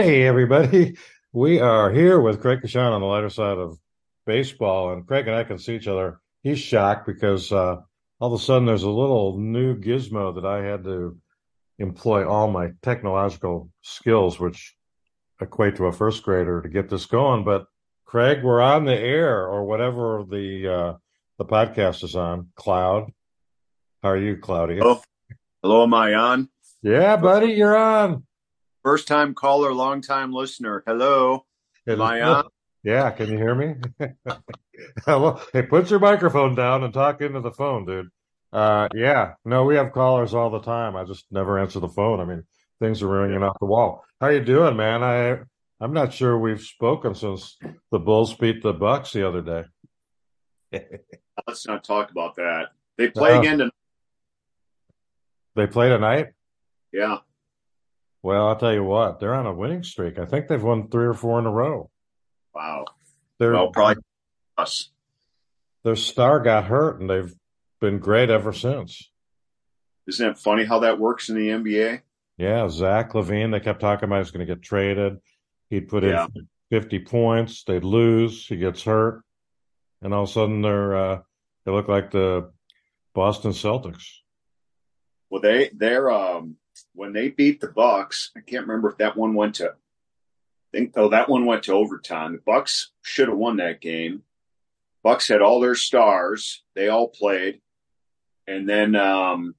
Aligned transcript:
Hey, 0.00 0.22
everybody. 0.22 0.96
We 1.32 1.60
are 1.60 1.92
here 1.92 2.18
with 2.18 2.40
Craig 2.40 2.60
Coshun 2.62 2.90
on 2.90 3.02
the 3.02 3.06
lighter 3.06 3.28
side 3.28 3.58
of 3.58 3.78
baseball, 4.24 4.94
and 4.94 5.06
Craig 5.06 5.28
and 5.28 5.36
I 5.36 5.44
can 5.44 5.58
see 5.58 5.76
each 5.76 5.86
other. 5.86 6.20
He's 6.42 6.58
shocked 6.58 7.06
because 7.06 7.52
uh, 7.52 7.76
all 8.18 8.34
of 8.34 8.40
a 8.40 8.42
sudden 8.42 8.64
there's 8.64 8.82
a 8.82 8.90
little 8.90 9.38
new 9.38 9.76
gizmo 9.78 10.34
that 10.36 10.46
I 10.46 10.64
had 10.64 10.84
to 10.84 11.18
employ 11.78 12.26
all 12.26 12.50
my 12.50 12.70
technological 12.80 13.70
skills, 13.82 14.40
which 14.40 14.74
equate 15.38 15.76
to 15.76 15.86
a 15.86 15.92
first 15.92 16.22
grader, 16.22 16.62
to 16.62 16.68
get 16.70 16.88
this 16.88 17.04
going. 17.04 17.44
But 17.44 17.66
Craig, 18.06 18.42
we're 18.42 18.62
on 18.62 18.86
the 18.86 18.98
air 18.98 19.46
or 19.46 19.66
whatever 19.66 20.24
the 20.26 20.66
uh, 20.66 20.94
the 21.36 21.44
podcast 21.44 22.04
is 22.04 22.16
on. 22.16 22.48
Cloud, 22.54 23.12
how 24.02 24.08
are 24.08 24.16
you, 24.16 24.38
Cloudy? 24.38 24.78
Hello, 24.78 25.02
hello, 25.62 25.82
am 25.82 25.92
I 25.92 26.14
on? 26.14 26.48
Yeah, 26.82 27.16
buddy, 27.18 27.52
you're 27.52 27.76
on. 27.76 28.24
First 28.82 29.08
time 29.08 29.34
caller, 29.34 29.72
long 29.74 30.00
time 30.00 30.32
listener. 30.32 30.82
Hello. 30.86 31.44
Am 31.86 32.00
I 32.00 32.22
on? 32.22 32.44
Yeah, 32.82 33.10
can 33.10 33.28
you 33.30 33.36
hear 33.36 33.54
me? 33.54 33.74
Hello. 35.04 35.40
Hey, 35.52 35.62
put 35.62 35.90
your 35.90 35.98
microphone 36.00 36.54
down 36.54 36.82
and 36.82 36.94
talk 36.94 37.20
into 37.20 37.40
the 37.40 37.50
phone, 37.50 37.84
dude. 37.84 38.08
Uh, 38.52 38.88
yeah, 38.94 39.34
no, 39.44 39.64
we 39.64 39.76
have 39.76 39.92
callers 39.92 40.34
all 40.34 40.50
the 40.50 40.60
time. 40.60 40.96
I 40.96 41.04
just 41.04 41.26
never 41.30 41.58
answer 41.58 41.78
the 41.78 41.88
phone. 41.88 42.20
I 42.20 42.24
mean, 42.24 42.42
things 42.80 43.02
are 43.02 43.08
ringing 43.08 43.42
off 43.42 43.58
the 43.60 43.66
wall. 43.66 44.02
How 44.20 44.28
you 44.28 44.40
doing, 44.42 44.76
man? 44.76 45.02
I 45.02 45.38
I'm 45.82 45.92
not 45.92 46.12
sure 46.14 46.38
we've 46.38 46.60
spoken 46.60 47.14
since 47.14 47.58
the 47.92 47.98
Bulls 47.98 48.34
beat 48.34 48.62
the 48.62 48.72
Bucks 48.72 49.12
the 49.12 49.26
other 49.28 49.42
day. 49.42 49.64
Let's 51.46 51.66
not 51.66 51.84
talk 51.84 52.10
about 52.10 52.36
that. 52.36 52.68
They 52.96 53.08
play 53.08 53.34
Uh, 53.36 53.40
again 53.40 53.58
tonight. 53.58 53.74
They 55.56 55.66
play 55.66 55.88
tonight. 55.90 56.28
Yeah. 56.92 57.18
Well, 58.22 58.48
I'll 58.48 58.56
tell 58.56 58.72
you 58.74 58.84
what, 58.84 59.18
they're 59.18 59.34
on 59.34 59.46
a 59.46 59.54
winning 59.54 59.82
streak. 59.82 60.18
I 60.18 60.26
think 60.26 60.48
they've 60.48 60.62
won 60.62 60.88
three 60.88 61.06
or 61.06 61.14
four 61.14 61.38
in 61.38 61.46
a 61.46 61.50
row. 61.50 61.90
Wow. 62.54 62.84
Their 63.38 63.52
Well, 63.52 63.70
probably 63.70 64.02
us. 64.58 64.90
their 65.84 65.96
star 65.96 66.40
got 66.40 66.64
hurt, 66.64 67.00
and 67.00 67.08
they've 67.08 67.34
been 67.80 67.98
great 67.98 68.28
ever 68.28 68.52
since. 68.52 69.10
Isn't 70.06 70.28
it 70.30 70.38
funny 70.38 70.64
how 70.64 70.80
that 70.80 70.98
works 70.98 71.28
in 71.30 71.36
the 71.36 71.48
NBA? 71.48 72.00
Yeah, 72.36 72.68
Zach 72.68 73.12
LaVine, 73.12 73.52
they 73.52 73.60
kept 73.60 73.80
talking 73.80 74.04
about 74.04 74.16
he 74.16 74.20
was 74.20 74.30
going 74.30 74.46
to 74.46 74.54
get 74.54 74.62
traded. 74.62 75.18
He'd 75.70 75.88
put 75.88 76.02
Yeah. 76.04 76.26
in 76.34 76.48
50 76.70 76.98
points, 77.00 77.64
they'd 77.64 77.84
lose, 77.84 78.46
he 78.46 78.56
gets 78.56 78.82
hurt, 78.82 79.22
and 80.02 80.12
all 80.12 80.24
of 80.24 80.28
a 80.28 80.32
sudden 80.32 80.62
they're 80.62 80.96
uh, 80.96 81.22
they 81.64 81.72
look 81.72 81.88
like 81.88 82.10
the 82.10 82.50
Boston 83.14 83.52
Celtics. 83.52 84.04
Well, 85.30 85.40
they 85.42 85.70
they're 85.74 86.10
um 86.10 86.56
when 86.94 87.12
they 87.12 87.28
beat 87.28 87.60
the 87.60 87.68
Bucks, 87.68 88.30
I 88.36 88.40
can't 88.40 88.66
remember 88.66 88.90
if 88.90 88.98
that 88.98 89.16
one 89.16 89.34
went 89.34 89.56
to. 89.56 89.70
I 89.70 89.72
think 90.72 90.92
oh 90.96 91.08
that 91.08 91.28
one 91.28 91.46
went 91.46 91.64
to 91.64 91.72
overtime. 91.72 92.32
The 92.32 92.42
Bucks 92.44 92.92
should 93.02 93.28
have 93.28 93.36
won 93.38 93.56
that 93.56 93.80
game. 93.80 94.22
Bucks 95.02 95.28
had 95.28 95.42
all 95.42 95.60
their 95.60 95.74
stars; 95.74 96.62
they 96.74 96.88
all 96.88 97.08
played, 97.08 97.60
and 98.46 98.68
then 98.68 98.94
um, 98.94 99.54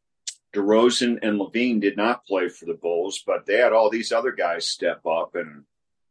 DeRozan 0.54 1.20
and 1.22 1.40
LaVine 1.40 1.82
did 1.82 1.98
not 1.98 2.26
play 2.26 2.50
for 2.50 2.66
the 2.66 2.74
Bulls, 2.74 3.24
but 3.26 3.46
they 3.46 3.56
had 3.58 3.74
all 3.74 3.90
these 3.90 4.12
other 4.12 4.32
guys 4.32 4.68
step 4.68 5.06
up, 5.06 5.36
and 5.36 5.64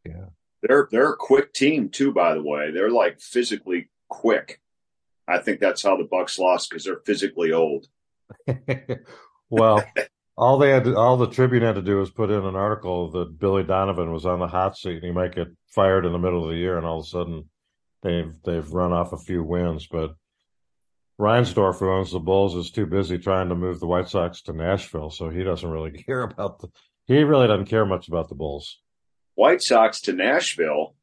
Yeah. 0.05 0.27
they're 0.63 0.89
they're 0.91 1.13
a 1.13 1.17
quick 1.17 1.53
team 1.53 1.89
too. 1.89 2.13
By 2.13 2.35
the 2.35 2.43
way, 2.43 2.71
they're 2.71 2.91
like 2.91 3.21
physically 3.21 3.89
quick. 4.09 4.61
I 5.29 5.39
think 5.39 5.61
that's 5.61 5.83
how 5.83 5.97
the 5.97 6.05
Bucks 6.05 6.39
lost 6.39 6.71
because 6.71 6.85
they're 6.85 7.03
physically 7.07 7.53
old. 7.53 7.87
well, 9.51 9.83
all 10.41 10.57
they 10.57 10.71
had 10.71 10.85
to, 10.85 10.97
all 10.97 11.19
the 11.19 11.27
Tribune 11.27 11.63
had 11.63 11.75
to 11.75 11.83
do 11.83 11.99
was 11.99 12.11
put 12.11 12.31
in 12.31 12.47
an 12.47 12.57
article 12.57 13.11
that 13.11 13.39
Billy 13.39 13.63
Donovan 13.63 14.11
was 14.11 14.25
on 14.25 14.39
the 14.41 14.49
hot 14.49 14.75
seat 14.75 14.97
and 14.97 15.05
he 15.05 15.11
might 15.11 15.35
get 15.35 15.49
fired 15.67 16.07
in 16.07 16.13
the 16.13 16.19
middle 16.19 16.43
of 16.43 16.49
the 16.49 16.57
year, 16.57 16.79
and 16.79 16.87
all 16.87 17.01
of 17.01 17.05
a 17.05 17.09
sudden 17.09 17.51
they've 18.03 18.33
they've 18.43 18.73
run 18.73 18.91
off 18.91 19.13
a 19.13 19.19
few 19.19 19.45
wins. 19.45 19.87
But 19.87 20.15
Reinsdorf, 21.21 21.79
who 21.79 21.91
owns 21.91 22.11
the 22.11 22.21
Bulls, 22.21 22.55
is 22.55 22.71
too 22.71 22.87
busy 22.87 23.19
trying 23.19 23.51
to 23.51 23.55
move 23.55 23.81
the 23.81 23.87
White 23.87 24.09
Sox 24.09 24.41
to 24.43 24.55
Nashville, 24.55 25.11
so 25.11 25.29
he 25.29 25.45
doesn't 25.45 25.69
really 25.69 25.91
care 26.07 26.23
about 26.23 26.61
the 26.61 26.69
he 27.05 27.23
really 27.23 27.47
doesn't 27.47 27.67
care 27.67 27.85
much 27.85 28.09
about 28.09 28.31
the 28.31 28.35
Bulls. 28.35 28.81
White 29.35 29.61
Sox 29.61 30.01
to 30.03 30.15
Nashville. 30.15 30.95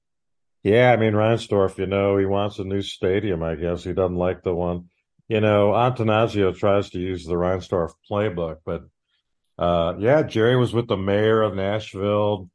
Yeah, 0.64 0.92
I 0.92 0.98
mean 0.98 1.14
Reinsdorf, 1.14 1.78
you 1.78 1.86
know, 1.86 2.18
he 2.18 2.26
wants 2.26 2.58
a 2.58 2.64
new 2.64 2.82
stadium, 2.82 3.44
I 3.44 3.54
guess. 3.54 3.84
He 3.84 3.94
doesn't 3.94 4.18
like 4.18 4.42
the 4.42 4.56
one. 4.56 4.90
You 5.28 5.42
know, 5.42 5.74
Attanasio 5.74 6.58
tries 6.58 6.90
to 6.92 7.00
use 7.00 7.24
the 7.24 7.36
Reinsdorf 7.36 7.92
playbook, 8.10 8.58
but 8.66 8.82
uh 9.58 9.96
yeah, 10.00 10.24
Jerry 10.24 10.56
was 10.56 10.74
with 10.74 10.88
the 10.88 10.98
mayor 10.98 11.42
of 11.42 11.56
Nashville 11.56 12.50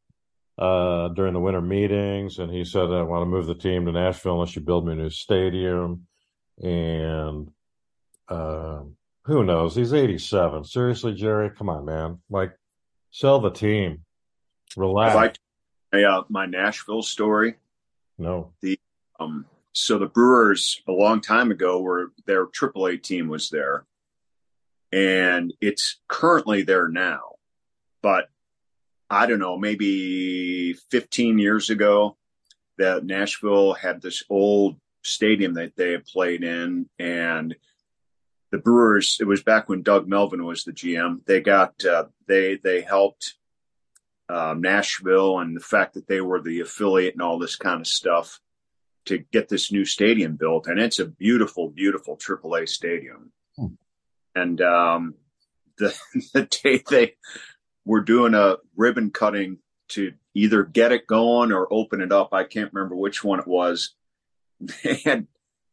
uh 0.58 1.08
during 1.08 1.32
the 1.32 1.40
winter 1.40 1.62
meetings 1.62 2.38
and 2.38 2.52
he 2.52 2.64
said 2.64 2.90
I 2.90 3.02
want 3.02 3.22
to 3.22 3.26
move 3.26 3.46
the 3.46 3.54
team 3.54 3.86
to 3.86 3.92
Nashville 3.92 4.34
unless 4.34 4.54
you 4.54 4.62
build 4.62 4.86
me 4.86 4.92
a 4.92 4.96
new 4.96 5.10
stadium. 5.10 6.06
And 6.62 7.50
um 8.28 8.96
who 9.24 9.44
knows? 9.44 9.76
He's 9.76 9.94
87. 9.94 10.64
Seriously, 10.64 11.14
Jerry, 11.14 11.50
come 11.50 11.68
on, 11.68 11.84
man. 11.84 12.18
Like 12.28 12.52
sell 13.10 13.40
the 13.40 13.50
team. 13.50 14.04
Relax. 14.76 15.14
Have 15.14 15.34
I 15.92 16.02
uh, 16.04 16.22
my 16.28 16.46
Nashville 16.46 17.02
story? 17.02 17.54
no. 18.18 18.52
The 18.60 18.78
um, 19.20 19.46
so 19.72 19.98
the 19.98 20.06
Brewers 20.06 20.82
a 20.88 20.92
long 20.92 21.20
time 21.20 21.50
ago 21.50 21.80
were 21.80 22.12
their 22.26 22.46
AAA 22.46 23.02
team 23.02 23.28
was 23.28 23.50
there, 23.50 23.84
and 24.92 25.52
it's 25.60 26.00
currently 26.08 26.62
there 26.62 26.88
now. 26.88 27.36
But 28.02 28.28
I 29.08 29.26
don't 29.26 29.38
know, 29.38 29.58
maybe 29.58 30.74
15 30.90 31.38
years 31.38 31.70
ago, 31.70 32.16
that 32.78 33.04
Nashville 33.04 33.74
had 33.74 34.00
this 34.00 34.22
old 34.28 34.76
stadium 35.02 35.54
that 35.54 35.76
they 35.76 35.92
had 35.92 36.06
played 36.06 36.42
in, 36.44 36.88
and 36.98 37.54
the 38.50 38.58
Brewers. 38.58 39.18
It 39.20 39.26
was 39.26 39.42
back 39.42 39.68
when 39.68 39.82
Doug 39.82 40.08
Melvin 40.08 40.44
was 40.44 40.64
the 40.64 40.72
GM. 40.72 41.24
They 41.26 41.40
got 41.40 41.84
uh, 41.84 42.06
they 42.26 42.56
they 42.56 42.82
helped 42.82 43.34
um, 44.28 44.60
Nashville 44.60 45.40
and 45.40 45.56
the 45.56 45.60
fact 45.60 45.94
that 45.94 46.06
they 46.06 46.20
were 46.20 46.40
the 46.40 46.60
affiliate 46.60 47.14
and 47.14 47.22
all 47.22 47.38
this 47.38 47.56
kind 47.56 47.80
of 47.80 47.86
stuff 47.86 48.40
to 49.06 49.18
get 49.18 49.48
this 49.48 49.72
new 49.72 49.84
stadium 49.84 50.36
built. 50.36 50.68
And 50.68 50.78
it's 50.78 51.00
a 51.00 51.06
beautiful, 51.06 51.68
beautiful 51.68 52.16
AAA 52.16 52.68
stadium. 52.68 53.32
And 54.34 54.60
um, 54.60 55.14
the, 55.78 55.96
the 56.32 56.42
day 56.42 56.82
they 56.88 57.14
were 57.84 58.00
doing 58.00 58.34
a 58.34 58.56
ribbon 58.76 59.10
cutting 59.10 59.58
to 59.88 60.12
either 60.34 60.62
get 60.62 60.92
it 60.92 61.06
going 61.06 61.52
or 61.52 61.72
open 61.72 62.00
it 62.00 62.12
up, 62.12 62.32
I 62.32 62.44
can't 62.44 62.72
remember 62.72 62.96
which 62.96 63.22
one 63.22 63.40
it 63.40 63.46
was. 63.46 63.94
They 64.84 64.94
had 65.04 65.26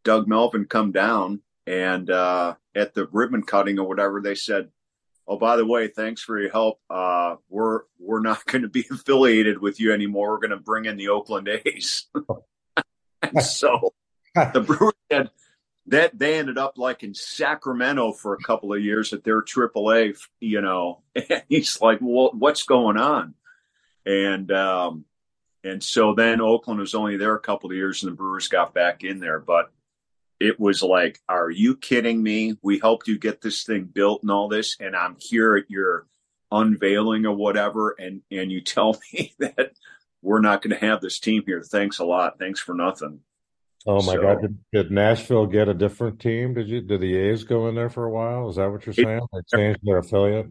Doug 0.03 0.27
Melvin 0.27 0.65
come 0.65 0.91
down 0.91 1.41
and 1.67 2.09
uh, 2.09 2.55
at 2.73 2.95
the 2.95 3.07
ribbon 3.11 3.43
cutting 3.43 3.77
or 3.77 3.87
whatever, 3.87 4.19
they 4.19 4.33
said, 4.33 4.69
oh 5.29 5.37
by 5.37 5.55
the 5.55 5.65
way 5.65 5.87
thanks 5.87 6.21
for 6.21 6.37
your 6.39 6.51
help 6.51 6.79
uh 6.89 7.35
we're 7.47 7.81
we're 7.99 8.19
not 8.19 8.43
going 8.45 8.63
to 8.63 8.67
be 8.67 8.83
affiliated 8.91 9.61
with 9.61 9.79
you 9.79 9.93
anymore 9.93 10.31
we're 10.31 10.39
going 10.39 10.49
to 10.49 10.57
bring 10.57 10.85
in 10.85 10.97
the 10.97 11.07
oakland 11.07 11.47
a's 11.47 12.07
and 13.21 13.41
so 13.41 13.93
the 14.53 14.61
brewers 14.61 14.93
had 15.09 15.29
that 15.89 16.17
they 16.17 16.37
ended 16.37 16.57
up 16.57 16.77
like 16.77 17.03
in 17.03 17.13
sacramento 17.13 18.11
for 18.11 18.33
a 18.33 18.43
couple 18.43 18.73
of 18.73 18.83
years 18.83 19.13
at 19.13 19.23
their 19.23 19.41
aaa 19.41 20.17
you 20.39 20.61
know 20.61 21.01
and 21.15 21.43
he's 21.49 21.81
like 21.81 21.99
well 22.01 22.31
what's 22.33 22.63
going 22.63 22.97
on 22.97 23.33
and 24.05 24.51
um 24.51 25.05
and 25.63 25.83
so 25.83 26.13
then 26.13 26.41
oakland 26.41 26.79
was 26.79 26.95
only 26.95 27.17
there 27.17 27.35
a 27.35 27.39
couple 27.39 27.69
of 27.69 27.75
years 27.75 28.03
and 28.03 28.11
the 28.11 28.15
brewers 28.15 28.47
got 28.47 28.73
back 28.73 29.03
in 29.03 29.19
there 29.19 29.39
but 29.39 29.71
it 30.39 30.59
was 30.59 30.81
like, 30.81 31.19
are 31.27 31.49
you 31.49 31.75
kidding 31.75 32.23
me? 32.23 32.57
We 32.61 32.79
helped 32.79 33.07
you 33.07 33.19
get 33.19 33.41
this 33.41 33.63
thing 33.63 33.83
built 33.83 34.21
and 34.21 34.31
all 34.31 34.47
this, 34.47 34.77
and 34.79 34.95
I'm 34.95 35.17
here 35.19 35.57
at 35.57 35.69
your 35.69 36.07
unveiling 36.51 37.25
or 37.25 37.35
whatever, 37.35 37.95
and 37.99 38.21
and 38.31 38.51
you 38.51 38.61
tell 38.63 38.99
me 39.13 39.33
that 39.39 39.71
we're 40.21 40.41
not 40.41 40.61
going 40.61 40.77
to 40.77 40.85
have 40.85 41.01
this 41.01 41.19
team 41.19 41.43
here. 41.45 41.61
Thanks 41.61 41.99
a 41.99 42.05
lot. 42.05 42.39
Thanks 42.39 42.59
for 42.59 42.73
nothing. 42.73 43.21
Oh 43.87 44.01
my 44.03 44.13
So- 44.15 44.21
God! 44.21 44.41
Did, 44.41 44.57
did 44.73 44.91
Nashville 44.91 45.45
get 45.47 45.67
a 45.69 45.73
different 45.73 46.19
team? 46.19 46.53
Did 46.53 46.67
you? 46.67 46.81
Did 46.81 47.01
the 47.01 47.15
A's 47.15 47.43
go 47.43 47.67
in 47.67 47.75
there 47.75 47.89
for 47.89 48.05
a 48.05 48.11
while? 48.11 48.49
Is 48.49 48.57
that 48.57 48.69
what 48.71 48.85
you're 48.85 48.93
saying? 48.93 49.21
They 49.33 49.39
changed 49.57 49.79
their 49.83 49.99
affiliate. 49.99 50.47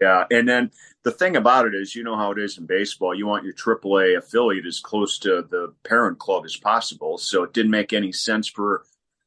Yeah, 0.00 0.24
and 0.30 0.46
then 0.46 0.72
the 1.04 1.10
thing 1.10 1.36
about 1.36 1.66
it 1.66 1.74
is, 1.74 1.94
you 1.94 2.04
know 2.04 2.16
how 2.16 2.30
it 2.32 2.38
is 2.38 2.58
in 2.58 2.66
baseball. 2.66 3.14
You 3.14 3.26
want 3.26 3.44
your 3.44 3.54
AAA 3.54 4.18
affiliate 4.18 4.66
as 4.66 4.78
close 4.78 5.18
to 5.20 5.42
the 5.50 5.72
parent 5.84 6.18
club 6.18 6.44
as 6.44 6.54
possible. 6.56 7.16
So 7.16 7.44
it 7.44 7.54
didn't 7.54 7.70
make 7.70 7.94
any 7.94 8.12
sense 8.12 8.46
for 8.46 8.84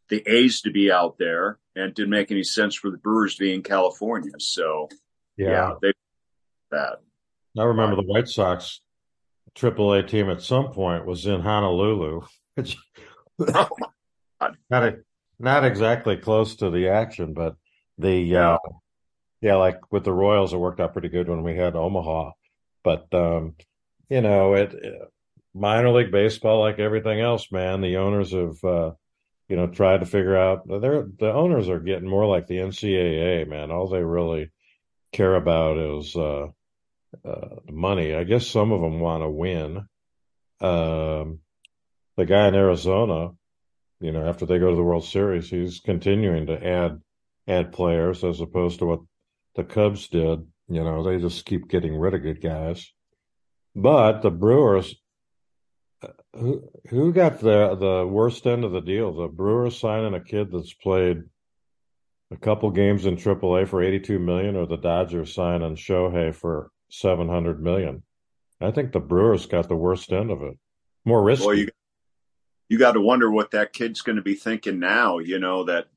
the 0.10 0.22
A's 0.28 0.62
to 0.62 0.72
be 0.72 0.92
out 0.92 1.18
there, 1.18 1.58
and 1.76 1.86
it 1.86 1.96
didn't 1.96 2.12
make 2.12 2.30
any 2.32 2.44
sense 2.44 2.76
for 2.76 2.92
the 2.92 2.98
Brewers 2.98 3.36
to 3.36 3.40
be 3.42 3.54
in 3.54 3.64
California. 3.64 4.34
So 4.38 4.90
Yeah, 5.38 5.50
yeah, 5.50 5.74
they 5.82 5.94
that. 6.72 7.00
I 7.58 7.64
remember 7.64 7.96
the 7.96 8.04
White 8.04 8.28
Sox 8.28 8.82
AAA 9.56 10.08
team 10.08 10.30
at 10.30 10.42
some 10.44 10.72
point 10.72 11.06
was 11.06 11.26
in 11.26 11.42
Honolulu, 11.42 12.22
which 12.56 12.78
God. 13.46 13.70
not 14.70 14.84
a, 14.84 14.98
not 15.40 15.66
exactly 15.66 16.18
close 16.18 16.58
to 16.58 16.70
the 16.70 16.90
action, 16.90 17.34
but 17.34 17.56
the 17.98 18.36
uh, 18.36 18.58
yeah, 19.42 19.56
like 19.56 19.92
with 19.92 20.04
the 20.04 20.14
Royals, 20.14 20.54
it 20.54 20.58
worked 20.58 20.80
out 20.80 20.94
pretty 20.94 21.10
good 21.10 21.30
when 21.30 21.44
we 21.44 21.56
had 21.56 21.76
Omaha. 21.76 22.32
But 22.84 23.14
um, 23.14 23.56
you 24.10 24.22
know, 24.22 24.54
it, 24.54 24.74
it, 24.74 25.02
minor 25.54 25.92
league 25.92 26.12
baseball, 26.12 26.60
like 26.60 26.80
everything 26.80 27.20
else, 27.20 27.52
man, 27.52 27.82
the 27.82 27.98
owners 27.98 28.32
have, 28.32 28.64
uh, 28.64 28.92
you 29.48 29.56
know, 29.56 29.68
tried 29.68 30.02
to 30.02 30.06
figure 30.06 30.38
out. 30.38 30.68
They're 30.68 31.08
the 31.18 31.32
owners 31.32 31.70
are 31.70 31.80
getting 31.80 32.10
more 32.10 32.26
like 32.26 32.48
the 32.48 32.58
NCAA, 32.58 33.48
man. 33.48 33.72
All 33.72 33.88
they 33.88 34.04
really 34.04 34.52
care 35.12 35.36
about 35.36 35.78
is 35.78 36.16
uh, 36.16 36.48
uh, 37.26 37.56
money. 37.70 38.14
I 38.14 38.24
guess 38.24 38.48
some 38.48 38.72
of 38.72 38.82
them 38.82 39.00
want 39.00 39.24
to 39.24 39.30
win. 39.30 39.88
Um, 40.62 41.40
the 42.20 42.26
guy 42.26 42.50
in 42.50 42.56
Arizona, 42.56 43.30
you 44.02 44.12
know, 44.12 44.28
after 44.28 44.46
they 44.46 44.60
go 44.60 44.70
to 44.70 44.76
the 44.76 44.84
World 44.84 45.06
Series, 45.06 45.50
he's 45.50 45.80
continuing 45.80 46.48
to 46.48 46.68
add 46.68 47.02
add 47.48 47.72
players 47.72 48.24
as 48.26 48.42
opposed 48.42 48.80
to 48.80 48.86
what 48.86 49.00
the 49.56 49.64
Cubs 49.64 50.10
did. 50.10 50.46
You 50.68 50.84
know, 50.84 51.02
they 51.02 51.18
just 51.18 51.46
keep 51.46 51.70
getting 51.70 51.96
rid 51.96 52.14
of 52.14 52.22
good 52.22 52.42
guys. 52.42 52.92
But 53.74 54.22
the 54.22 54.32
Brewers, 54.32 54.96
uh, 56.04 56.10
who 56.34 56.70
who 56.90 57.14
got 57.14 57.40
the 57.40 57.76
the 57.76 58.06
worst 58.06 58.46
end 58.46 58.66
of 58.66 58.74
the 58.74 58.82
deal? 58.82 59.14
The 59.14 59.30
Brewers 59.30 59.80
signing 59.80 60.14
a 60.14 60.20
kid 60.20 60.52
that's 60.52 60.74
played 60.74 61.24
a 62.32 62.38
couple 62.38 62.70
games 62.72 63.06
in 63.06 63.16
AAA 63.16 63.70
for 63.70 63.82
82 63.82 64.20
million, 64.20 64.58
or 64.58 64.68
the 64.68 64.76
Dodgers 64.76 65.34
signing 65.34 65.78
Shohei 65.78 66.36
for 66.36 66.70
700 66.90 67.64
million. 67.64 68.04
I 68.60 68.72
think 68.72 68.92
the 68.92 69.00
Brewers 69.00 69.46
got 69.46 69.70
the 69.70 69.78
worst 69.78 70.12
end 70.12 70.32
of 70.32 70.42
it. 70.44 70.58
More 71.06 71.24
risky. 71.24 71.46
Well, 71.46 71.56
you, 71.56 71.70
you 72.70 72.78
got 72.78 72.94
to 72.94 73.02
wonder 73.02 73.30
what 73.30 73.52
that 73.52 73.74
kid's 73.74 74.02
going 74.02 74.16
to 74.16 74.22
be 74.22 74.36
thinking 74.36 74.80
now. 74.80 75.20
You 75.20 75.40
know 75.40 75.66
that 75.66 75.88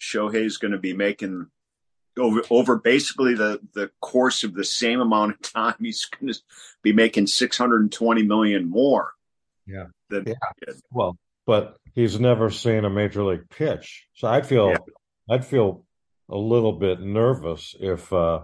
Shohei's 0.00 0.56
going 0.56 0.72
to 0.72 0.78
be 0.78 0.92
making 0.92 1.46
over 2.18 2.42
over 2.50 2.76
basically 2.76 3.34
the 3.34 3.60
the 3.74 3.90
course 4.00 4.42
of 4.42 4.54
the 4.54 4.64
same 4.64 5.00
amount 5.00 5.32
of 5.32 5.42
time. 5.52 5.76
He's 5.78 6.06
going 6.06 6.32
to 6.32 6.40
be 6.82 6.92
making 6.92 7.28
620 7.28 8.22
million 8.24 8.68
more. 8.68 9.12
Yeah. 9.66 9.86
Than 10.08 10.24
yeah. 10.26 10.74
Well, 10.90 11.16
but 11.46 11.76
he's 11.94 12.18
never 12.18 12.50
seen 12.50 12.84
a 12.84 12.90
major 12.90 13.22
league 13.22 13.48
pitch, 13.48 14.08
so 14.14 14.26
I'd 14.26 14.46
feel. 14.46 14.70
Yeah 14.70 14.76
I'd 15.30 15.46
feel 15.46 15.84
a 16.28 16.36
little 16.36 16.72
bit 16.72 17.00
nervous 17.00 17.76
if 17.78 18.12
uh, 18.12 18.40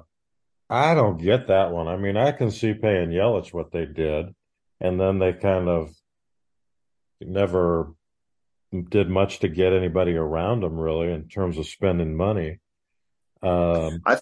I 0.71 0.95
don't 0.95 1.21
get 1.21 1.49
that 1.49 1.73
one. 1.73 1.89
I 1.89 1.97
mean, 1.97 2.17
I 2.17 2.31
can 2.31 2.53
see 2.53 2.75
paying 2.75 3.11
Yelich 3.11 3.53
what 3.53 3.73
they 3.73 3.87
did, 3.87 4.27
and 4.81 5.01
then 5.01 5.19
they 5.19 5.33
kind 5.33 5.69
of 5.69 5.91
never 7.21 7.95
did 8.89 9.09
much 9.09 9.41
to 9.41 9.49
get 9.49 9.73
anybody 9.73 10.17
around 10.17 10.65
him 10.65 10.79
really 10.79 11.13
in 11.13 11.29
terms 11.29 11.59
of 11.59 11.67
spending 11.67 12.17
money. 12.17 12.59
Um, 13.43 14.03
I 14.05 14.19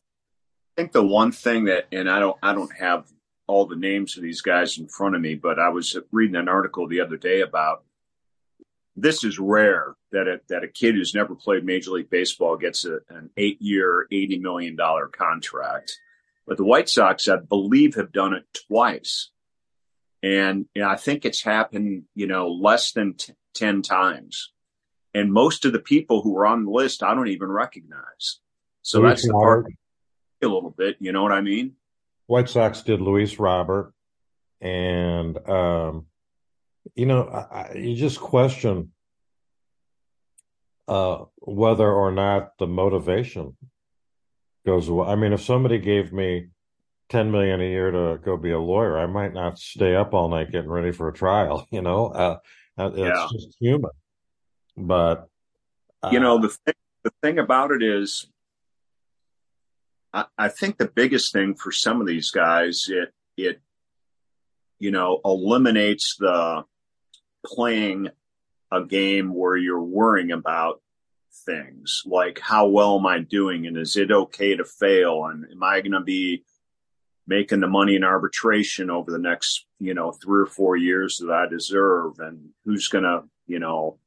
think 0.77 0.93
the 0.93 1.07
one 1.07 1.33
thing 1.33 1.65
that, 1.65 1.87
and 1.93 2.11
I 2.11 2.21
don't, 2.21 2.37
I 2.43 2.53
don't 2.53 2.73
have 2.79 3.07
all 3.47 3.67
the 3.67 3.77
names 3.77 4.17
of 4.17 4.23
these 4.23 4.41
guys 4.41 4.79
in 4.79 4.89
front 4.89 5.15
of 5.15 5.21
me, 5.21 5.35
but 5.35 5.59
I 5.59 5.69
was 5.69 5.97
reading 6.13 6.37
an 6.37 6.49
article 6.49 6.89
the 6.89 7.01
other 7.01 7.17
day 7.17 7.41
about 7.41 7.85
this 8.97 9.25
is 9.25 9.39
rare 9.39 9.97
that 10.13 10.29
a, 10.29 10.41
that 10.49 10.65
a 10.65 10.69
kid 10.69 10.95
who's 10.95 11.15
never 11.15 11.35
played 11.35 11.65
Major 11.65 11.93
League 11.93 12.11
Baseball 12.11 12.57
gets 12.57 12.85
a, 12.85 12.99
an 13.11 13.31
eight 13.37 13.61
year, 13.61 14.07
$80 14.13 14.41
million 14.41 14.79
contract. 15.13 15.99
But 16.47 16.59
the 16.59 16.65
White 16.65 16.89
Sox, 16.89 17.29
I 17.29 17.37
believe, 17.37 17.95
have 17.97 18.13
done 18.13 18.35
it 18.35 18.45
twice. 18.69 19.31
And 20.25 20.65
you 20.75 20.81
know, 20.81 20.89
I 20.89 20.97
think 20.97 21.27
it's 21.27 21.43
happened, 21.43 22.05
you 22.15 22.27
know, 22.27 22.49
less 22.49 22.93
than 22.93 23.13
t- 23.13 23.35
10 23.57 23.83
times. 23.83 24.53
And 25.13 25.31
most 25.31 25.67
of 25.67 25.75
the 25.75 25.81
people 25.81 26.23
who 26.23 26.35
are 26.39 26.47
on 26.47 26.65
the 26.65 26.71
list, 26.71 27.03
I 27.03 27.15
don't 27.15 27.29
even 27.29 27.53
recognize. 27.53 28.41
So 28.81 29.01
Luis 29.01 29.11
that's 29.11 29.27
the 29.27 29.35
part 29.35 29.67
a 30.43 30.47
little 30.47 30.71
bit. 30.71 30.97
You 30.99 31.13
know 31.13 31.23
what 31.23 31.33
I 31.33 31.43
mean? 31.43 31.75
White 32.27 32.49
Sox 32.49 32.81
did 32.81 33.03
Luis 33.03 33.39
Robert 33.39 33.93
and, 34.63 35.37
um, 35.47 36.07
you 36.95 37.05
know, 37.05 37.29
I, 37.29 37.75
you 37.75 37.95
just 37.95 38.19
question 38.19 38.93
uh, 40.89 41.25
whether 41.37 41.91
or 41.91 42.11
not 42.11 42.57
the 42.59 42.67
motivation 42.67 43.59
goes 44.65 44.89
away. 44.89 45.09
I 45.09 45.17
mean, 45.17 45.35
if 45.35 45.43
somebody 45.43 45.79
gave 45.79 46.15
me 46.15 46.49
ten 47.15 47.31
million 47.31 47.61
a 47.61 47.65
year 47.65 47.93
to 47.93 48.19
go 48.25 48.37
be 48.37 48.51
a 48.51 48.59
lawyer, 48.59 48.99
I 48.99 49.07
might 49.07 49.33
not 49.33 49.57
stay 49.57 49.95
up 49.95 50.15
all 50.15 50.29
night 50.29 50.51
getting 50.51 50.69
ready 50.69 50.91
for 50.91 51.09
a 51.09 51.13
trial. 51.13 51.67
You 51.75 51.83
know, 51.83 52.09
uh, 52.09 52.39
uh 52.77 52.91
it's 52.95 52.99
yeah. 52.99 53.29
just 53.33 53.57
human. 53.61 53.91
But 54.77 55.29
uh, 56.03 56.11
you 56.11 56.19
know, 56.19 56.41
the 56.41 56.49
thing, 56.49 56.75
the 57.05 57.13
thing 57.23 57.39
about 57.39 57.71
it 57.71 57.83
is, 57.83 58.27
I, 60.13 60.25
I 60.37 60.49
think 60.49 60.77
the 60.77 60.91
biggest 60.93 61.33
thing 61.33 61.55
for 61.55 61.71
some 61.71 62.01
of 62.01 62.07
these 62.09 62.33
guys, 62.33 62.87
it 62.89 63.13
it 63.37 63.61
you 64.81 64.91
know 64.91 65.21
eliminates 65.25 66.17
the 66.19 66.65
playing 67.47 68.09
a 68.73 68.85
game 68.85 69.33
where 69.33 69.57
you're 69.57 69.83
worrying 69.83 70.33
about 70.33 70.81
things 71.47 72.03
like 72.07 72.41
how 72.41 72.67
well 72.67 72.99
am 72.99 73.07
I 73.07 73.19
doing 73.19 73.67
and 73.67 73.77
is 73.77 73.97
it 73.97 74.11
okay 74.11 74.57
to 74.57 74.65
fail 74.65 75.27
and 75.27 75.45
am 75.51 75.63
I 75.63 75.81
going 75.81 75.93
to 75.93 76.01
be 76.01 76.45
making 77.27 77.61
the 77.61 77.67
money 77.67 77.97
in 77.97 78.05
arbitration 78.05 78.91
over 78.91 79.11
the 79.11 79.19
next 79.19 79.67
you 79.79 79.95
know 79.95 80.13
three 80.13 80.43
or 80.43 80.47
four 80.47 80.77
years 80.77 81.19
that 81.19 81.31
I 81.31 81.47
deserve 81.47 82.19
and 82.19 82.51
who's 82.65 82.89
to 82.89 83.23
you 83.47 83.59
know 83.59 83.99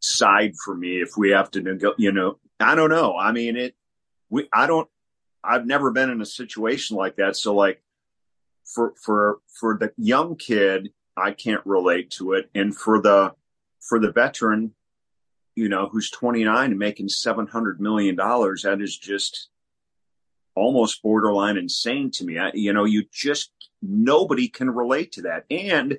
side 0.00 0.54
for 0.64 0.74
me 0.74 1.00
if 1.00 1.16
we 1.16 1.30
have 1.30 1.50
to 1.52 1.60
nego- 1.60 1.94
you 1.96 2.12
know 2.12 2.38
I 2.60 2.74
don't 2.74 2.90
know 2.90 3.16
I 3.16 3.32
mean 3.32 3.56
it 3.56 3.74
we 4.30 4.48
I 4.52 4.66
don't 4.66 4.88
I've 5.42 5.66
never 5.66 5.90
been 5.90 6.10
in 6.10 6.20
a 6.20 6.26
situation 6.26 6.96
like 6.96 7.16
that 7.16 7.36
so 7.36 7.54
like 7.54 7.82
for 8.64 8.94
for 9.00 9.38
for 9.60 9.76
the 9.78 9.92
young 9.96 10.36
kid 10.36 10.90
I 11.16 11.32
can't 11.32 11.64
relate 11.64 12.10
to 12.12 12.34
it. 12.34 12.50
And 12.54 12.76
for 12.76 13.00
the 13.00 13.32
for 13.80 13.98
the 13.98 14.12
veteran, 14.12 14.74
you 15.54 15.68
know, 15.68 15.88
who's 15.88 16.10
29 16.10 16.70
and 16.70 16.78
making 16.78 17.08
700 17.08 17.80
million 17.80 18.16
dollars, 18.16 18.62
that 18.62 18.82
is 18.82 18.96
just 18.96 19.48
almost 20.56 21.02
borderline 21.02 21.56
insane 21.56 22.10
to 22.12 22.24
me. 22.24 22.38
I, 22.38 22.50
you 22.54 22.72
know, 22.72 22.84
you 22.84 23.04
just 23.12 23.52
nobody 23.80 24.48
can 24.48 24.70
relate 24.70 25.12
to 25.12 25.22
that. 25.22 25.44
And 25.50 25.98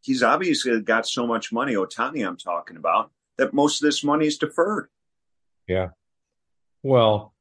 he's 0.00 0.22
obviously 0.22 0.80
got 0.80 1.06
so 1.06 1.26
much 1.26 1.52
money, 1.52 1.74
Ohtani, 1.74 2.26
I'm 2.26 2.36
talking 2.38 2.76
about, 2.76 3.10
that 3.36 3.52
most 3.52 3.82
of 3.82 3.86
this 3.86 4.02
money 4.02 4.26
is 4.26 4.38
deferred. 4.38 4.88
Yeah. 5.66 5.90
Well, 6.82 7.34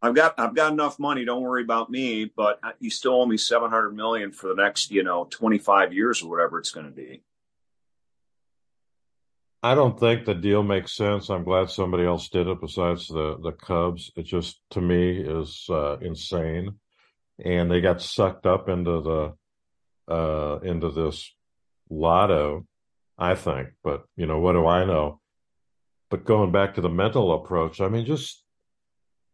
I've 0.00 0.14
got 0.14 0.38
I've 0.38 0.54
got 0.54 0.72
enough 0.72 0.98
money. 0.98 1.24
Don't 1.24 1.42
worry 1.42 1.62
about 1.62 1.90
me. 1.90 2.24
But 2.24 2.60
you 2.78 2.90
still 2.90 3.20
owe 3.20 3.26
me 3.26 3.36
seven 3.36 3.70
hundred 3.70 3.90
million 3.90 4.32
for 4.32 4.48
the 4.48 4.54
next 4.54 4.90
you 4.90 5.02
know 5.02 5.26
twenty 5.28 5.58
five 5.58 5.92
years 5.92 6.22
or 6.22 6.30
whatever 6.30 6.58
it's 6.58 6.70
going 6.70 6.86
to 6.86 6.92
be. 6.92 7.22
I 9.62 9.74
don't 9.74 9.98
think 9.98 10.24
the 10.24 10.34
deal 10.34 10.62
makes 10.62 10.94
sense. 10.94 11.30
I'm 11.30 11.42
glad 11.42 11.70
somebody 11.70 12.04
else 12.04 12.28
did 12.28 12.46
it 12.46 12.60
besides 12.60 13.08
the 13.08 13.38
the 13.42 13.52
Cubs. 13.52 14.12
It 14.16 14.22
just 14.22 14.60
to 14.70 14.80
me 14.80 15.20
is 15.20 15.66
uh, 15.68 15.98
insane, 16.00 16.78
and 17.44 17.70
they 17.70 17.80
got 17.80 18.00
sucked 18.00 18.46
up 18.46 18.68
into 18.68 19.00
the 19.00 20.12
uh, 20.12 20.60
into 20.62 20.90
this 20.90 21.34
lotto. 21.90 22.66
I 23.18 23.34
think, 23.34 23.70
but 23.82 24.04
you 24.16 24.26
know 24.26 24.38
what 24.38 24.52
do 24.52 24.66
I 24.66 24.84
know? 24.84 25.20
But 26.08 26.24
going 26.24 26.52
back 26.52 26.74
to 26.74 26.80
the 26.80 26.88
mental 26.88 27.34
approach, 27.34 27.80
I 27.80 27.88
mean, 27.88 28.06
just 28.06 28.44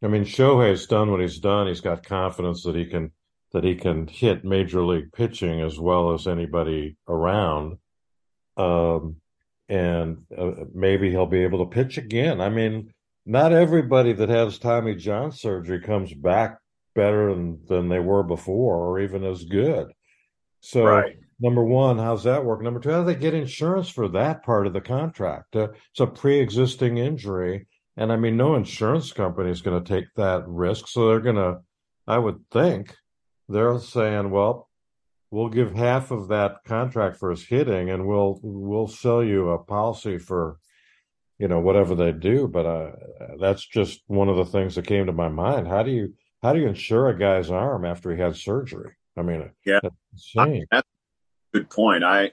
I 0.02 0.08
mean, 0.08 0.24
Shohei's 0.24 0.86
done 0.86 1.10
what 1.10 1.20
he's 1.20 1.38
done. 1.38 1.66
He's 1.66 1.80
got 1.82 2.04
confidence 2.04 2.62
that 2.64 2.76
he 2.76 2.86
can 2.86 3.12
that 3.52 3.64
he 3.64 3.74
can 3.74 4.08
hit 4.08 4.44
major 4.44 4.82
league 4.82 5.12
pitching 5.12 5.60
as 5.60 5.78
well 5.78 6.12
as 6.12 6.26
anybody 6.26 6.96
around. 7.08 7.78
Um, 8.56 9.16
and 9.68 10.18
uh, 10.36 10.52
maybe 10.74 11.10
he'll 11.10 11.26
be 11.26 11.42
able 11.42 11.64
to 11.64 11.74
pitch 11.74 11.98
again. 11.98 12.40
I 12.40 12.48
mean, 12.48 12.92
not 13.26 13.52
everybody 13.52 14.12
that 14.12 14.28
has 14.28 14.58
Tommy 14.58 14.94
John 14.94 15.32
surgery 15.32 15.80
comes 15.80 16.12
back 16.12 16.58
better 16.94 17.34
than, 17.34 17.60
than 17.66 17.88
they 17.88 18.00
were 18.00 18.22
before 18.22 18.76
or 18.76 19.00
even 19.00 19.24
as 19.24 19.44
good. 19.44 19.92
So, 20.60 20.84
right. 20.84 21.16
number 21.40 21.64
one, 21.64 21.98
how's 21.98 22.24
that 22.24 22.44
work? 22.44 22.62
Number 22.62 22.80
two, 22.80 22.90
how 22.90 23.00
do 23.00 23.06
they 23.06 23.14
get 23.14 23.34
insurance 23.34 23.88
for 23.88 24.08
that 24.08 24.42
part 24.44 24.66
of 24.66 24.72
the 24.72 24.80
contract? 24.80 25.56
Uh, 25.56 25.68
it's 25.90 26.00
a 26.00 26.06
pre 26.06 26.38
existing 26.38 26.98
injury. 26.98 27.66
And 27.96 28.12
I 28.12 28.16
mean, 28.16 28.36
no 28.36 28.56
insurance 28.56 29.12
company 29.12 29.50
is 29.50 29.62
going 29.62 29.82
to 29.82 29.88
take 29.88 30.06
that 30.16 30.46
risk. 30.46 30.88
So 30.88 31.08
they're 31.08 31.20
going 31.20 31.36
to, 31.36 31.58
I 32.06 32.18
would 32.18 32.40
think, 32.50 32.94
they're 33.48 33.78
saying, 33.78 34.30
well, 34.30 34.68
we'll 35.34 35.48
give 35.48 35.74
half 35.74 36.12
of 36.12 36.28
that 36.28 36.62
contract 36.64 37.16
for 37.16 37.30
his 37.30 37.44
hitting 37.44 37.90
and 37.90 38.06
we'll, 38.06 38.38
we'll 38.42 38.86
sell 38.86 39.24
you 39.24 39.50
a 39.50 39.58
policy 39.58 40.16
for, 40.16 40.58
you 41.38 41.48
know, 41.48 41.58
whatever 41.58 41.96
they 41.96 42.12
do. 42.12 42.46
But 42.46 42.66
uh, 42.66 42.92
that's 43.40 43.66
just 43.66 44.04
one 44.06 44.28
of 44.28 44.36
the 44.36 44.44
things 44.44 44.76
that 44.76 44.86
came 44.86 45.06
to 45.06 45.12
my 45.12 45.28
mind. 45.28 45.66
How 45.66 45.82
do 45.82 45.90
you, 45.90 46.14
how 46.40 46.52
do 46.52 46.60
you 46.60 46.68
insure 46.68 47.08
a 47.08 47.18
guy's 47.18 47.50
arm 47.50 47.84
after 47.84 48.14
he 48.14 48.22
had 48.22 48.36
surgery? 48.36 48.92
I 49.16 49.22
mean, 49.22 49.50
yeah, 49.66 49.80
that's 49.82 49.96
insane. 50.12 50.66
That's 50.70 50.86
a 51.52 51.58
good 51.58 51.68
point. 51.68 52.04
I, 52.04 52.30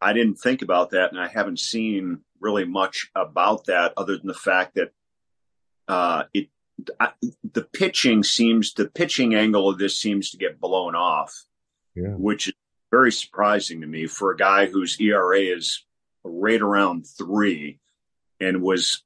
I 0.00 0.12
didn't 0.14 0.40
think 0.40 0.62
about 0.62 0.90
that 0.90 1.12
and 1.12 1.20
I 1.20 1.28
haven't 1.28 1.60
seen 1.60 2.22
really 2.40 2.64
much 2.64 3.08
about 3.14 3.66
that 3.66 3.92
other 3.96 4.18
than 4.18 4.26
the 4.26 4.34
fact 4.34 4.74
that 4.74 4.90
uh, 5.86 6.24
it 6.34 6.48
I, 6.98 7.10
the 7.52 7.62
pitching 7.62 8.24
seems 8.24 8.74
the 8.74 8.88
pitching 8.88 9.36
angle 9.36 9.68
of 9.68 9.78
this 9.78 9.96
seems 9.98 10.30
to 10.30 10.36
get 10.36 10.60
blown 10.60 10.96
off, 10.96 11.44
yeah. 11.94 12.08
which 12.08 12.48
is 12.48 12.54
very 12.90 13.12
surprising 13.12 13.80
to 13.80 13.86
me 13.86 14.06
for 14.06 14.30
a 14.30 14.36
guy 14.36 14.66
whose 14.66 15.00
ERA 15.00 15.40
is 15.40 15.84
right 16.22 16.60
around 16.60 17.06
three 17.06 17.78
and 18.40 18.62
was 18.62 19.02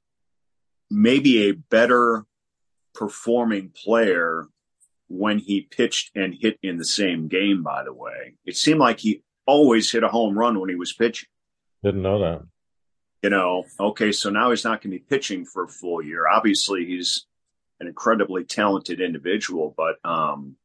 maybe 0.89 1.49
a 1.49 1.53
better 1.53 2.25
performing 2.93 3.69
player 3.69 4.47
when 5.07 5.39
he 5.39 5.61
pitched 5.61 6.11
and 6.15 6.35
hit 6.39 6.59
in 6.61 6.77
the 6.77 6.85
same 6.85 7.27
game, 7.27 7.63
by 7.63 7.83
the 7.83 7.93
way. 7.93 8.35
It 8.45 8.57
seemed 8.57 8.79
like 8.79 8.99
he 8.99 9.23
always 9.45 9.91
hit 9.91 10.03
a 10.03 10.07
home 10.07 10.37
run 10.37 10.59
when 10.59 10.69
he 10.69 10.75
was 10.75 10.93
pitching. 10.93 11.29
Didn't 11.83 12.03
know 12.03 12.19
that. 12.19 12.41
You 13.23 13.29
know, 13.31 13.65
okay, 13.79 14.11
so 14.11 14.29
now 14.29 14.51
he's 14.51 14.63
not 14.63 14.81
going 14.81 14.91
to 14.91 14.99
be 14.99 15.03
pitching 15.09 15.45
for 15.45 15.63
a 15.63 15.67
full 15.67 16.01
year. 16.01 16.27
Obviously, 16.27 16.85
he's 16.85 17.25
an 17.79 17.87
incredibly 17.87 18.43
talented 18.43 19.01
individual, 19.01 19.73
but 19.75 19.95
um, 20.09 20.55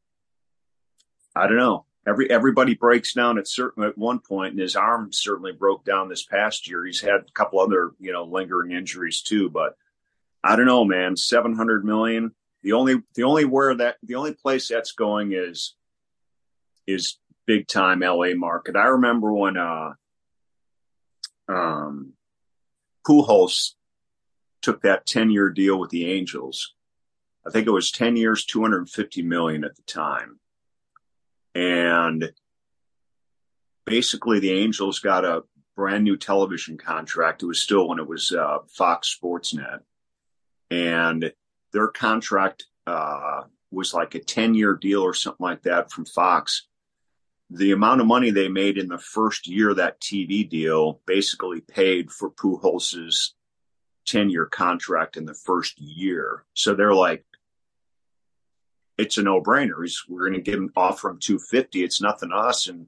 I 1.35 1.47
don't 1.47 1.57
know. 1.57 1.87
Every 2.07 2.31
everybody 2.31 2.75
breaks 2.75 3.15
down 3.15 3.39
at 3.39 3.49
certain 3.49 3.83
at 3.85 3.97
one 3.97 4.19
point, 4.19 4.53
and 4.53 4.61
his 4.61 4.77
arm 4.77 5.13
certainly 5.13 5.53
broke 5.53 5.85
down 5.85 6.09
this 6.09 6.25
past 6.25 6.69
year. 6.69 6.85
He's 6.85 7.01
had 7.01 7.21
a 7.21 7.33
couple 7.33 7.61
other 7.61 7.93
you 7.99 8.13
know 8.13 8.25
lingering 8.25 8.73
injuries 8.73 9.23
too, 9.23 9.49
but 9.49 9.77
I 10.43 10.57
don't 10.57 10.67
know, 10.67 10.85
man. 10.85 11.17
Seven 11.17 11.57
hundred 11.57 11.85
million. 11.85 12.35
The 12.63 12.73
only 12.73 13.03
the 13.15 13.23
only 13.23 13.47
where 13.47 13.75
that 13.77 13.97
the 14.03 14.17
only 14.17 14.35
place 14.35 14.69
that's 14.69 14.93
going 14.93 15.33
is 15.33 15.75
is 16.87 17.19
big 17.47 17.69
time 17.69 18.01
LA 18.01 18.35
market. 18.35 18.77
I 18.77 18.87
remember 18.87 19.33
when 19.33 19.57
uh 19.57 19.93
um 21.49 22.13
Pujols 23.07 23.73
took 24.63 24.83
that 24.83 25.07
10 25.07 25.31
year 25.31 25.51
deal 25.51 25.79
with 25.79 25.91
the 25.91 26.11
Angels. 26.11 26.75
I 27.47 27.51
think 27.51 27.67
it 27.67 27.71
was 27.71 27.91
10 27.91 28.17
years, 28.17 28.47
250 28.47 29.23
million 29.23 29.63
at 29.63 29.77
the 29.77 29.83
time. 29.83 30.41
And 31.55 32.33
basically 33.85 34.41
the 34.41 34.53
Angels 34.53 34.99
got 34.99 35.25
a 35.25 35.45
brand 35.77 36.05
new 36.05 36.17
television 36.17 36.79
contract. 36.79 37.43
It 37.43 37.47
was 37.47 37.61
still 37.61 37.89
when 37.89 37.99
it 37.99 38.09
was 38.09 38.33
uh, 38.33 38.59
Fox 38.69 39.17
Sportsnet 39.17 39.81
and 40.71 41.33
their 41.73 41.89
contract 41.89 42.67
uh, 42.87 43.43
was 43.71 43.95
like 43.95 44.15
a 44.15 44.21
10 44.21 44.55
year 44.55 44.75
deal 44.75 45.03
or 45.03 45.15
something 45.15 45.45
like 45.45 45.63
that 45.63 45.91
from 45.91 46.05
Fox. 46.05 46.67
The 47.51 47.73
amount 47.73 48.01
of 48.01 48.07
money 48.07 48.31
they 48.31 48.49
made 48.49 48.79
in 48.79 48.89
the 48.89 48.99
first 48.99 49.47
year 49.47 49.75
that 49.75 50.01
TV 50.01 50.49
deal 50.49 51.01
basically 51.07 51.61
paid 51.61 52.11
for 52.11 52.31
Pujols's 52.31 53.35
10 54.07 54.31
year 54.31 54.47
contract 54.47 55.17
in 55.17 55.27
the 55.27 55.35
first 55.35 55.79
year. 55.81 56.45
So 56.55 56.75
they're 56.75 56.95
like, 56.95 57.25
it's 58.97 59.19
a 59.19 59.23
no 59.23 59.43
brainer. 59.43 59.89
We're 60.09 60.29
going 60.29 60.35
to 60.35 60.51
give 60.51 60.59
him 60.59 60.73
offer 60.77 61.11
him 61.11 61.19
250. 61.21 61.83
It's 61.83 62.01
nothing 62.01 62.31
to 62.31 62.37
us. 62.37 62.69
And, 62.69 62.87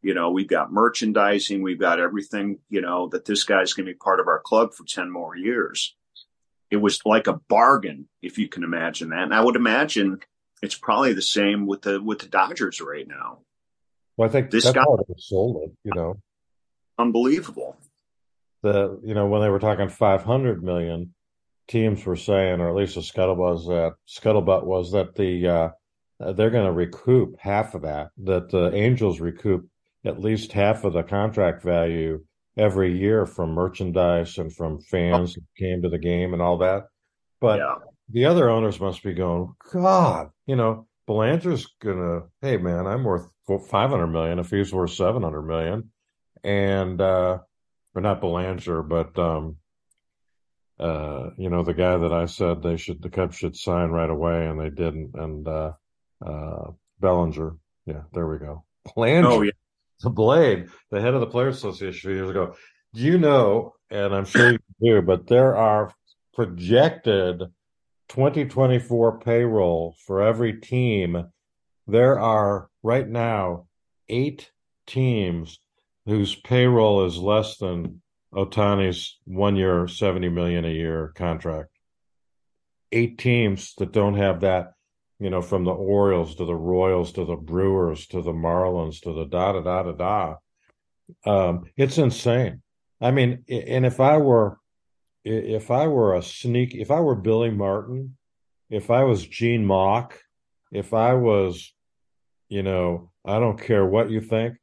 you 0.00 0.14
know, 0.14 0.30
we've 0.30 0.48
got 0.48 0.72
merchandising. 0.72 1.62
We've 1.62 1.78
got 1.78 2.00
everything, 2.00 2.58
you 2.68 2.80
know, 2.80 3.08
that 3.08 3.24
this 3.24 3.44
guy's 3.44 3.72
going 3.72 3.86
to 3.86 3.92
be 3.92 3.98
part 3.98 4.20
of 4.20 4.28
our 4.28 4.40
club 4.40 4.74
for 4.74 4.84
10 4.84 5.10
more 5.10 5.36
years 5.36 5.94
it 6.72 6.80
was 6.80 7.04
like 7.04 7.26
a 7.26 7.34
bargain, 7.34 8.08
if 8.22 8.38
you 8.38 8.48
can 8.48 8.64
imagine 8.64 9.10
that. 9.10 9.24
And 9.24 9.34
I 9.34 9.44
would 9.44 9.56
imagine 9.56 10.20
it's 10.62 10.74
probably 10.74 11.12
the 11.12 11.20
same 11.20 11.66
with 11.66 11.82
the 11.82 12.02
with 12.02 12.20
the 12.20 12.28
Dodgers 12.28 12.80
right 12.80 13.06
now. 13.06 13.40
Well, 14.16 14.26
I 14.26 14.32
think 14.32 14.50
this 14.50 14.64
that's 14.64 14.76
guy 14.76 14.84
sold 15.18 15.64
it. 15.64 15.72
You 15.84 15.92
know, 15.94 16.14
unbelievable. 16.98 17.76
The 18.62 18.98
you 19.04 19.12
know 19.12 19.26
when 19.26 19.42
they 19.42 19.50
were 19.50 19.58
talking 19.58 19.90
five 19.90 20.22
hundred 20.22 20.64
million, 20.64 21.12
teams 21.68 22.04
were 22.04 22.16
saying, 22.16 22.60
or 22.60 22.68
at 22.68 22.76
least 22.76 22.94
the 22.94 23.00
scuttlebutt 23.00 23.36
was 23.36 23.66
that 23.66 23.92
scuttlebutt 24.08 24.64
was 24.64 24.92
that 24.92 25.14
the 25.14 25.48
uh, 25.48 26.32
they're 26.32 26.50
going 26.50 26.66
to 26.66 26.72
recoup 26.72 27.36
half 27.38 27.74
of 27.74 27.82
that. 27.82 28.10
That 28.24 28.50
the 28.50 28.74
Angels 28.74 29.20
recoup 29.20 29.68
at 30.04 30.20
least 30.20 30.52
half 30.52 30.84
of 30.84 30.92
the 30.92 31.02
contract 31.02 31.62
value 31.62 32.24
every 32.56 32.98
year 32.98 33.26
from 33.26 33.50
merchandise 33.50 34.38
and 34.38 34.54
from 34.54 34.80
fans 34.80 35.34
that 35.34 35.42
came 35.58 35.82
to 35.82 35.88
the 35.88 35.98
game 35.98 36.32
and 36.32 36.42
all 36.42 36.58
that. 36.58 36.84
But 37.40 37.58
yeah. 37.58 37.74
the 38.10 38.26
other 38.26 38.50
owners 38.50 38.78
must 38.78 39.02
be 39.02 39.14
going, 39.14 39.54
God, 39.72 40.30
you 40.46 40.56
know, 40.56 40.86
Belanger's 41.06 41.66
gonna, 41.80 42.22
hey 42.40 42.56
man, 42.56 42.86
I'm 42.86 43.04
worth 43.04 43.28
five 43.68 43.90
hundred 43.90 44.08
million 44.08 44.38
if 44.38 44.50
he's 44.50 44.72
worth 44.72 44.92
seven 44.92 45.22
hundred 45.22 45.42
million, 45.42 45.90
and 46.44 47.00
uh, 47.00 47.38
or 47.94 48.00
not 48.00 48.20
Belanger, 48.20 48.82
but 48.82 49.18
um, 49.18 49.56
uh, 50.82 51.30
you 51.38 51.48
know, 51.48 51.62
the 51.62 51.74
guy 51.74 51.96
that 51.96 52.12
I 52.12 52.26
said 52.26 52.62
they 52.62 52.76
should 52.76 53.02
the 53.02 53.10
Cubs 53.10 53.36
should 53.36 53.56
sign 53.56 53.90
right 53.90 54.10
away, 54.10 54.46
and 54.46 54.60
they 54.60 54.70
didn't, 54.70 55.12
and 55.14 55.46
uh, 55.46 55.72
uh, 56.24 56.72
Bellinger, 57.00 57.56
yeah, 57.86 58.02
there 58.12 58.26
we 58.26 58.38
go, 58.38 58.64
Belanger. 58.94 59.28
Oh 59.28 59.42
yeah 59.42 59.52
the 60.02 60.10
Blade, 60.10 60.68
the 60.90 61.00
head 61.00 61.14
of 61.14 61.20
the 61.20 61.26
Players 61.26 61.56
Association 61.56 62.10
a 62.10 62.12
few 62.12 62.14
years 62.14 62.30
ago. 62.30 62.54
Do 62.94 63.00
you 63.00 63.18
know, 63.18 63.74
and 63.90 64.14
I'm 64.14 64.24
sure 64.24 64.52
you 64.52 64.58
do, 64.82 65.02
but 65.02 65.26
there 65.26 65.56
are 65.56 65.94
projected 66.34 67.40
2024 68.08 69.20
payroll 69.20 69.96
for 70.04 70.22
every 70.22 70.54
team. 70.60 71.30
There 71.86 72.18
are 72.18 72.68
right 72.82 73.08
now 73.08 73.66
eight 74.08 74.50
teams 74.86 75.58
whose 76.04 76.34
payroll 76.34 77.06
is 77.06 77.16
less 77.16 77.56
than 77.58 78.02
Ohtani's 78.34 79.18
one 79.24 79.56
year, 79.56 79.86
70 79.86 80.28
million 80.30 80.64
a 80.64 80.70
year 80.70 81.12
contract. 81.14 81.68
Eight 82.90 83.18
teams 83.18 83.74
that 83.78 83.92
don't 83.92 84.16
have 84.16 84.40
that 84.40 84.72
you 85.22 85.30
know, 85.30 85.40
from 85.40 85.62
the 85.62 85.70
Orioles 85.70 86.34
to 86.34 86.44
the 86.44 86.54
Royals 86.54 87.12
to 87.12 87.24
the 87.24 87.36
Brewers 87.36 88.08
to 88.08 88.22
the 88.22 88.32
Marlins 88.32 89.00
to 89.02 89.12
the 89.12 89.24
da 89.24 89.52
da 89.52 89.60
da 89.60 89.82
da 89.84 89.92
da. 89.92 90.36
Um, 91.24 91.66
it's 91.76 91.96
insane. 91.96 92.60
I 93.00 93.12
mean, 93.12 93.44
and 93.48 93.86
if 93.86 94.00
I 94.00 94.16
were, 94.16 94.58
if 95.24 95.70
I 95.70 95.86
were 95.86 96.16
a 96.16 96.22
sneak, 96.24 96.74
if 96.74 96.90
I 96.90 96.98
were 96.98 97.14
Billy 97.14 97.50
Martin, 97.50 98.16
if 98.68 98.90
I 98.90 99.04
was 99.04 99.24
Gene 99.24 99.64
Mauch, 99.64 100.12
if 100.72 100.92
I 100.92 101.14
was, 101.14 101.72
you 102.48 102.64
know, 102.64 103.12
I 103.24 103.38
don't 103.38 103.62
care 103.62 103.86
what 103.86 104.10
you 104.10 104.20
think. 104.20 104.56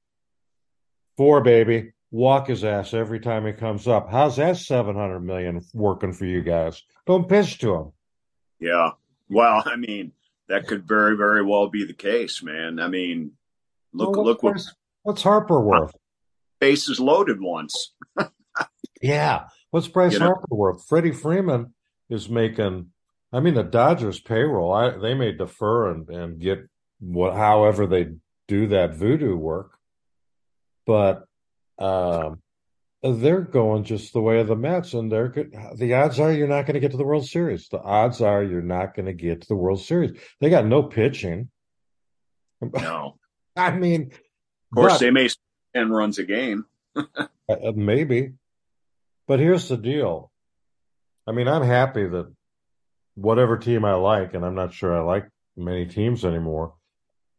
Four 1.16 1.40
baby, 1.40 1.94
walk 2.12 2.48
his 2.48 2.64
ass 2.64 2.94
every 2.94 3.20
time 3.20 3.46
he 3.46 3.54
comes 3.54 3.88
up. 3.88 4.10
How's 4.10 4.38
that 4.38 4.58
seven 4.58 4.96
hundred 4.96 5.22
million 5.22 5.62
working 5.74 6.14
for 6.14 6.26
you 6.26 6.42
guys? 6.42 6.84
Don't 7.06 7.30
pitch 7.30 7.60
to 7.60 7.76
him. 7.76 7.92
Yeah. 8.60 8.92
Well, 9.30 9.64
I 9.66 9.76
mean, 9.76 10.14
that 10.48 10.68
could 10.68 10.88
very, 10.88 11.16
very 11.16 11.44
well 11.44 11.70
be 11.70 11.86
the 11.86 11.94
case, 11.94 12.42
man. 12.44 12.80
I 12.80 12.88
mean, 12.88 13.32
look, 13.94 14.16
well, 14.16 14.26
look 14.26 14.44
what 14.44 14.62
what's 15.04 15.22
Harper 15.22 15.62
worth? 15.62 15.96
Bases 16.60 17.00
loaded 17.00 17.40
once. 17.40 17.94
yeah, 19.02 19.46
what's 19.72 19.88
Bryce 19.88 20.14
you 20.14 20.20
know? 20.20 20.26
Harper 20.26 20.56
worth? 20.56 20.88
Freddie 20.88 21.14
Freeman 21.14 21.74
is 22.10 22.30
making. 22.30 22.88
I 23.32 23.40
mean, 23.40 23.54
the 23.54 23.64
Dodgers 23.64 24.20
payroll. 24.20 24.74
I, 24.74 24.98
they 24.98 25.14
may 25.14 25.32
defer 25.32 25.92
and 25.92 26.10
and 26.10 26.40
get 26.40 26.68
what, 27.00 27.36
however 27.36 27.86
they 27.86 28.14
do 28.48 28.68
that 28.68 28.96
voodoo 28.96 29.38
work, 29.38 29.78
but 30.88 31.29
um, 31.80 32.42
they're 33.02 33.42
going 33.42 33.86
just 33.86 34.12
the 34.12 34.22
way 34.22 34.40
of 34.40 34.48
the 34.48 34.56
Mets, 34.56 34.94
and 34.94 35.12
they're 35.12 35.30
good. 35.30 35.56
The 35.76 35.94
odds 35.94 36.20
are 36.20 36.32
you're 36.32 36.48
not 36.48 36.66
going 36.66 36.74
to 36.74 36.82
get 36.82 36.92
to 36.92 36.98
the 36.98 37.06
World 37.06 37.28
Series. 37.28 37.70
The 37.70 37.80
odds 37.80 38.22
are 38.22 38.44
you're 38.44 38.62
not 38.62 38.94
going 38.96 39.06
to 39.06 39.14
get 39.14 39.42
to 39.42 39.48
the 39.48 39.56
World 39.56 39.82
Series. 39.82 40.20
They 40.42 40.50
got 40.50 40.66
no 40.66 40.84
pitching. 40.84 41.50
No, 42.62 43.18
I 43.56 43.72
mean, 43.72 44.12
of 44.12 44.76
course 44.76 44.94
but, 44.94 45.00
they 45.00 45.12
may 45.12 45.30
and 45.74 45.94
runs 45.94 46.20
a 46.20 46.24
game. 46.24 46.66
Uh, 47.50 47.72
maybe, 47.74 48.34
but 49.28 49.40
here's 49.40 49.70
the 49.70 49.76
deal. 49.78 50.30
I 51.26 51.32
mean, 51.32 51.48
I'm 51.48 51.64
happy 51.64 52.08
that 52.08 52.32
whatever 53.16 53.58
team 53.58 53.86
I 53.86 53.96
like, 53.96 54.36
and 54.36 54.46
I'm 54.46 54.54
not 54.54 54.72
sure 54.72 54.96
I 54.96 55.02
like 55.02 55.28
many 55.58 55.88
teams 55.88 56.24
anymore. 56.24 56.76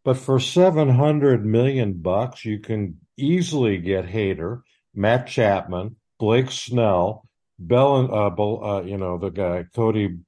But 0.04 0.16
for 0.16 0.40
seven 0.40 0.88
hundred 0.88 1.46
million 1.46 1.92
bucks, 1.92 2.44
you 2.44 2.58
can 2.58 2.98
easily 3.22 3.78
get 3.78 4.06
Hader 4.06 4.62
Matt 4.94 5.26
Chapman, 5.26 5.96
Blake 6.18 6.50
Snell, 6.50 7.28
Bell, 7.58 8.12
uh, 8.12 8.28
uh, 8.28 8.82
you 8.82 8.96
know, 8.96 9.18
the 9.18 9.30
guy, 9.30 9.64
Cody 9.74 10.18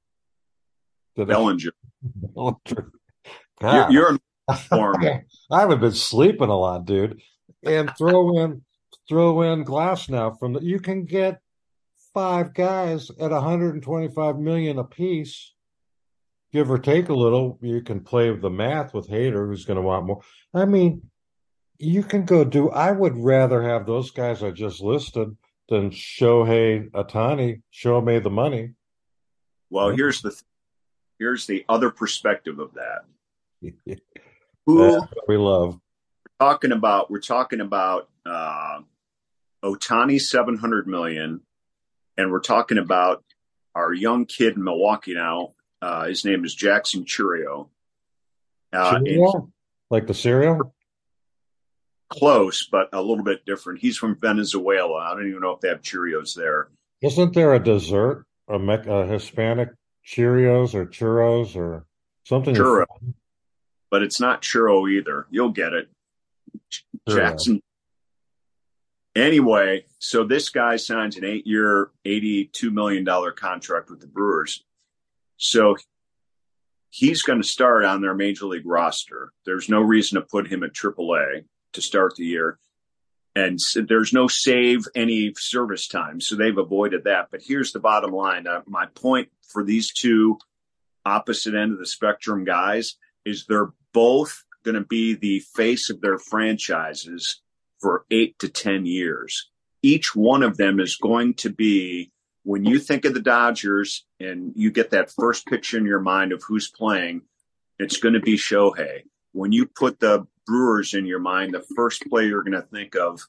Bellinger. 1.15 1.71
Bellinger. 2.03 2.57
You're, 3.61 3.91
you're 3.91 4.19
I 4.49 5.61
haven't 5.61 5.79
been 5.79 5.93
sleeping 5.93 6.49
a 6.49 6.57
lot, 6.57 6.85
dude. 6.85 7.21
And 7.63 7.89
throw 7.97 8.43
in, 8.43 8.61
throw 9.07 9.41
in 9.41 9.63
Glasnow 9.63 10.37
from 10.37 10.53
the, 10.53 10.59
you 10.61 10.81
can 10.81 11.05
get 11.05 11.39
five 12.13 12.53
guys 12.53 13.09
at 13.09 13.31
125 13.31 14.37
million 14.39 14.79
a 14.79 14.83
piece, 14.83 15.53
give 16.51 16.69
or 16.69 16.77
take 16.77 17.07
a 17.07 17.13
little. 17.13 17.57
You 17.61 17.81
can 17.81 18.01
play 18.01 18.35
the 18.35 18.49
math 18.49 18.93
with 18.93 19.09
Hader, 19.09 19.47
who's 19.47 19.63
going 19.63 19.77
to 19.77 19.81
want 19.81 20.07
more. 20.07 20.21
I 20.53 20.65
mean, 20.65 21.03
you 21.83 22.03
can 22.03 22.25
go 22.25 22.43
do. 22.43 22.69
I 22.69 22.91
would 22.91 23.17
rather 23.17 23.61
have 23.61 23.85
those 23.85 24.11
guys 24.11 24.43
I 24.43 24.51
just 24.51 24.81
listed 24.81 25.35
than 25.69 25.91
Shohei 25.91 26.89
Ohtani. 26.91 27.61
Show 27.71 28.01
me 28.01 28.19
the 28.19 28.29
money. 28.29 28.73
Well, 29.69 29.89
here's 29.89 30.21
the 30.21 30.39
here's 31.19 31.47
the 31.47 31.65
other 31.67 31.89
perspective 31.89 32.59
of 32.59 32.71
that. 32.73 33.05
Who 34.65 35.01
we 35.27 35.37
love 35.37 35.79
talking 36.43 36.71
about 36.71 37.09
we're 37.09 37.19
talking 37.19 37.61
about 37.61 38.09
uh, 38.25 38.79
Ohtani 39.63 40.19
seven 40.19 40.57
hundred 40.57 40.87
million, 40.87 41.41
and 42.17 42.31
we're 42.31 42.39
talking 42.39 42.77
about 42.77 43.23
our 43.75 43.93
young 43.93 44.25
kid 44.25 44.55
in 44.55 44.63
Milwaukee 44.63 45.13
now. 45.13 45.53
Uh, 45.81 46.05
his 46.05 46.25
name 46.25 46.45
is 46.45 46.53
Jackson 46.53 47.05
Chourio. 47.05 47.69
Uh, 48.71 48.99
like 49.89 50.07
the 50.07 50.13
cereal? 50.13 50.73
Close, 52.13 52.67
but 52.71 52.89
a 52.93 53.01
little 53.01 53.23
bit 53.23 53.43
different. 53.45 53.79
He's 53.79 53.97
from 53.97 54.15
Venezuela. 54.19 54.99
I 54.99 55.15
don't 55.15 55.27
even 55.27 55.41
know 55.41 55.51
if 55.51 55.61
they 55.61 55.69
have 55.69 55.81
Cheerios 55.81 56.35
there. 56.35 56.69
Isn't 57.01 57.33
there 57.33 57.55
a 57.55 57.63
dessert, 57.63 58.25
a, 58.47 58.59
me- 58.59 58.75
a 58.85 59.07
Hispanic 59.07 59.69
Cheerios 60.05 60.75
or 60.75 60.85
churros 60.85 61.55
or 61.55 61.85
something? 62.23 62.53
Churro, 62.53 62.85
but 63.89 64.03
it's 64.03 64.19
not 64.19 64.43
churro 64.43 64.89
either. 64.91 65.25
You'll 65.31 65.49
get 65.49 65.73
it. 65.73 65.89
Churro. 67.09 67.15
Jackson. 67.15 67.61
Anyway, 69.15 69.85
so 69.97 70.23
this 70.23 70.49
guy 70.49 70.75
signs 70.75 71.17
an 71.17 71.23
eight-year, 71.25 71.89
eighty-two 72.05 72.69
million 72.69 73.03
dollar 73.03 73.31
contract 73.31 73.89
with 73.89 74.01
the 74.01 74.07
Brewers. 74.07 74.63
So 75.37 75.77
he's 76.89 77.23
going 77.23 77.41
to 77.41 77.47
start 77.47 77.85
on 77.85 78.01
their 78.01 78.13
major 78.13 78.45
league 78.45 78.67
roster. 78.67 79.31
There's 79.45 79.67
no 79.67 79.81
reason 79.81 80.21
to 80.21 80.27
put 80.27 80.47
him 80.47 80.63
at 80.63 80.73
AAA 80.73 81.45
to 81.73 81.81
start 81.81 82.15
the 82.15 82.25
year. 82.25 82.57
And 83.35 83.59
there's 83.87 84.13
no 84.13 84.27
save 84.27 84.85
any 84.95 85.33
service 85.37 85.87
time. 85.87 86.21
So 86.21 86.35
they've 86.35 86.57
avoided 86.57 87.05
that. 87.05 87.29
But 87.31 87.41
here's 87.43 87.71
the 87.71 87.79
bottom 87.79 88.11
line. 88.11 88.45
Uh, 88.45 88.61
my 88.67 88.85
point 88.87 89.29
for 89.51 89.63
these 89.63 89.91
two 89.91 90.37
opposite 91.05 91.55
end 91.55 91.73
of 91.73 91.79
the 91.79 91.85
spectrum 91.85 92.45
guys 92.45 92.95
is 93.25 93.45
they're 93.45 93.73
both 93.91 94.43
going 94.63 94.75
to 94.75 94.81
be 94.81 95.15
the 95.15 95.39
face 95.39 95.89
of 95.89 96.01
their 96.01 96.17
franchises 96.17 97.41
for 97.79 98.05
eight 98.11 98.39
to 98.39 98.49
10 98.49 98.85
years. 98.85 99.49
Each 99.81 100.15
one 100.15 100.43
of 100.43 100.57
them 100.57 100.79
is 100.79 100.95
going 100.95 101.33
to 101.35 101.49
be, 101.49 102.11
when 102.43 102.65
you 102.65 102.79
think 102.79 103.03
of 103.05 103.13
the 103.13 103.19
Dodgers 103.19 104.05
and 104.19 104.53
you 104.55 104.71
get 104.71 104.91
that 104.91 105.11
first 105.11 105.45
picture 105.45 105.77
in 105.77 105.85
your 105.85 105.99
mind 105.99 106.31
of 106.31 106.41
who's 106.43 106.69
playing, 106.69 107.23
it's 107.79 107.97
going 107.97 108.13
to 108.13 108.21
be 108.21 108.37
Shohei. 108.37 109.01
When 109.33 109.51
you 109.51 109.65
put 109.65 109.99
the 109.99 110.25
Brewers 110.45 110.93
in 110.93 111.05
your 111.05 111.19
mind, 111.19 111.53
the 111.53 111.65
first 111.75 112.03
player 112.09 112.27
you're 112.27 112.43
going 112.43 112.53
to 112.53 112.67
think 112.67 112.95
of 112.95 113.21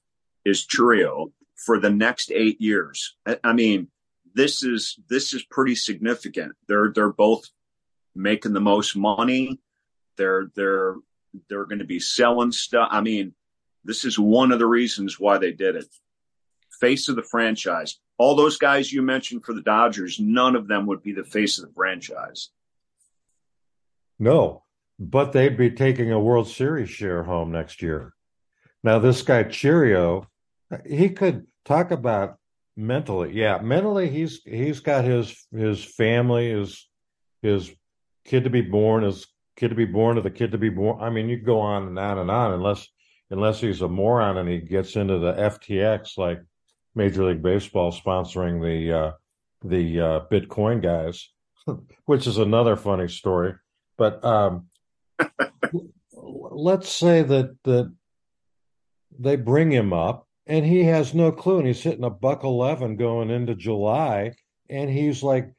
is 0.45 0.67
Chourio 0.67 1.33
for 1.57 1.79
the 1.79 1.91
next 1.91 2.33
eight 2.33 2.61
years. 2.61 3.17
I 3.43 3.53
mean, 3.53 3.89
this 4.35 4.63
is 4.63 4.99
this 5.09 5.33
is 5.33 5.45
pretty 5.45 5.77
significant. 5.77 6.53
They're 6.69 6.93
they're 6.93 7.13
both 7.13 7.45
making 8.15 8.53
the 8.53 8.61
most 8.61 8.97
money. 8.97 9.61
They're 10.17 10.51
they're 10.55 10.97
they're 11.49 11.65
going 11.65 11.79
to 11.79 11.85
be 11.85 12.01
selling 12.01 12.53
stuff. 12.53 12.89
I 12.91 13.01
mean, 13.01 13.35
this 13.85 14.05
is 14.05 14.19
one 14.19 14.53
of 14.53 14.59
the 14.59 14.67
reasons 14.67 15.19
why 15.19 15.39
they 15.39 15.53
did 15.53 15.77
it. 15.77 15.87
Face 16.81 17.09
of 17.09 17.17
the 17.17 17.23
franchise. 17.23 17.99
All 18.19 18.37
those 18.37 18.59
guys 18.59 18.93
you 18.93 19.03
mentioned 19.03 19.45
for 19.45 19.55
the 19.55 19.63
Dodgers, 19.63 20.19
none 20.21 20.57
of 20.57 20.69
them 20.69 20.87
would 20.87 21.03
be 21.03 21.13
the 21.13 21.25
face 21.25 21.59
of 21.59 21.67
the 21.67 21.75
franchise. 21.75 22.51
No, 24.19 24.64
but 24.99 25.33
they'd 25.33 25.57
be 25.57 25.71
taking 25.71 26.13
a 26.13 26.21
World 26.21 26.49
Series 26.49 26.91
share 26.91 27.23
home 27.25 27.53
next 27.53 27.83
year. 27.83 28.15
Now, 28.83 28.99
this 28.99 29.23
guy 29.23 29.45
Chourio, 29.45 30.27
he 30.87 31.11
could 31.11 31.47
talk 31.65 31.91
about 31.91 32.37
mentally. 32.77 33.33
Yeah, 33.33 33.59
mentally, 33.59 34.09
he's 34.09 34.43
he's 34.45 34.81
got 34.81 35.05
his 35.05 35.47
his 35.53 35.85
family, 35.85 36.51
his 36.51 36.89
his 37.43 37.73
kid 38.25 38.45
to 38.45 38.51
be 38.51 38.61
born, 38.61 39.05
his 39.05 39.27
kid 39.57 39.69
to 39.69 39.75
be 39.75 39.85
born, 39.85 40.17
to 40.17 40.23
the 40.23 40.31
kid 40.31 40.53
to 40.53 40.59
be 40.59 40.71
born. 40.71 41.01
I 41.01 41.11
mean, 41.11 41.29
you 41.29 41.39
go 41.39 41.61
on 41.61 41.87
and 41.87 41.99
on 41.99 42.19
and 42.19 42.31
on, 42.31 42.53
unless 42.53 42.87
unless 43.31 43.61
he's 43.61 43.83
a 43.83 43.89
moron 43.89 44.37
and 44.37 44.49
he 44.49 44.59
gets 44.59 44.97
into 44.97 45.19
the 45.19 45.33
FTX 45.33 46.19
like 46.19 46.41
Major 46.95 47.25
League 47.25 47.43
Baseball 47.43 47.93
sponsoring 47.93 48.63
the 48.63 48.97
uh, 48.97 49.13
the 49.65 50.01
uh, 50.01 50.21
Bitcoin 50.31 50.83
guys, 50.83 51.31
which 52.05 52.27
is 52.27 52.39
another 52.39 52.77
funny 52.77 53.09
story. 53.09 53.55
But 53.97 54.25
um, 54.25 54.67
let's 56.13 56.89
say 56.89 57.23
that 57.23 57.57
that 57.65 57.93
they 59.19 59.37
bring 59.37 59.71
him 59.71 59.93
up 59.93 60.27
and 60.47 60.65
he 60.65 60.85
has 60.85 61.15
no 61.15 61.31
clue 61.31 61.59
and 61.59 61.67
he's 61.67 61.83
hitting 61.83 62.05
a 62.05 62.11
buck 62.11 62.45
11 62.45 62.97
going 62.97 63.31
into 63.31 63.55
July 63.55 64.35
and 64.69 64.91
he's 64.91 65.23
like 65.23 65.53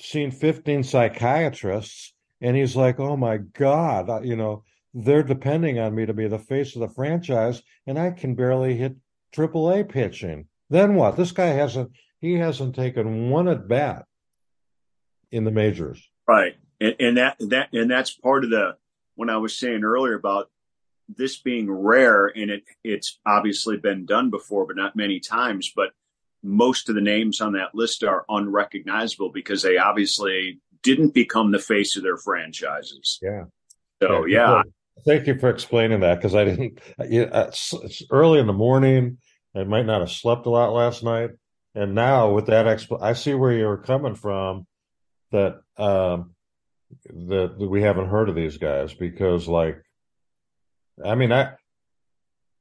seen 0.00 0.30
15 0.30 0.82
psychiatrists 0.82 2.14
and 2.40 2.56
he's 2.56 2.74
like 2.74 2.98
oh 2.98 3.16
my 3.16 3.36
god 3.36 4.24
you 4.24 4.34
know 4.34 4.64
they're 4.94 5.22
depending 5.22 5.78
on 5.78 5.94
me 5.94 6.06
to 6.06 6.12
be 6.12 6.28
the 6.28 6.38
face 6.38 6.74
of 6.74 6.80
the 6.80 6.88
franchise 6.88 7.62
and 7.86 7.98
I 7.98 8.10
can 8.10 8.34
barely 8.34 8.76
hit 8.76 8.96
AAA 9.34 9.88
pitching. 9.88 10.46
Then 10.70 10.94
what? 10.94 11.16
This 11.16 11.32
guy 11.32 11.46
hasn't 11.46 11.92
he 12.20 12.34
hasn't 12.34 12.74
taken 12.74 13.30
one 13.30 13.48
at 13.48 13.68
bat 13.68 14.06
in 15.30 15.44
the 15.44 15.50
majors. 15.50 16.08
Right. 16.28 16.54
And, 16.80 16.94
and 17.00 17.16
that 17.16 17.36
that 17.40 17.68
and 17.72 17.90
that's 17.90 18.12
part 18.12 18.44
of 18.44 18.50
the 18.50 18.76
when 19.14 19.30
I 19.30 19.36
was 19.36 19.56
saying 19.56 19.84
earlier 19.84 20.14
about 20.14 20.50
this 21.08 21.38
being 21.38 21.70
rare 21.70 22.26
and 22.26 22.50
it 22.50 22.64
it's 22.84 23.18
obviously 23.26 23.76
been 23.76 24.06
done 24.06 24.30
before 24.30 24.66
but 24.66 24.76
not 24.76 24.96
many 24.96 25.20
times 25.20 25.72
but 25.74 25.90
most 26.42 26.88
of 26.88 26.94
the 26.94 27.00
names 27.00 27.40
on 27.40 27.52
that 27.52 27.74
list 27.74 28.02
are 28.02 28.24
unrecognizable 28.28 29.30
because 29.30 29.62
they 29.62 29.76
obviously 29.76 30.60
didn't 30.82 31.14
become 31.14 31.52
the 31.52 31.58
face 31.58 31.96
of 31.96 32.02
their 32.02 32.16
franchises. 32.16 33.20
Yeah. 33.22 33.44
So 34.00 34.26
yeah, 34.26 34.62
thank 35.04 35.26
you 35.26 35.38
for 35.38 35.50
explaining 35.50 36.00
that 36.00 36.16
because 36.16 36.34
i 36.34 36.44
didn't 36.44 36.78
it's, 36.98 37.72
it's, 37.72 38.02
early 38.10 38.38
in 38.38 38.46
the 38.46 38.52
morning 38.52 39.18
i 39.54 39.64
might 39.64 39.86
not 39.86 40.00
have 40.00 40.10
slept 40.10 40.46
a 40.46 40.50
lot 40.50 40.72
last 40.72 41.02
night 41.02 41.30
and 41.74 41.94
now 41.94 42.30
with 42.32 42.46
that 42.46 42.66
expl- 42.66 43.02
i 43.02 43.12
see 43.12 43.34
where 43.34 43.52
you're 43.52 43.78
coming 43.78 44.14
from 44.14 44.66
that 45.30 45.60
um 45.76 46.34
that, 47.04 47.58
that 47.58 47.68
we 47.68 47.82
haven't 47.82 48.08
heard 48.08 48.28
of 48.28 48.34
these 48.34 48.58
guys 48.58 48.94
because 48.94 49.48
like 49.48 49.82
I 51.04 51.14
mean 51.14 51.32
I 51.32 51.54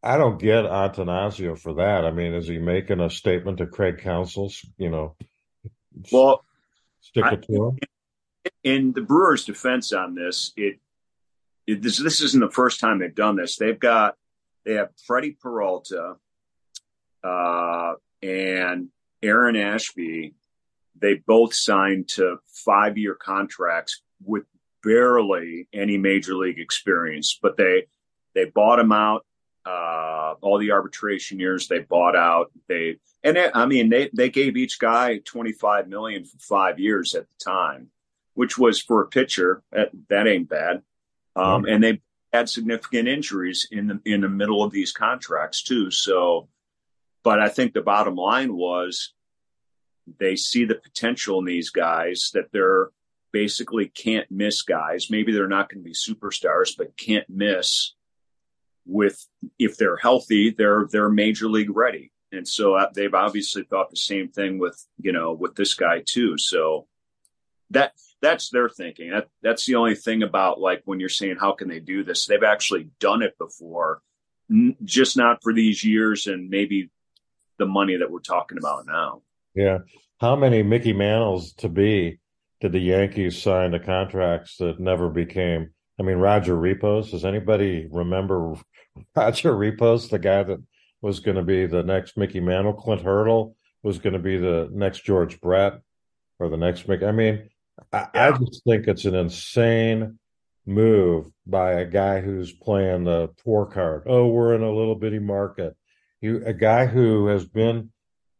I 0.03 0.17
don't 0.17 0.39
get 0.39 0.65
Attanasio 0.65 1.57
for 1.57 1.75
that. 1.75 2.05
I 2.05 2.11
mean, 2.11 2.33
is 2.33 2.47
he 2.47 2.57
making 2.57 2.99
a 2.99 3.09
statement 3.09 3.59
to 3.59 3.67
Craig 3.67 3.99
Counsell's? 3.99 4.65
you 4.77 4.89
know? 4.89 5.15
Well, 6.11 6.43
stick 7.01 7.25
it 7.25 7.43
to 7.43 7.67
him. 7.67 7.77
In 8.63 8.93
the 8.93 9.01
Brewers' 9.01 9.45
defense 9.45 9.93
on 9.93 10.15
this, 10.15 10.51
it, 10.57 10.79
it 11.67 11.83
this 11.83 11.97
this 11.97 12.21
isn't 12.21 12.39
the 12.39 12.49
first 12.49 12.79
time 12.79 12.99
they've 12.99 13.13
done 13.13 13.35
this. 13.35 13.57
They've 13.57 13.79
got 13.79 14.15
they 14.65 14.73
have 14.73 14.89
Freddie 15.05 15.37
Peralta 15.39 16.15
uh, 17.23 17.93
and 18.23 18.89
Aaron 19.21 19.55
Ashby. 19.55 20.33
They 20.99 21.15
both 21.15 21.53
signed 21.53 22.09
to 22.09 22.37
five 22.65 22.97
year 22.97 23.13
contracts 23.13 24.01
with 24.25 24.43
barely 24.83 25.67
any 25.73 25.97
major 25.97 26.35
league 26.35 26.59
experience, 26.59 27.37
but 27.41 27.57
they 27.57 27.87
they 28.33 28.45
bought 28.45 28.79
him 28.79 28.91
out. 28.91 29.25
Uh, 29.63 30.33
all 30.41 30.57
the 30.57 30.71
arbitration 30.71 31.39
years 31.39 31.67
they 31.67 31.79
bought 31.79 32.15
out. 32.15 32.51
They 32.67 32.97
and 33.23 33.37
it, 33.37 33.51
I 33.53 33.65
mean 33.65 33.89
they 33.89 34.09
they 34.13 34.29
gave 34.29 34.57
each 34.57 34.79
guy 34.79 35.19
twenty 35.19 35.51
five 35.51 35.87
million 35.87 36.25
for 36.25 36.39
five 36.39 36.79
years 36.79 37.13
at 37.13 37.27
the 37.29 37.35
time, 37.43 37.89
which 38.33 38.57
was 38.57 38.81
for 38.81 39.01
a 39.01 39.07
pitcher 39.07 39.61
that, 39.71 39.91
that 40.09 40.27
ain't 40.27 40.49
bad. 40.49 40.81
Um, 41.35 41.63
mm-hmm. 41.63 41.73
And 41.73 41.83
they 41.83 42.01
had 42.33 42.49
significant 42.49 43.07
injuries 43.07 43.67
in 43.69 43.87
the 43.87 44.01
in 44.05 44.21
the 44.21 44.29
middle 44.29 44.63
of 44.63 44.71
these 44.71 44.91
contracts 44.91 45.61
too. 45.61 45.91
So, 45.91 46.47
but 47.23 47.39
I 47.39 47.49
think 47.49 47.73
the 47.73 47.81
bottom 47.81 48.15
line 48.15 48.55
was 48.55 49.13
they 50.19 50.35
see 50.35 50.65
the 50.65 50.75
potential 50.75 51.39
in 51.39 51.45
these 51.45 51.69
guys 51.69 52.31
that 52.33 52.51
they're 52.51 52.89
basically 53.31 53.87
can't 53.87 54.29
miss 54.29 54.61
guys. 54.61 55.09
Maybe 55.09 55.31
they're 55.31 55.47
not 55.47 55.69
going 55.69 55.83
to 55.83 55.89
be 55.89 55.93
superstars, 55.93 56.75
but 56.77 56.97
can't 56.97 57.29
miss 57.29 57.93
with 58.85 59.25
if 59.59 59.77
they're 59.77 59.97
healthy, 59.97 60.51
they're 60.51 60.87
they're 60.91 61.09
major 61.09 61.47
league 61.47 61.75
ready. 61.75 62.11
And 62.31 62.47
so 62.47 62.75
uh, 62.75 62.87
they've 62.93 63.13
obviously 63.13 63.63
thought 63.63 63.89
the 63.89 63.97
same 63.97 64.29
thing 64.29 64.59
with 64.59 64.83
you 64.99 65.11
know 65.11 65.33
with 65.33 65.55
this 65.55 65.73
guy 65.73 66.03
too. 66.05 66.37
So 66.37 66.87
that 67.71 67.93
that's 68.21 68.49
their 68.49 68.69
thinking. 68.69 69.11
That 69.11 69.27
that's 69.41 69.65
the 69.65 69.75
only 69.75 69.95
thing 69.95 70.23
about 70.23 70.59
like 70.59 70.81
when 70.85 70.99
you're 70.99 71.09
saying 71.09 71.37
how 71.39 71.53
can 71.53 71.67
they 71.67 71.79
do 71.79 72.03
this? 72.03 72.25
They've 72.25 72.43
actually 72.43 72.89
done 72.99 73.21
it 73.21 73.37
before, 73.37 74.01
just 74.83 75.17
not 75.17 75.39
for 75.43 75.53
these 75.53 75.83
years 75.83 76.27
and 76.27 76.49
maybe 76.49 76.89
the 77.57 77.65
money 77.65 77.97
that 77.97 78.11
we're 78.11 78.19
talking 78.19 78.57
about 78.57 78.85
now. 78.85 79.21
Yeah, 79.53 79.79
how 80.19 80.35
many 80.35 80.63
Mickey 80.63 80.93
Mantles 80.93 81.53
to 81.57 81.69
be 81.69 82.19
did 82.61 82.71
the 82.71 82.79
Yankees 82.79 83.41
sign 83.41 83.71
the 83.71 83.79
contracts 83.79 84.57
that 84.57 84.79
never 84.79 85.09
became? 85.09 85.71
I 85.99 86.03
mean, 86.03 86.17
Roger 86.17 86.55
Repoz. 86.55 87.11
Does 87.11 87.25
anybody 87.25 87.87
remember 87.91 88.55
Roger 89.15 89.53
Repoz, 89.53 90.09
the 90.09 90.19
guy 90.19 90.43
that 90.43 90.63
was 91.01 91.19
going 91.19 91.37
to 91.37 91.43
be 91.43 91.65
the 91.65 91.83
next 91.83 92.17
Mickey 92.17 92.39
Mantle? 92.39 92.73
Clint 92.73 93.01
Hurdle 93.01 93.55
was 93.81 93.97
going 93.97 94.13
to 94.13 94.19
be 94.19 94.37
the 94.37 94.69
next 94.71 95.03
George 95.03 95.41
Brett 95.41 95.81
or 96.39 96.49
the 96.49 96.57
next 96.57 96.87
Mickey. 96.87 97.05
I 97.05 97.11
mean, 97.11 97.49
I. 97.91 98.07
I 98.13 98.31
just 98.31 98.63
think 98.63 98.87
it's 98.87 99.05
an 99.05 99.15
insane 99.15 100.19
move 100.67 101.31
by 101.47 101.73
a 101.73 101.85
guy 101.85 102.21
who's 102.21 102.51
playing 102.51 103.05
the 103.05 103.29
poor 103.43 103.65
card. 103.65 104.03
Oh, 104.05 104.27
we're 104.27 104.53
in 104.53 104.61
a 104.61 104.71
little 104.71 104.95
bitty 104.95 105.19
market. 105.19 105.75
You, 106.21 106.43
a 106.45 106.53
guy 106.53 106.85
who 106.85 107.25
has 107.25 107.43
been 107.43 107.91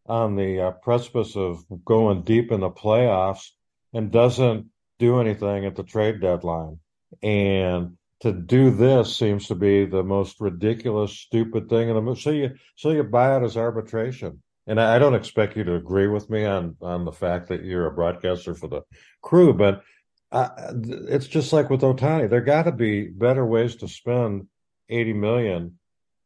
on 0.06 0.36
the 0.36 0.62
uh, 0.62 0.72
precipice 0.72 1.36
of 1.36 1.64
going 1.84 2.22
deep 2.22 2.52
in 2.52 2.60
the 2.60 2.70
playoffs 2.70 3.50
and 3.93 4.12
doesn't 4.12 4.67
do 4.99 5.19
anything 5.19 5.65
at 5.65 5.75
the 5.75 5.84
trade 5.84 6.21
deadline. 6.21 6.80
And 7.21 7.97
to 8.21 8.32
do 8.32 8.71
this 8.71 9.17
seems 9.17 9.47
to 9.47 9.56
be 9.56 9.86
the 9.86 10.04
most 10.04 10.39
ridiculous, 10.39 11.12
stupid 11.12 11.69
thing 11.69 11.89
in 11.89 12.06
the 12.06 12.15
so 12.15 12.30
you 12.30 12.51
so 12.75 12.91
you 12.91 13.04
buy 13.04 13.36
it 13.38 13.43
as 13.43 13.58
arbitration. 13.58 14.41
And 14.67 14.80
I, 14.80 14.95
I 14.95 14.99
don't 14.99 15.15
expect 15.15 15.58
you 15.58 15.63
to 15.63 15.75
agree 15.75 16.08
with 16.08 16.30
me 16.30 16.45
on 16.45 16.77
on 16.82 17.04
the 17.06 17.12
fact 17.12 17.49
that 17.49 17.63
you're 17.63 17.88
a 17.88 17.91
broadcaster 17.91 18.54
for 18.54 18.67
the 18.67 18.82
crew, 19.21 19.54
but 19.54 19.82
uh, 20.32 20.49
it's 21.10 21.27
just 21.27 21.51
like 21.51 21.69
with 21.69 21.82
Ohtani. 21.82 22.30
There 22.30 22.41
got 22.41 22.63
to 22.63 22.71
be 22.71 23.08
better 23.08 23.45
ways 23.45 23.77
to 23.77 23.88
spend 23.88 24.47
eighty 24.88 25.13
million. 25.13 25.80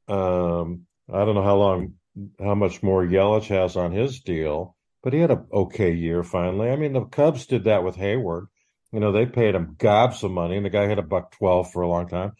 Um, 0.08 0.82
I 1.12 1.24
don't 1.26 1.36
know 1.36 1.44
how 1.44 1.56
long, 1.56 1.94
how 2.40 2.56
much 2.56 2.84
more 2.84 3.04
Yelich 3.04 3.48
has 3.48 3.76
on 3.76 3.92
his 3.92 4.20
deal, 4.20 4.75
but 5.06 5.14
he 5.14 5.20
had 5.20 5.30
an 5.30 5.46
okay 5.54 5.92
year 5.92 6.24
finally. 6.24 6.72
I 6.72 6.76
mean, 6.76 6.94
the 6.94 7.06
Cubs 7.06 7.46
did 7.46 7.66
that 7.66 7.84
with 7.84 7.96
Heyward. 7.96 8.48
You 8.92 9.00
know, 9.00 9.12
they 9.12 9.28
paid 9.28 9.54
him 9.54 9.76
gobs 9.78 10.24
of 10.24 10.32
money, 10.32 10.58
and 10.58 10.66
the 10.66 10.72
guy 10.72 10.88
had 10.88 10.98
a 10.98 11.04
buck 11.04 11.32
twelve 11.32 11.72
for 11.72 11.84
a 11.84 11.88
long 11.88 12.08
time. 12.08 12.32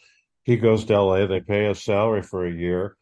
He 0.44 0.58
goes 0.58 0.84
to 0.86 1.00
LA, 1.00 1.28
they 1.28 1.42
pay 1.42 1.68
his 1.68 1.84
salary 1.84 2.24
for 2.24 2.44
a 2.44 2.52
year. 2.52 2.98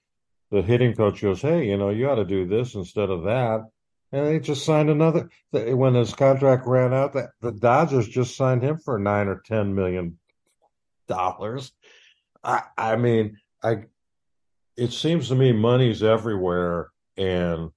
The 0.51 0.61
hitting 0.61 0.95
coach 0.95 1.21
goes, 1.21 1.41
Hey, 1.41 1.69
you 1.69 1.77
know, 1.77 1.91
you 1.91 2.09
ought 2.09 2.15
to 2.15 2.25
do 2.25 2.45
this 2.45 2.75
instead 2.75 3.09
of 3.09 3.23
that. 3.23 3.61
And 4.11 4.27
they 4.27 4.39
just 4.39 4.65
signed 4.65 4.89
another 4.89 5.29
when 5.51 5.95
his 5.95 6.13
contract 6.13 6.67
ran 6.67 6.93
out, 6.93 7.13
the, 7.13 7.29
the 7.39 7.53
Dodgers 7.53 8.09
just 8.09 8.35
signed 8.35 8.63
him 8.63 8.79
for 8.79 8.99
nine 8.99 9.29
or 9.29 9.41
ten 9.45 9.73
million 9.73 10.19
dollars. 11.07 11.71
I 12.43 12.63
I 12.77 12.97
mean, 12.97 13.37
I 13.63 13.85
it 14.75 14.91
seems 14.91 15.29
to 15.29 15.35
me 15.35 15.53
money's 15.53 16.03
everywhere 16.03 16.91
and 17.15 17.71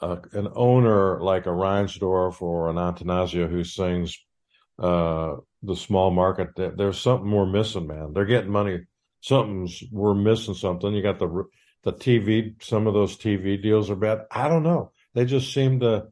uh, 0.00 0.16
an 0.32 0.48
owner 0.54 1.20
like 1.20 1.46
a 1.46 1.50
Reinsdorf 1.50 2.42
or 2.42 2.68
an 2.68 2.76
Attanasio 2.76 3.48
who 3.48 3.64
sings 3.64 4.18
uh, 4.78 5.36
the 5.62 5.76
small 5.76 6.10
market. 6.10 6.50
There's 6.56 7.00
something 7.00 7.30
we're 7.30 7.46
missing, 7.46 7.86
man. 7.86 8.12
They're 8.12 8.26
getting 8.26 8.50
money. 8.50 8.86
Something's 9.20 9.82
we're 9.90 10.14
missing 10.14 10.54
something. 10.54 10.92
You 10.92 11.02
got 11.02 11.18
the 11.18 11.44
the 11.82 11.92
TV. 11.92 12.62
Some 12.62 12.86
of 12.86 12.94
those 12.94 13.16
TV 13.16 13.60
deals 13.60 13.90
are 13.90 13.96
bad. 13.96 14.26
I 14.30 14.48
don't 14.48 14.62
know. 14.62 14.92
They 15.14 15.24
just 15.24 15.52
seem 15.52 15.80
to, 15.80 16.08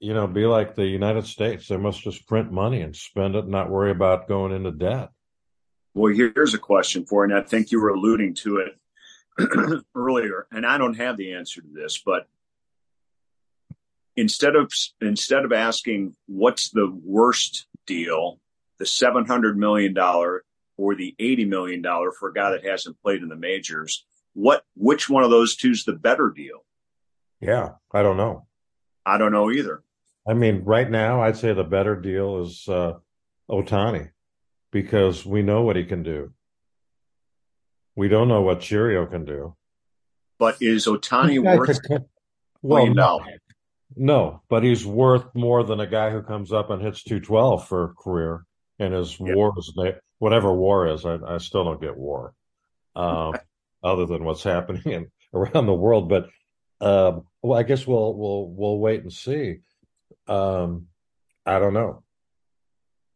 you 0.00 0.12
know, 0.12 0.26
be 0.26 0.44
like 0.44 0.74
the 0.74 0.86
United 0.86 1.26
States. 1.26 1.68
They 1.68 1.76
must 1.76 2.02
just 2.02 2.26
print 2.26 2.50
money 2.50 2.80
and 2.80 2.96
spend 2.96 3.36
it, 3.36 3.44
and 3.44 3.52
not 3.52 3.70
worry 3.70 3.92
about 3.92 4.28
going 4.28 4.52
into 4.52 4.72
debt. 4.72 5.10
Well, 5.94 6.12
here's 6.12 6.54
a 6.54 6.58
question 6.58 7.04
for 7.04 7.26
you, 7.26 7.32
and 7.32 7.44
I 7.44 7.46
think 7.46 7.70
you 7.70 7.80
were 7.80 7.90
alluding 7.90 8.34
to 8.34 8.58
it 8.58 9.82
earlier, 9.94 10.46
and 10.50 10.66
I 10.66 10.78
don't 10.78 10.94
have 10.94 11.16
the 11.16 11.32
answer 11.32 11.60
to 11.60 11.68
this, 11.72 11.98
but 12.04 12.28
instead 14.20 14.54
of 14.54 14.70
instead 15.00 15.44
of 15.44 15.52
asking 15.52 16.14
what's 16.26 16.70
the 16.70 16.90
worst 17.04 17.66
deal, 17.86 18.38
the 18.78 18.84
$700 18.84 19.56
million 19.56 19.96
or 19.98 20.94
the 20.94 21.14
$80 21.18 21.48
million 21.48 21.82
for 22.18 22.28
a 22.28 22.32
guy 22.32 22.50
that 22.50 22.64
hasn't 22.64 23.00
played 23.02 23.22
in 23.22 23.28
the 23.28 23.36
majors. 23.36 24.04
What, 24.34 24.62
which 24.76 25.08
one 25.08 25.24
of 25.24 25.30
those 25.30 25.56
two 25.56 25.70
is 25.70 25.84
the 25.84 25.92
better 25.92 26.32
deal? 26.34 26.64
Yeah, 27.40 27.70
I 27.92 28.02
don't 28.02 28.16
know. 28.16 28.46
I 29.04 29.18
don't 29.18 29.32
know 29.32 29.50
either. 29.50 29.82
I 30.26 30.34
mean, 30.34 30.62
right 30.64 30.88
now, 30.88 31.22
I'd 31.22 31.36
say 31.36 31.52
the 31.52 31.64
better 31.64 31.96
deal 31.96 32.42
is 32.42 32.68
uh, 32.68 32.94
Ohtani 33.50 34.10
because 34.70 35.26
we 35.26 35.42
know 35.42 35.62
what 35.62 35.76
he 35.76 35.84
can 35.84 36.02
do. 36.02 36.32
We 37.96 38.08
don't 38.08 38.28
know 38.28 38.42
what 38.42 38.60
Chourio 38.60 39.10
can 39.10 39.24
do. 39.24 39.56
But 40.38 40.56
is 40.60 40.86
Ohtani 40.86 41.42
worth 41.42 41.82
could, 41.82 42.04
well, 42.62 42.86
no, 42.86 43.20
no, 43.96 44.42
but 44.48 44.62
he's 44.62 44.86
worth 44.86 45.34
more 45.34 45.64
than 45.64 45.80
a 45.80 45.86
guy 45.86 46.10
who 46.10 46.22
comes 46.22 46.52
up 46.52 46.70
and 46.70 46.82
hits 46.82 47.02
212 47.02 47.66
for 47.66 47.84
a 47.84 47.94
career 47.94 48.44
and 48.80 48.94
his 48.94 49.20
yeah. 49.20 49.34
war 49.34 49.52
is 49.56 49.72
whatever 50.18 50.52
war 50.52 50.88
is. 50.88 51.04
I, 51.04 51.18
I 51.24 51.38
still 51.38 51.64
don't 51.64 51.80
get 51.80 51.96
war, 51.96 52.34
um, 52.96 53.34
other 53.84 54.06
than 54.06 54.24
what's 54.24 54.42
happening 54.42 54.82
in, 54.86 55.10
around 55.32 55.66
the 55.66 55.74
world. 55.74 56.08
But 56.08 56.30
um, 56.80 57.26
well, 57.42 57.58
I 57.58 57.62
guess 57.62 57.86
we'll 57.86 58.14
we'll 58.14 58.48
we'll 58.48 58.78
wait 58.78 59.02
and 59.02 59.12
see. 59.12 59.58
Um, 60.26 60.86
I 61.44 61.58
don't 61.58 61.74
know. 61.74 62.02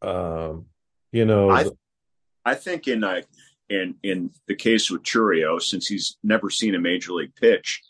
Um, 0.02 0.66
you 1.10 1.24
know, 1.24 1.50
I, 1.50 1.64
I 2.44 2.54
think 2.54 2.87
in 2.87 3.02
uh, 3.02 3.22
in 3.70 3.94
in 4.02 4.30
the 4.46 4.54
case 4.54 4.90
with 4.90 5.02
Chourio, 5.02 5.60
since 5.60 5.87
he's 5.87 6.18
never 6.22 6.50
seen 6.50 6.74
a 6.74 6.80
major 6.80 7.12
league 7.12 7.34
pitch, 7.34 7.82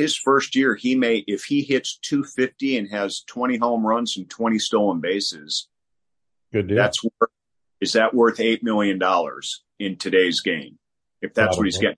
his 0.00 0.16
first 0.16 0.56
year, 0.56 0.74
he 0.74 0.94
may, 0.94 1.24
if 1.26 1.44
he 1.44 1.62
hits 1.62 1.98
250 1.98 2.78
and 2.78 2.88
has 2.88 3.22
20 3.26 3.58
home 3.58 3.86
runs 3.86 4.16
and 4.16 4.28
20 4.28 4.58
stolen 4.58 5.00
bases, 5.00 5.68
good 6.52 6.68
deal. 6.68 6.76
That's 6.76 7.02
worth, 7.04 7.30
is 7.80 7.92
that 7.92 8.14
worth 8.14 8.38
$8 8.38 8.62
million 8.62 9.00
in 9.78 9.96
today's 9.96 10.40
game? 10.40 10.78
If 11.22 11.34
that's 11.34 11.48
Probably. 11.48 11.58
what 11.58 11.66
he's 11.66 11.78
getting. 11.78 11.96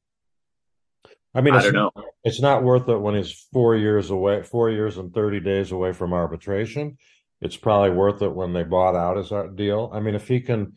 I 1.35 1.41
mean, 1.41 1.55
I 1.55 1.63
don't 1.63 1.73
know. 1.73 1.93
It's 2.25 2.41
not 2.41 2.63
worth 2.63 2.89
it 2.89 2.99
when 2.99 3.15
he's 3.15 3.33
four 3.53 3.75
years 3.77 4.11
away, 4.11 4.43
four 4.43 4.71
years 4.71 4.99
and 4.99 5.15
30 5.15 5.41
days 5.41 5.73
away 5.73 5.93
from 5.93 6.13
arbitration. 6.13 6.99
It's 7.41 7.57
probably 7.57 7.91
worth 7.91 8.21
it 8.23 8.35
when 8.35 8.53
they 8.53 8.65
bought 8.65 8.95
out 8.95 9.17
his 9.17 9.33
uh, 9.33 9.47
deal. 9.55 9.91
I 9.95 10.01
mean, 10.01 10.15
if 10.15 10.29
he 10.29 10.41
can, 10.41 10.77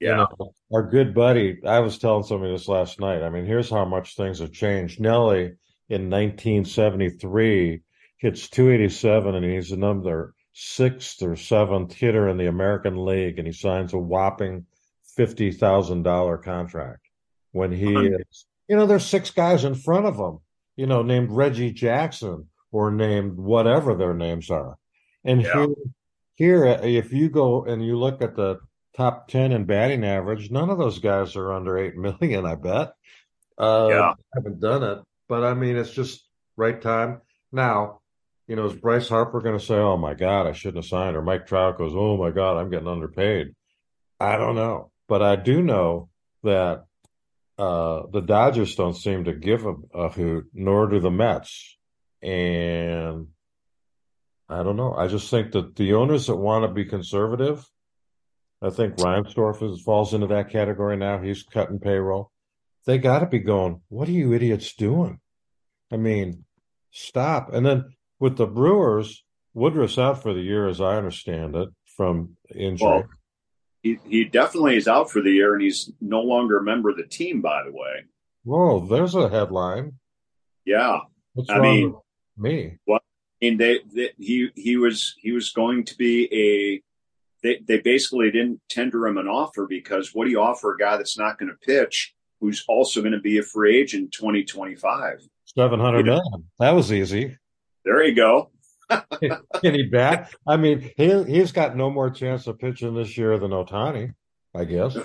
yeah. 0.00 0.10
You 0.10 0.36
know, 0.38 0.54
our 0.72 0.82
good 0.82 1.14
buddy, 1.14 1.60
I 1.64 1.80
was 1.80 1.98
telling 1.98 2.24
somebody 2.24 2.52
this 2.52 2.68
last 2.68 3.00
night. 3.00 3.22
I 3.22 3.30
mean, 3.30 3.44
here's 3.44 3.70
how 3.70 3.84
much 3.84 4.16
things 4.16 4.40
have 4.40 4.52
changed. 4.52 5.00
Nelly 5.00 5.52
in 5.88 6.10
1973 6.10 7.82
hits 8.18 8.48
287 8.48 9.34
and 9.34 9.44
he's 9.44 9.70
the 9.70 9.76
number 9.76 10.34
sixth 10.52 11.20
or 11.22 11.36
seventh 11.36 11.92
hitter 11.92 12.28
in 12.28 12.38
the 12.38 12.46
American 12.46 13.04
League 13.04 13.38
and 13.38 13.46
he 13.46 13.52
signs 13.52 13.92
a 13.92 13.98
whopping 13.98 14.66
$50,000 15.18 16.42
contract 16.42 17.00
when 17.52 17.72
he 17.72 17.94
is, 17.94 18.46
you 18.68 18.76
know, 18.76 18.86
there's 18.86 19.06
six 19.06 19.30
guys 19.30 19.64
in 19.64 19.74
front 19.74 20.06
of 20.06 20.16
him, 20.16 20.38
you 20.76 20.86
know, 20.86 21.02
named 21.02 21.30
Reggie 21.30 21.72
Jackson 21.72 22.48
or 22.72 22.90
named 22.90 23.36
whatever 23.36 23.94
their 23.94 24.14
names 24.14 24.50
are. 24.50 24.76
And 25.24 25.42
yeah. 25.42 25.66
here, 26.34 26.64
here, 26.64 26.64
if 26.82 27.12
you 27.12 27.28
go 27.28 27.64
and 27.64 27.84
you 27.84 27.96
look 27.98 28.22
at 28.22 28.34
the 28.34 28.58
top 28.96 29.28
10 29.28 29.52
in 29.52 29.64
batting 29.64 30.04
average, 30.04 30.50
none 30.50 30.70
of 30.70 30.78
those 30.78 30.98
guys 30.98 31.36
are 31.36 31.52
under 31.52 31.78
8 31.78 31.96
million, 31.96 32.44
I 32.44 32.54
bet. 32.56 32.94
Uh, 33.56 33.88
yeah. 33.90 34.10
I 34.10 34.14
haven't 34.34 34.60
done 34.60 34.82
it. 34.82 34.98
But 35.28 35.44
I 35.44 35.54
mean, 35.54 35.76
it's 35.76 35.90
just 35.90 36.26
right 36.56 36.80
time. 36.80 37.20
Now, 37.52 38.00
you 38.46 38.56
know, 38.56 38.66
is 38.66 38.74
Bryce 38.74 39.08
Harper 39.08 39.40
going 39.40 39.58
to 39.58 39.64
say, 39.64 39.74
oh 39.74 39.96
my 39.96 40.14
God, 40.14 40.46
I 40.46 40.52
shouldn't 40.52 40.84
have 40.84 40.88
signed? 40.88 41.16
Or 41.16 41.22
Mike 41.22 41.46
Trout 41.46 41.78
goes, 41.78 41.92
oh 41.94 42.16
my 42.16 42.30
God, 42.30 42.58
I'm 42.58 42.70
getting 42.70 42.88
underpaid. 42.88 43.54
I 44.20 44.36
don't 44.36 44.54
know. 44.54 44.90
But 45.08 45.22
I 45.22 45.36
do 45.36 45.62
know 45.62 46.08
that 46.42 46.84
uh, 47.58 48.02
the 48.12 48.20
Dodgers 48.20 48.74
don't 48.74 48.96
seem 48.96 49.24
to 49.24 49.32
give 49.32 49.64
a, 49.64 49.74
a 49.94 50.08
hoot, 50.10 50.48
nor 50.52 50.88
do 50.88 51.00
the 51.00 51.10
Mets. 51.10 51.76
And 52.22 53.28
I 54.48 54.62
don't 54.62 54.76
know. 54.76 54.94
I 54.94 55.08
just 55.08 55.30
think 55.30 55.52
that 55.52 55.76
the 55.76 55.94
owners 55.94 56.26
that 56.26 56.36
want 56.36 56.64
to 56.64 56.72
be 56.72 56.84
conservative, 56.84 57.64
I 58.60 58.70
think 58.70 58.96
Reinsdorf 58.96 59.62
is, 59.62 59.82
falls 59.82 60.12
into 60.14 60.26
that 60.28 60.50
category 60.50 60.96
now. 60.96 61.20
He's 61.20 61.42
cutting 61.42 61.78
payroll 61.78 62.30
they 62.86 62.98
got 62.98 63.20
to 63.20 63.26
be 63.26 63.38
going, 63.38 63.80
what 63.88 64.08
are 64.08 64.12
you 64.12 64.32
idiots 64.32 64.74
doing? 64.74 65.20
I 65.92 65.96
mean, 65.96 66.44
stop. 66.90 67.52
And 67.52 67.64
then 67.64 67.94
with 68.18 68.36
the 68.36 68.46
Brewers, 68.46 69.24
Woodruff's 69.54 69.98
out 69.98 70.22
for 70.22 70.34
the 70.34 70.40
year, 70.40 70.68
as 70.68 70.80
I 70.80 70.96
understand 70.96 71.54
it, 71.56 71.68
from 71.96 72.36
injury. 72.54 72.88
Well, 72.88 73.04
he, 73.82 73.98
he 74.08 74.24
definitely 74.24 74.76
is 74.76 74.88
out 74.88 75.10
for 75.10 75.20
the 75.20 75.30
year, 75.30 75.54
and 75.54 75.62
he's 75.62 75.92
no 76.00 76.20
longer 76.20 76.58
a 76.58 76.64
member 76.64 76.90
of 76.90 76.96
the 76.96 77.06
team, 77.06 77.40
by 77.40 77.62
the 77.64 77.72
way. 77.72 78.04
Whoa, 78.42 78.86
there's 78.86 79.14
a 79.14 79.28
headline. 79.28 79.92
Yeah. 80.64 81.00
What's 81.34 81.50
I 81.50 81.60
mean, 81.60 81.94
me. 82.36 82.78
Well, 82.86 83.00
I 83.00 83.44
mean, 83.44 83.58
they, 83.58 83.80
they, 83.94 84.10
he 84.18 84.50
he 84.54 84.76
was 84.76 85.14
he 85.18 85.32
was 85.32 85.50
going 85.50 85.84
to 85.86 85.96
be 85.96 86.28
a 86.32 86.82
they 87.42 87.60
they 87.66 87.80
basically 87.80 88.30
didn't 88.30 88.60
tender 88.68 89.06
him 89.06 89.18
an 89.18 89.28
offer 89.28 89.66
because 89.68 90.14
what 90.14 90.24
do 90.24 90.30
you 90.30 90.40
offer 90.40 90.74
a 90.74 90.78
guy 90.78 90.96
that's 90.96 91.18
not 91.18 91.38
going 91.38 91.50
to 91.50 91.66
pitch 91.66 92.14
who's 92.44 92.64
also 92.68 93.00
going 93.00 93.12
to 93.12 93.20
be 93.20 93.38
a 93.38 93.42
free 93.42 93.80
agent 93.80 94.12
2025. 94.12 95.26
700 95.56 95.98
you 95.98 96.04
know? 96.04 96.12
million. 96.12 96.44
That 96.58 96.72
was 96.72 96.92
easy. 96.92 97.38
There 97.84 98.02
you 98.04 98.14
go. 98.14 98.50
Can 98.90 99.74
he 99.74 99.84
bat? 99.84 100.30
I 100.46 100.58
mean, 100.58 100.90
he 100.96 101.24
he's 101.24 101.52
got 101.52 101.74
no 101.74 101.90
more 101.90 102.10
chance 102.10 102.46
of 102.46 102.58
pitching 102.58 102.94
this 102.94 103.16
year 103.16 103.38
than 103.38 103.50
Ohtani, 103.50 104.12
I 104.54 104.64
guess. 104.64 104.96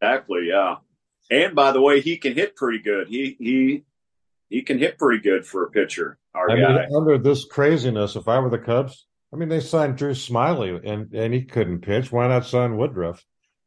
Exactly, 0.00 0.48
yeah. 0.48 0.76
And 1.30 1.54
by 1.54 1.70
the 1.70 1.80
way, 1.80 2.00
he 2.00 2.16
can 2.16 2.34
hit 2.34 2.56
pretty 2.56 2.80
good. 2.80 3.06
He 3.06 3.36
he 3.38 3.84
he 4.50 4.62
can 4.62 4.78
hit 4.78 4.98
pretty 4.98 5.22
good 5.22 5.46
for 5.46 5.62
a 5.62 5.70
pitcher. 5.70 6.18
Our 6.34 6.50
I 6.50 6.56
guy. 6.56 6.72
Mean, 6.72 6.96
under 6.96 7.18
this 7.18 7.44
craziness, 7.44 8.16
if 8.16 8.26
I 8.26 8.40
were 8.40 8.50
the 8.50 8.58
Cubs, 8.58 9.06
I 9.32 9.36
mean, 9.36 9.48
they 9.48 9.60
signed 9.60 9.96
Drew 9.96 10.12
Smyly 10.12 10.80
and 10.84 11.14
and 11.14 11.32
he 11.32 11.44
couldn't 11.44 11.82
pitch. 11.82 12.10
Why 12.10 12.26
not 12.26 12.46
sign 12.46 12.76
Woodruff? 12.76 13.24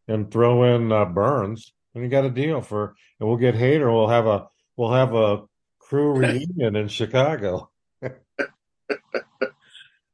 and 0.07 0.31
throw 0.31 0.63
in 0.75 0.91
uh, 0.91 1.05
Burnes, 1.05 1.73
and 1.97 2.05
you 2.05 2.11
got 2.11 2.25
a 2.25 2.29
deal 2.29 2.61
for, 2.61 2.95
and 3.19 3.27
we'll 3.27 3.37
get 3.37 3.55
Hader. 3.55 3.91
We'll 3.91 4.07
have 4.07 4.27
a 4.27 4.47
we'll 4.75 4.93
have 4.93 5.15
a 5.15 5.43
crew 5.79 6.13
reunion 6.17 6.75
in 6.75 6.87
Chicago. 6.87 7.71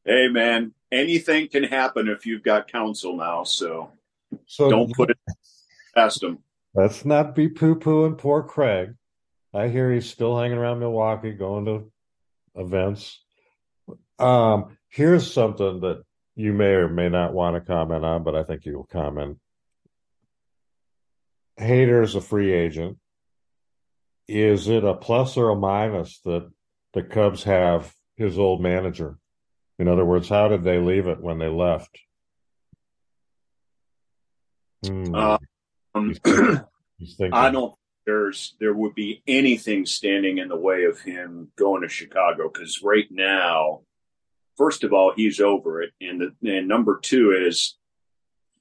hey 0.06 0.28
man, 0.30 0.74
anything 0.92 1.50
can 1.50 1.64
happen 1.64 2.08
if 2.08 2.26
you've 2.26 2.44
got 2.44 2.72
Counsell 2.72 3.18
now. 3.18 3.44
So, 3.44 3.92
so 4.46 4.70
don't 4.70 4.96
put 4.96 5.10
it 5.10 5.18
past 5.94 6.22
them. 6.22 6.40
Let's 6.74 7.04
not 7.04 7.36
be 7.36 7.50
poo 7.50 7.76
pooing 7.76 8.18
poor 8.18 8.44
Craig. 8.44 8.96
I 9.54 9.68
hear 9.68 9.92
he's 9.92 10.10
still 10.10 10.40
hanging 10.40 10.58
around 10.58 10.80
Milwaukee, 10.80 11.34
going 11.34 11.66
to 11.66 11.92
events. 12.56 13.22
Um, 14.18 14.78
here's 14.88 15.32
something 15.32 15.82
that 15.82 16.04
you 16.36 16.54
may 16.54 16.72
or 16.72 16.90
may 16.90 17.10
not 17.10 17.34
want 17.34 17.56
to 17.56 17.62
comment 17.62 18.04
on, 18.04 18.24
but 18.24 18.36
I 18.36 18.44
think 18.44 18.66
you 18.66 18.78
will 18.78 18.86
comment. 18.86 19.38
Hader's 21.60 22.16
a 22.16 22.22
free 22.22 22.52
agent. 22.52 22.98
Is 24.28 24.68
it 24.68 24.84
a 24.84 24.94
plus 24.94 25.38
or 25.38 25.50
a 25.50 25.56
minus 25.56 26.20
that 26.22 26.50
the 26.94 27.04
Cubs 27.04 27.44
have 27.44 27.94
his 28.16 28.40
old 28.40 28.62
manager? 28.62 29.18
In 29.80 29.88
other 29.88 30.06
words, 30.06 30.30
how 30.30 30.48
did 30.48 30.64
they 30.64 30.80
leave 30.80 31.08
it 31.08 31.22
when 31.22 31.40
they 31.40 31.50
left? 31.50 32.00
Hmm. 34.86 35.16
Um, 35.16 35.40
he's 35.96 36.20
he's 36.98 37.18
I 37.32 37.50
don't 37.50 37.76
there's 38.06 38.56
there 38.60 38.74
would 38.74 38.96
be 38.96 39.24
anything 39.28 39.86
standing 39.86 40.38
in 40.38 40.50
the 40.50 40.58
way 40.58 40.84
of 40.84 41.00
him 41.00 41.52
going 41.56 41.82
to 41.84 41.90
Chicago 41.90 42.50
because 42.52 42.82
right 42.84 43.08
now, 43.10 43.82
first 44.58 44.84
of 44.84 44.94
all, 44.94 45.14
he's 45.16 45.40
over 45.40 45.82
it, 45.82 45.92
and 46.02 46.22
the, 46.22 46.58
and 46.58 46.68
number 46.68 47.00
two 47.02 47.32
is 47.32 47.78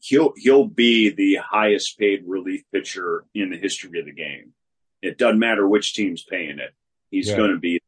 he'll 0.03 0.33
he'll 0.37 0.67
be 0.67 1.11
the 1.11 1.37
highest 1.37 1.99
paid 1.99 2.25
relief 2.27 2.63
pitcher 2.73 3.25
in 3.35 3.51
the 3.51 3.57
history 3.57 4.01
of 4.01 4.07
the 4.07 4.13
game. 4.13 4.53
It 5.01 5.17
doesn't 5.17 5.39
matter 5.39 5.67
which 5.67 5.95
team's 5.95 6.25
paying 6.25 6.59
it; 6.59 6.73
he's 7.11 7.29
yeah. 7.29 7.37
going 7.37 7.53
to 7.53 7.59
be. 7.59 7.81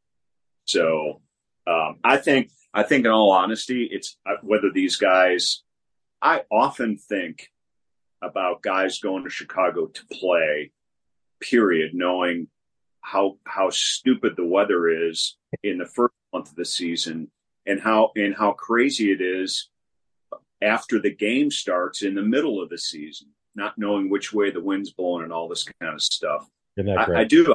So, 0.64 1.20
um, 1.66 1.98
I 2.02 2.16
think 2.16 2.50
I 2.72 2.84
think 2.84 3.04
in 3.04 3.10
all 3.10 3.32
honesty, 3.32 3.88
it's 3.90 4.16
uh, 4.24 4.36
whether 4.42 4.70
these 4.72 4.96
guys. 4.96 5.62
I 6.22 6.44
often 6.50 6.96
think 6.96 7.50
about 8.22 8.62
guys 8.62 8.98
going 8.98 9.24
to 9.24 9.30
Chicago 9.30 9.88
to 9.88 10.06
play 10.06 10.72
period, 11.40 11.90
knowing 11.92 12.48
how 13.00 13.36
how 13.44 13.68
stupid 13.70 14.34
the 14.36 14.46
weather 14.46 14.88
is 14.88 15.36
in 15.62 15.78
the 15.78 15.84
first 15.84 16.14
month 16.32 16.48
of 16.48 16.56
the 16.56 16.64
season 16.64 17.30
and 17.66 17.80
how 17.80 18.12
and 18.16 18.34
how 18.34 18.52
crazy 18.52 19.12
it 19.12 19.20
is 19.20 19.68
after 20.64 20.98
the 20.98 21.14
game 21.14 21.50
starts 21.50 22.02
in 22.02 22.14
the 22.14 22.22
middle 22.22 22.60
of 22.60 22.70
the 22.70 22.78
season, 22.78 23.28
not 23.54 23.76
knowing 23.76 24.08
which 24.08 24.32
way 24.32 24.50
the 24.50 24.60
wind's 24.60 24.92
blowing 24.92 25.22
and 25.22 25.32
all 25.32 25.48
this 25.48 25.64
kind 25.80 25.94
of 25.94 26.02
stuff. 26.02 26.48
I, 26.78 27.20
I, 27.20 27.24
do 27.24 27.54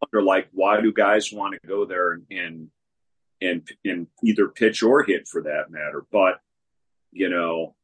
wonder, 0.00 0.26
like, 0.26 0.48
why 0.52 0.80
do 0.80 0.92
guys 0.92 1.32
want 1.32 1.54
to 1.54 1.68
go 1.68 1.84
there 1.84 2.12
and, 2.12 2.26
and 2.30 2.70
and 3.40 3.68
and 3.84 4.06
either 4.24 4.48
pitch 4.48 4.82
or 4.82 5.04
hit 5.04 5.28
for 5.28 5.42
that 5.42 5.70
matter? 5.70 6.04
But 6.10 6.40
you 7.12 7.28
know, 7.28 7.76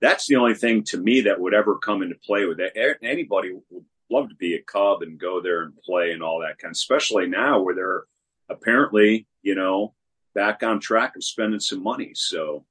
that's 0.00 0.26
the 0.26 0.36
only 0.36 0.54
thing 0.54 0.82
to 0.84 0.96
me 0.96 1.22
that 1.22 1.38
would 1.38 1.54
ever 1.54 1.78
come 1.78 2.02
into 2.02 2.16
play 2.16 2.46
with 2.46 2.58
that. 2.58 2.76
Anybody 3.02 3.52
would 3.70 3.84
love 4.10 4.30
to 4.30 4.34
be 4.34 4.54
a 4.54 4.62
Cub 4.62 5.02
and 5.02 5.20
go 5.20 5.40
there 5.40 5.62
and 5.62 5.76
play 5.82 6.12
and 6.12 6.22
all 6.22 6.40
that 6.40 6.58
kind. 6.58 6.72
Of, 6.72 6.76
especially 6.76 7.28
now 7.28 7.60
where 7.60 7.74
they're 7.74 8.04
apparently, 8.48 9.26
you 9.42 9.54
know, 9.54 9.94
back 10.34 10.62
on 10.62 10.80
track 10.80 11.14
of 11.16 11.22
spending 11.22 11.60
some 11.60 11.82
money. 11.82 12.12
So. 12.14 12.64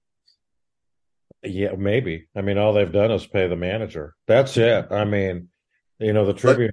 Yeah, 1.43 1.76
maybe. 1.78 2.28
I 2.36 2.41
mean, 2.41 2.58
all 2.58 2.74
they've 2.74 2.91
done 2.91 3.12
is 3.12 3.26
pay 3.26 3.48
the 3.48 3.56
manager. 3.56 4.15
That's 4.28 4.58
it. 4.58 4.88
I 4.91 5.06
mean, 5.06 5.50
you 6.00 6.13
know, 6.13 6.26
the 6.26 6.34
Tribune. 6.34 6.71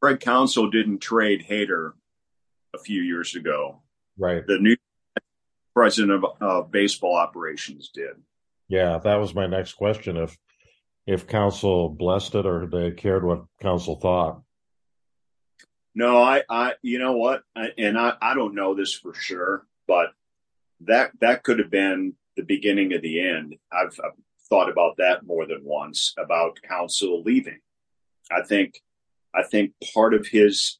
Fred 0.00 0.20
Counsell 0.20 0.70
didn't 0.70 0.98
trade 0.98 1.44
Hader 1.48 1.92
a 2.74 2.78
few 2.78 3.02
years 3.02 3.36
ago. 3.36 3.82
Right. 4.18 4.46
The 4.46 4.58
new 4.58 4.76
president 5.74 6.24
of 6.24 6.24
uh, 6.40 6.62
baseball 6.62 7.14
operations 7.14 7.90
did. 7.92 8.16
Yeah, 8.68 8.98
that 8.98 9.16
was 9.16 9.34
my 9.34 9.46
next 9.46 9.74
question. 9.74 10.16
If 10.16 10.36
if 11.06 11.26
Counsell 11.26 11.90
blessed 11.90 12.34
it 12.36 12.46
or 12.46 12.66
they 12.66 12.92
cared 12.92 13.24
what 13.24 13.44
Counsell 13.60 13.96
thought. 13.96 14.42
No, 15.94 16.22
I, 16.22 16.42
I, 16.48 16.74
you 16.80 16.98
know 16.98 17.12
what, 17.12 17.42
I, 17.54 17.68
and 17.76 17.98
I, 17.98 18.14
I 18.22 18.34
don't 18.34 18.54
know 18.54 18.74
this 18.74 18.94
for 18.94 19.12
sure, 19.12 19.66
but 19.86 20.12
that 20.80 21.10
that 21.20 21.42
could 21.42 21.58
have 21.58 21.70
been 21.70 22.14
the 22.36 22.44
beginning 22.44 22.92
of 22.94 23.02
the 23.02 23.20
end. 23.20 23.56
I've, 23.72 23.98
I've 24.04 24.18
thought 24.48 24.70
about 24.70 24.96
that 24.98 25.24
more 25.24 25.46
than 25.46 25.64
once 25.64 26.14
about 26.18 26.58
Counsell 26.68 27.22
leaving. 27.22 27.60
I 28.30 28.42
think, 28.42 28.80
I 29.34 29.42
think 29.42 29.72
part 29.94 30.14
of 30.14 30.26
his 30.26 30.78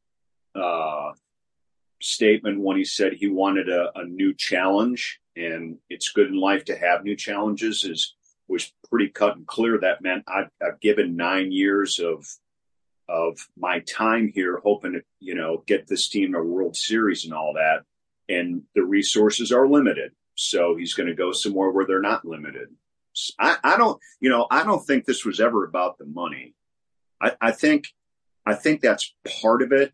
uh, 0.54 1.12
statement 2.00 2.60
when 2.60 2.76
he 2.76 2.84
said 2.84 3.12
he 3.12 3.28
wanted 3.28 3.68
a, 3.68 3.90
a 3.94 4.04
new 4.04 4.34
challenge, 4.34 5.20
and 5.36 5.78
it's 5.88 6.12
good 6.12 6.28
in 6.28 6.36
life 6.38 6.64
to 6.66 6.76
have 6.76 7.04
new 7.04 7.16
challenges, 7.16 7.84
is 7.84 8.14
was 8.48 8.72
pretty 8.90 9.08
cut 9.08 9.36
and 9.36 9.46
clear. 9.46 9.78
That 9.78 10.02
meant 10.02 10.24
I've, 10.28 10.50
I've 10.62 10.80
given 10.80 11.16
nine 11.16 11.52
years 11.52 11.98
of 11.98 12.26
of 13.08 13.38
my 13.56 13.80
time 13.80 14.30
here, 14.32 14.60
hoping 14.62 14.92
to 14.92 15.02
you 15.20 15.34
know 15.34 15.64
get 15.66 15.86
this 15.86 16.08
team 16.08 16.34
a 16.34 16.42
World 16.42 16.76
Series 16.76 17.24
and 17.24 17.34
all 17.34 17.54
that, 17.54 17.84
and 18.28 18.62
the 18.74 18.82
resources 18.82 19.52
are 19.52 19.68
limited. 19.68 20.12
So 20.34 20.76
he's 20.76 20.94
going 20.94 21.08
to 21.08 21.14
go 21.14 21.32
somewhere 21.32 21.70
where 21.70 21.86
they're 21.86 22.00
not 22.00 22.24
limited. 22.24 22.68
I, 23.38 23.58
I, 23.62 23.76
don't, 23.76 24.00
you 24.20 24.30
know, 24.30 24.46
I 24.50 24.64
don't 24.64 24.84
think 24.84 25.04
this 25.04 25.24
was 25.24 25.40
ever 25.40 25.64
about 25.64 25.98
the 25.98 26.06
money. 26.06 26.54
I, 27.20 27.32
I 27.40 27.52
think, 27.52 27.88
I 28.46 28.54
think 28.54 28.80
that's 28.80 29.14
part 29.42 29.62
of 29.62 29.72
it, 29.72 29.92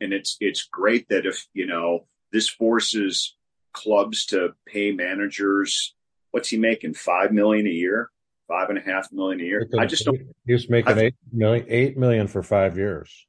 and 0.00 0.12
it's 0.12 0.36
it's 0.40 0.68
great 0.70 1.08
that 1.08 1.26
if 1.26 1.46
you 1.54 1.66
know 1.66 2.06
this 2.30 2.48
forces 2.48 3.34
clubs 3.72 4.26
to 4.26 4.50
pay 4.66 4.92
managers 4.92 5.94
what's 6.34 6.48
he 6.48 6.56
making? 6.56 6.94
Five 6.94 7.30
million 7.30 7.68
a 7.68 7.70
year, 7.70 8.10
five 8.48 8.68
and 8.68 8.76
a 8.76 8.80
half 8.80 9.12
million 9.12 9.40
a 9.40 9.44
year. 9.44 9.68
I 9.78 9.86
just 9.86 10.04
don't. 10.04 10.20
He's 10.44 10.68
making 10.68 10.98
eight 10.98 11.14
million, 11.32 11.64
eight 11.68 11.96
million 11.96 12.26
for 12.26 12.42
five 12.42 12.76
years. 12.76 13.26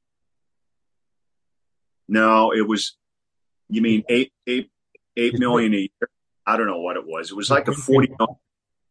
No, 2.08 2.52
it 2.52 2.67
was. 2.67 2.98
You 3.69 3.84
mean 3.84 4.04
eight, 4.10 4.34
eight, 4.48 4.71
eight 5.15 5.38
million 5.39 5.74
a 5.76 5.78
year? 5.78 6.10
I 6.45 6.58
don't 6.58 6.67
know 6.67 6.81
what 6.81 6.97
it 6.97 7.05
was. 7.05 7.31
It 7.31 7.36
was 7.36 7.49
like 7.49 7.67
a 7.67 7.73
forty. 7.73 8.10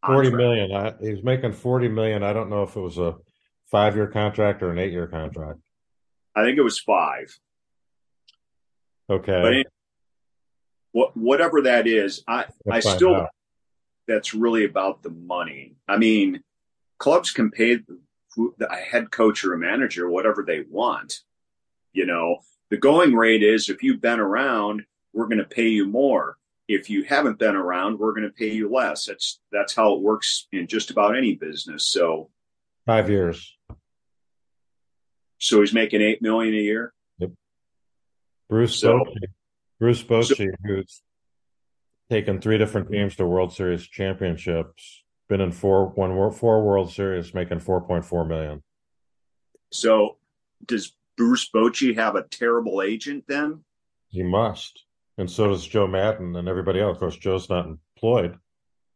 Forty 0.05 0.31
million. 0.31 0.73
I, 0.73 0.93
he 1.01 1.13
was 1.13 1.23
making 1.23 1.53
forty 1.53 1.89
million. 1.89 2.23
I 2.23 2.33
don't 2.33 2.51
know 2.51 2.63
if 2.63 2.77
it 2.77 2.81
was 2.81 2.99
a 2.99 3.17
five-year 3.71 4.09
contract 4.09 4.63
or 4.63 4.71
an 4.71 4.79
eight-year 4.79 5.07
contract. 5.07 5.61
I 6.37 6.45
think 6.45 6.59
it 6.59 6.63
was 6.63 6.79
five. 6.79 7.39
Okay. 9.09 9.41
But 9.41 9.47
anyway, 9.47 9.65
what, 10.93 11.17
whatever 11.17 11.63
that 11.63 11.87
is, 11.87 12.23
I 12.29 12.47
I 12.71 12.81
still 12.81 13.15
out 13.15 13.31
that's 14.07 14.35
really 14.35 14.65
about 14.65 15.03
the 15.03 15.11
money. 15.11 15.75
I 15.89 15.97
mean, 15.97 16.43
clubs 16.99 17.31
can 17.31 17.51
pay 17.51 17.79
a 18.61 18.77
head 18.77 19.11
coach 19.11 19.45
or 19.45 19.55
a 19.55 19.59
manager 19.59 20.09
whatever 20.09 20.45
they 20.47 20.65
want. 20.69 21.21
You 21.93 22.07
know, 22.07 22.39
the 22.71 22.77
going 22.77 23.15
rate 23.15 23.43
is 23.43 23.69
if 23.69 23.83
you've 23.83 24.01
been 24.01 24.21
around, 24.21 24.85
we're 25.13 25.29
going 25.29 25.39
to 25.39 25.45
pay 25.45 25.69
you 25.69 25.87
more. 25.87 26.37
If 26.67 26.89
you 26.89 27.05
haven't 27.05 27.39
been 27.39 27.57
around, 27.57 27.99
we're 27.99 28.13
going 28.13 28.25
to 28.25 28.31
pay 28.31 28.53
you 28.53 28.73
less. 28.73 29.07
That's 29.07 29.41
that's 29.53 29.75
how 29.75 29.95
it 29.95 30.01
works 30.01 30.47
in 30.53 30.67
just 30.67 30.91
about 30.91 31.17
any 31.17 31.35
business. 31.35 31.87
So, 31.87 32.31
five 32.87 33.11
years. 33.11 33.57
So 35.39 35.61
he's 35.61 35.75
making 35.75 36.01
eight 36.01 36.23
million 36.23 36.55
a 36.55 36.59
year. 36.59 36.95
Yep. 37.19 37.33
Bruce 38.49 38.79
so, 38.79 39.01
Bochy, 39.01 39.27
Bruce 39.79 40.03
Bochy, 40.03 40.37
so, 40.37 40.47
who's 40.65 41.03
taken 42.11 42.41
three 42.41 42.57
different 42.57 42.91
teams 42.91 43.17
to 43.17 43.27
World 43.27 43.53
Series 43.53 43.87
championships. 43.87 45.03
Been 45.29 45.41
in 45.41 45.53
four 45.53 45.89
one 45.89 46.31
four 46.33 46.65
World 46.65 46.93
Series, 46.93 47.35
making 47.35 47.61
four 47.61 47.81
point 47.81 48.05
four 48.05 48.25
million. 48.25 48.63
So, 49.71 50.17
does 50.65 50.95
Bruce 51.17 51.51
Bochy 51.51 51.97
have 51.97 52.15
a 52.15 52.23
terrible 52.23 52.83
agent 52.83 53.25
then? 53.27 53.65
He 54.09 54.23
must, 54.23 54.85
and 55.19 55.31
so 55.31 55.49
does 55.49 55.67
Joe 55.67 55.87
Maddon 55.87 56.37
and 56.37 56.49
everybody 56.49 56.81
else. 56.81 56.97
Of 56.97 57.01
course, 57.01 57.17
Joe's 57.17 57.49
not 57.49 57.67
employed. 57.67 58.39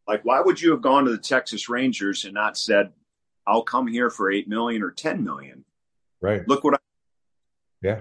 Like, 0.07 0.25
why 0.25 0.41
would 0.41 0.61
you 0.61 0.71
have 0.73 0.83
gone 0.83 1.05
to 1.05 1.11
the 1.11 1.19
Texas 1.19 1.69
Rangers 1.69 2.25
and 2.25 2.35
not 2.35 2.57
said, 2.57 2.93
"I'll 3.47 3.63
come 3.63 3.87
here 3.87 4.11
for 4.11 4.31
eight 4.31 4.49
million 4.49 4.83
or 4.83 4.91
ten 4.91 5.23
million? 5.23 5.65
Right. 6.21 6.47
Look 6.49 6.65
what 6.65 6.75
I. 6.75 6.79
Yeah. 7.83 8.01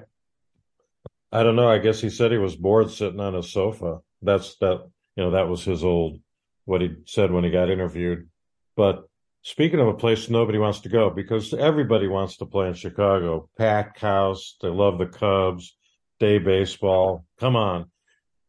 I 1.32 1.44
don't 1.44 1.58
know. 1.58 1.70
I 1.70 1.78
guess 1.80 2.00
he 2.00 2.10
said 2.10 2.32
he 2.32 2.38
was 2.38 2.56
bored 2.56 2.90
sitting 2.90 3.20
on 3.20 3.36
a 3.36 3.44
sofa. 3.44 4.00
That's 4.22 4.56
that 4.58 4.90
you 5.18 5.24
know, 5.24 5.32
that 5.32 5.50
was 5.50 5.64
his 5.64 5.84
old, 5.84 6.20
what 6.66 6.82
he 6.82 6.96
said 7.06 7.32
when 7.32 7.44
he 7.44 7.50
got 7.50 7.70
interviewed. 7.70 8.30
But 8.76 9.10
speaking 9.42 9.80
of 9.80 9.88
a 9.88 9.94
place 9.96 10.30
nobody 10.30 10.60
wants 10.60 10.82
to 10.82 10.90
go, 10.90 11.10
because 11.10 11.54
everybody 11.54 12.08
wants 12.08 12.38
to 12.38 12.46
play 12.46 12.68
in 12.68 12.76
Chicago, 12.76 13.50
packed 13.58 14.00
house, 14.00 14.56
they 14.62 14.70
love 14.70 15.00
the 15.00 15.08
Cubs, 15.08 15.76
day 16.20 16.38
baseball. 16.38 17.26
Come 17.40 17.56
on. 17.56 17.90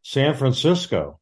San 0.08 0.32
Francisco. 0.32 1.20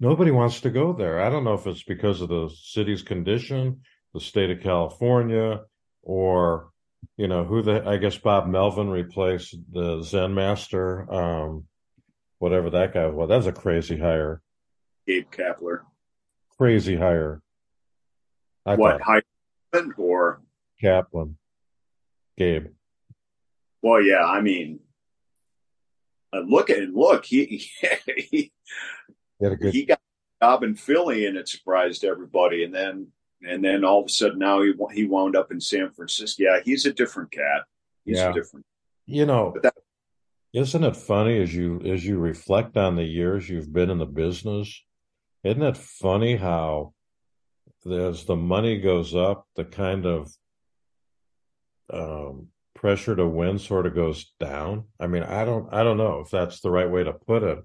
Nobody 0.00 0.30
wants 0.30 0.62
to 0.62 0.70
go 0.70 0.94
there. 0.94 1.20
I 1.20 1.28
don't 1.28 1.44
know 1.44 1.52
if 1.52 1.66
it's 1.66 1.82
because 1.82 2.22
of 2.22 2.30
the 2.30 2.48
city's 2.48 3.02
condition 3.02 3.82
the 4.14 4.20
state 4.20 4.48
of 4.48 4.62
California, 4.62 5.60
or 6.00 6.70
you 7.18 7.28
know 7.28 7.44
who 7.44 7.60
the 7.60 7.86
I 7.86 7.98
guess 7.98 8.16
Bob 8.16 8.46
Melvin 8.46 8.88
replaced 8.88 9.54
the 9.70 10.00
Zen 10.02 10.32
Master, 10.32 11.12
um, 11.12 11.64
whatever 12.38 12.70
that 12.70 12.94
guy 12.94 13.04
was. 13.08 13.28
That 13.28 13.36
was 13.36 13.46
a 13.46 13.52
crazy 13.52 13.98
hire. 13.98 14.40
Gabe 15.06 15.30
Kapler. 15.30 15.80
Crazy 16.56 16.96
hire. 16.96 17.42
I 18.64 18.76
what 18.76 19.02
hire 19.02 19.22
or 19.98 20.40
Kaplan? 20.80 21.36
Gabe. 22.38 22.68
Well, 23.82 24.00
yeah, 24.00 24.24
I 24.24 24.40
mean, 24.40 24.80
look 26.32 26.70
at 26.70 26.78
him, 26.78 26.94
look. 26.94 27.24
He 27.28 27.70
he, 28.06 28.52
he, 29.40 29.56
good... 29.56 29.72
he 29.72 29.84
got 29.84 30.00
a 30.40 30.44
job 30.44 30.62
in 30.62 30.74
Philly, 30.74 31.26
and 31.26 31.36
it 31.36 31.48
surprised 31.48 32.04
everybody. 32.04 32.64
And 32.64 32.74
then 32.74 33.08
and 33.42 33.64
then 33.64 33.84
all 33.84 34.00
of 34.00 34.06
a 34.06 34.10
sudden 34.10 34.38
now 34.38 34.62
he 34.62 34.72
he 34.92 35.06
wound 35.06 35.36
up 35.36 35.52
in 35.52 35.60
San 35.60 35.90
Francisco. 35.90 36.42
Yeah, 36.42 36.60
he's 36.64 36.86
a 36.86 36.92
different 36.92 37.30
cat. 37.30 37.64
He's 38.04 38.18
yeah. 38.18 38.32
different. 38.32 38.66
You 39.06 39.26
know, 39.26 39.54
that, 39.62 39.74
isn't 40.52 40.84
it 40.84 40.96
funny 40.96 41.40
as 41.40 41.54
you 41.54 41.80
as 41.84 42.04
you 42.04 42.18
reflect 42.18 42.76
on 42.76 42.96
the 42.96 43.04
years 43.04 43.48
you've 43.48 43.72
been 43.72 43.90
in 43.90 43.98
the 43.98 44.06
business? 44.06 44.82
Isn't 45.44 45.62
it 45.62 45.76
funny 45.76 46.36
how 46.36 46.94
as 47.90 48.24
the 48.24 48.36
money 48.36 48.80
goes 48.80 49.14
up, 49.14 49.46
the 49.54 49.64
kind 49.64 50.04
of 50.04 50.32
um, 51.90 52.48
pressure 52.80 53.16
to 53.16 53.26
win 53.26 53.58
sort 53.58 53.86
of 53.86 53.94
goes 53.94 54.32
down. 54.38 54.84
I 55.00 55.08
mean, 55.08 55.24
I 55.24 55.44
don't 55.44 55.72
I 55.74 55.82
don't 55.82 55.96
know 55.96 56.20
if 56.20 56.30
that's 56.30 56.60
the 56.60 56.70
right 56.70 56.90
way 56.90 57.02
to 57.02 57.12
put 57.12 57.42
it, 57.42 57.58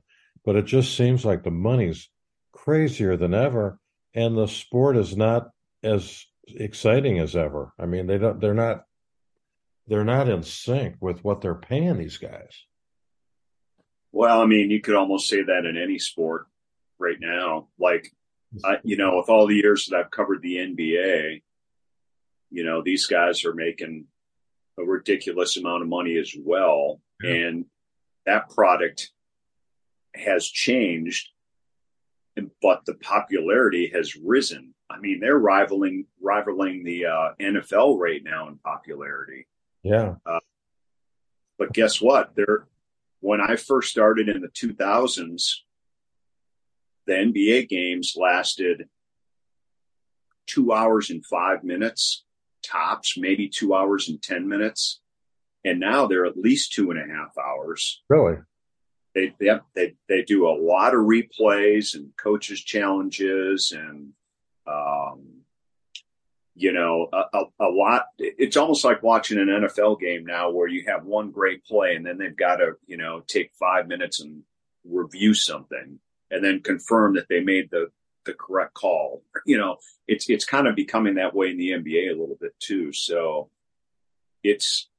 but 0.43 0.55
it 0.55 0.65
just 0.65 0.97
seems 0.97 1.23
like 1.23 1.43
the 1.43 1.51
money's 1.51 2.09
crazier 2.51 3.15
than 3.15 3.33
ever 3.33 3.79
and 4.15 4.35
the 4.35 4.47
sport 4.47 4.97
is 4.97 5.15
not 5.15 5.49
as 5.83 6.25
exciting 6.47 7.19
as 7.19 7.35
ever. 7.35 7.73
I 7.79 7.85
mean, 7.85 8.07
they 8.07 8.17
don't 8.17 8.39
they're 8.39 8.55
not 8.55 8.85
they're 9.87 10.03
not 10.03 10.29
in 10.29 10.41
sync 10.43 10.95
with 10.99 11.23
what 11.23 11.41
they're 11.41 11.55
paying 11.55 11.97
these 11.97 12.17
guys. 12.17 12.65
Well, 14.11 14.41
I 14.41 14.45
mean, 14.45 14.71
you 14.71 14.81
could 14.81 14.95
almost 14.95 15.27
say 15.27 15.43
that 15.43 15.65
in 15.65 15.77
any 15.77 15.99
sport 15.99 16.47
right 16.99 17.17
now. 17.19 17.67
Like, 17.79 18.11
I, 18.63 18.77
you 18.83 18.95
know, 18.95 19.17
with 19.17 19.29
all 19.29 19.47
the 19.47 19.55
years 19.55 19.87
that 19.87 19.97
I've 19.97 20.11
covered 20.11 20.41
the 20.41 20.57
NBA, 20.57 21.41
you 22.51 22.63
know, 22.63 22.81
these 22.83 23.07
guys 23.07 23.43
are 23.43 23.53
making 23.53 24.05
a 24.79 24.83
ridiculous 24.83 25.57
amount 25.57 25.83
of 25.83 25.89
money 25.89 26.17
as 26.17 26.33
well. 26.37 27.01
Yeah. 27.21 27.31
And 27.31 27.65
that 28.25 28.49
product 28.49 29.11
has 30.15 30.47
changed, 30.47 31.29
but 32.61 32.85
the 32.85 32.95
popularity 32.95 33.91
has 33.93 34.15
risen. 34.15 34.73
I 34.89 34.99
mean, 34.99 35.19
they're 35.19 35.37
rivaling 35.37 36.05
rivaling 36.21 36.83
the 36.83 37.07
uh, 37.07 37.29
NFL 37.39 37.97
right 37.97 38.23
now 38.23 38.47
in 38.47 38.57
popularity. 38.57 39.47
Yeah. 39.81 40.15
Uh, 40.25 40.39
but 41.57 41.73
guess 41.73 42.01
what? 42.01 42.35
There, 42.35 42.67
when 43.19 43.41
I 43.41 43.55
first 43.55 43.89
started 43.89 44.29
in 44.29 44.41
the 44.41 44.49
2000s, 44.49 45.55
the 47.05 47.13
NBA 47.13 47.69
games 47.69 48.13
lasted 48.15 48.87
two 50.45 50.73
hours 50.73 51.09
and 51.09 51.25
five 51.25 51.63
minutes 51.63 52.23
tops, 52.63 53.17
maybe 53.17 53.49
two 53.49 53.73
hours 53.73 54.09
and 54.09 54.21
10 54.21 54.47
minutes. 54.47 54.99
And 55.65 55.79
now 55.79 56.07
they're 56.07 56.25
at 56.25 56.37
least 56.37 56.73
two 56.73 56.91
and 56.91 56.99
a 56.99 57.13
half 57.13 57.37
hours. 57.37 58.03
Really? 58.09 58.37
They, 59.15 59.33
they, 59.39 59.51
they, 59.75 59.93
they 60.09 60.23
do 60.23 60.47
a 60.47 60.59
lot 60.59 60.93
of 60.93 61.01
replays 61.01 61.93
and 61.93 62.11
coaches 62.17 62.61
challenges 62.61 63.71
and, 63.71 64.13
um, 64.67 65.43
you 66.55 66.71
know, 66.73 67.07
a, 67.13 67.37
a, 67.37 67.43
a, 67.59 67.69
lot. 67.69 68.05
It's 68.17 68.57
almost 68.57 68.83
like 68.83 69.03
watching 69.03 69.39
an 69.39 69.47
NFL 69.47 69.99
game 69.99 70.25
now 70.25 70.51
where 70.51 70.67
you 70.67 70.85
have 70.87 71.05
one 71.05 71.31
great 71.31 71.63
play 71.65 71.95
and 71.95 72.05
then 72.05 72.17
they've 72.17 72.35
got 72.35 72.57
to, 72.57 72.73
you 72.85 72.97
know, 72.97 73.23
take 73.27 73.51
five 73.59 73.87
minutes 73.87 74.19
and 74.19 74.43
review 74.83 75.33
something 75.33 75.99
and 76.29 76.43
then 76.43 76.61
confirm 76.61 77.15
that 77.15 77.27
they 77.29 77.39
made 77.39 77.69
the, 77.71 77.87
the 78.25 78.33
correct 78.33 78.73
call. 78.73 79.23
You 79.45 79.57
know, 79.57 79.77
it's 80.07 80.29
it's 80.29 80.45
kind 80.45 80.67
of 80.67 80.75
becoming 80.75 81.15
that 81.15 81.35
way 81.35 81.51
in 81.51 81.57
the 81.57 81.71
NBA 81.71 82.09
a 82.09 82.19
little 82.19 82.37
bit 82.39 82.59
too. 82.59 82.93
So 82.93 83.49
it's 84.43 84.89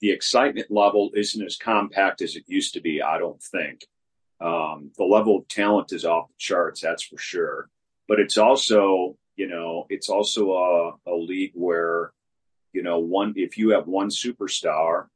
the 0.00 0.10
excitement 0.10 0.70
level 0.70 1.10
isn't 1.14 1.44
as 1.44 1.56
compact 1.56 2.22
as 2.22 2.36
it 2.36 2.44
used 2.46 2.74
to 2.74 2.80
be. 2.80 3.02
I 3.02 3.18
don't 3.18 3.42
think 3.42 3.86
um, 4.40 4.90
the 4.96 5.04
level 5.04 5.38
of 5.38 5.48
talent 5.48 5.92
is 5.92 6.04
off 6.04 6.28
the 6.28 6.34
charts. 6.38 6.80
That's 6.80 7.02
for 7.02 7.18
sure. 7.18 7.68
But 8.08 8.20
it's 8.20 8.38
also 8.38 9.16
you 9.36 9.48
know 9.48 9.86
it's 9.90 10.08
also 10.08 10.52
a, 10.52 11.10
a 11.10 11.14
league 11.14 11.52
where 11.54 12.12
you 12.72 12.82
know 12.82 12.98
one 12.98 13.34
if 13.36 13.58
you 13.58 13.70
have 13.70 13.86
one 13.86 14.08
superstar, 14.08 15.06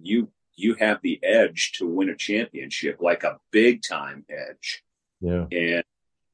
you 0.00 0.28
you 0.56 0.74
have 0.74 1.00
the 1.02 1.18
edge 1.22 1.72
to 1.72 1.86
win 1.86 2.10
a 2.10 2.16
championship, 2.16 2.98
like 3.00 3.24
a 3.24 3.38
big 3.50 3.82
time 3.82 4.24
edge. 4.28 4.82
Yeah. 5.20 5.46
And 5.50 5.84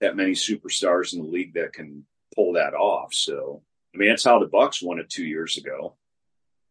that 0.00 0.16
many 0.16 0.32
superstars 0.32 1.12
in 1.12 1.20
the 1.22 1.28
league 1.28 1.54
that 1.54 1.72
can 1.72 2.04
pull 2.34 2.54
that 2.54 2.74
off. 2.74 3.12
So, 3.14 3.62
I 3.94 3.98
mean, 3.98 4.08
that's 4.08 4.24
how 4.24 4.38
the 4.38 4.46
Bucks 4.46 4.82
won 4.82 4.98
it 4.98 5.08
two 5.08 5.24
years 5.24 5.56
ago 5.56 5.96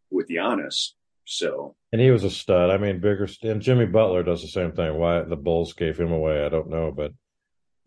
with 0.10 0.30
Giannis. 0.30 0.92
So, 1.26 1.76
and 1.92 2.02
he 2.02 2.10
was 2.10 2.24
a 2.24 2.30
stud. 2.30 2.72
I 2.72 2.78
mean, 2.78 3.00
bigger 3.00 3.28
and 3.44 3.62
Jimmy 3.62 3.86
Butler 3.86 4.24
does 4.24 4.42
the 4.42 4.48
same 4.48 4.72
thing. 4.72 4.98
Why 4.98 5.22
the 5.22 5.36
Bulls 5.36 5.74
gave 5.74 6.00
him 6.00 6.12
away, 6.12 6.44
I 6.44 6.50
don't 6.50 6.70
know, 6.70 6.92
but 6.92 7.14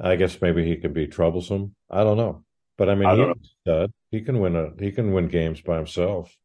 I 0.00 0.14
guess 0.14 0.40
maybe 0.40 0.64
he 0.64 0.76
could 0.76 0.94
be 0.94 1.08
troublesome. 1.08 1.74
I 1.90 2.04
don't 2.04 2.16
know, 2.16 2.44
but 2.78 2.88
I 2.88 2.94
mean, 2.94 3.08
I 3.08 3.16
he's 3.16 3.26
a 3.26 3.34
stud. 3.62 3.92
He 4.12 4.20
can 4.20 4.38
win 4.38 4.54
a 4.54 4.70
he 4.78 4.92
can 4.92 5.12
win 5.12 5.26
games 5.26 5.60
by 5.60 5.76
himself 5.76 6.36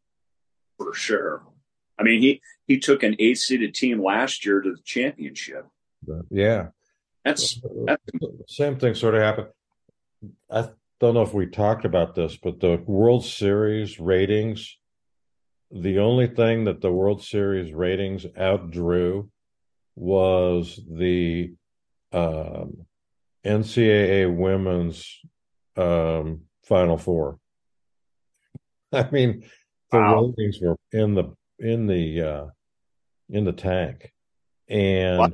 for 0.78 0.94
sure. 0.94 1.44
I 2.00 2.04
mean, 2.04 2.22
he 2.22 2.42
he 2.68 2.80
took 2.80 3.04
an 3.04 3.16
eight 3.20 3.38
seeded 3.38 3.74
team 3.74 4.04
last 4.04 4.46
year 4.46 4.62
to 4.62 4.72
the 4.72 4.82
championship. 4.84 5.66
Yeah, 6.30 6.68
that's, 7.28 7.60
that's 7.86 8.04
same 8.48 8.80
thing 8.80 8.96
sort 8.96 9.16
of 9.16 9.22
happened. 9.22 9.48
I 10.50 10.70
don't 11.00 11.14
know 11.14 11.22
if 11.22 11.34
we 11.34 11.46
talked 11.46 11.86
about 11.86 12.16
this, 12.16 12.38
but 12.38 12.60
the 12.60 12.82
World 12.86 13.26
Series 13.26 14.00
ratings, 14.00 14.78
the 15.72 16.00
only 16.00 16.28
thing 16.28 16.66
that 16.66 16.82
the 16.82 16.92
World 16.92 17.24
Series 17.24 17.74
ratings 17.74 18.26
outdrew 18.38 19.30
was 19.96 20.80
the 20.90 21.54
um, 22.14 22.86
NCAA 23.46 24.34
women's 24.34 25.20
um, 25.76 26.42
Final 26.64 26.98
Four. 26.98 27.40
I 28.94 29.10
mean, 29.12 29.44
the 29.92 29.98
wow. 29.98 30.26
ratings 30.26 30.60
were 30.62 30.78
in 30.92 31.14
the 31.14 31.36
in 31.60 31.88
the 31.88 32.22
uh, 32.22 32.46
in 33.30 33.44
the 33.44 33.52
tank, 33.52 34.14
and 34.70 35.20
well, 35.20 35.34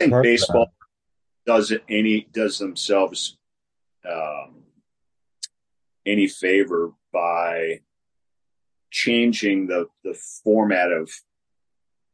I 0.00 0.04
think 0.04 0.22
baseball 0.22 0.72
does 1.46 1.70
it 1.70 1.82
any 1.88 2.28
does 2.32 2.58
themselves 2.58 3.36
um, 4.08 4.62
any 6.06 6.26
favor 6.26 6.92
by 7.12 7.80
changing 8.90 9.66
the 9.66 9.86
the 10.04 10.14
format 10.44 10.92
of 10.92 11.10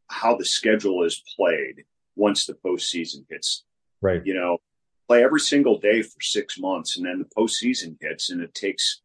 how 0.08 0.36
the 0.36 0.44
schedule 0.44 1.04
is 1.04 1.22
played 1.36 1.84
once 2.16 2.46
the 2.46 2.54
postseason 2.54 3.24
hits. 3.28 3.64
Right. 4.00 4.24
You 4.24 4.34
know, 4.34 4.58
play 5.06 5.22
every 5.22 5.40
single 5.40 5.78
day 5.78 6.02
for 6.02 6.20
six 6.20 6.58
months, 6.58 6.96
and 6.96 7.06
then 7.06 7.18
the 7.18 7.24
postseason 7.36 7.96
hits, 8.00 8.30
and 8.30 8.40
it 8.40 8.54
takes. 8.54 9.00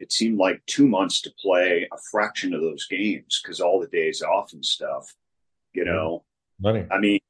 It 0.00 0.12
seemed 0.12 0.38
like 0.38 0.64
two 0.66 0.86
months 0.86 1.20
to 1.22 1.32
play 1.42 1.88
a 1.92 1.96
fraction 2.12 2.54
of 2.54 2.60
those 2.60 2.86
games 2.86 3.40
because 3.42 3.60
all 3.60 3.80
the 3.80 3.88
days 3.88 4.22
off 4.22 4.52
and 4.52 4.64
stuff. 4.64 5.12
You 5.72 5.84
know, 5.84 6.24
money. 6.60 6.86
I 6.90 6.98
mean, 6.98 7.20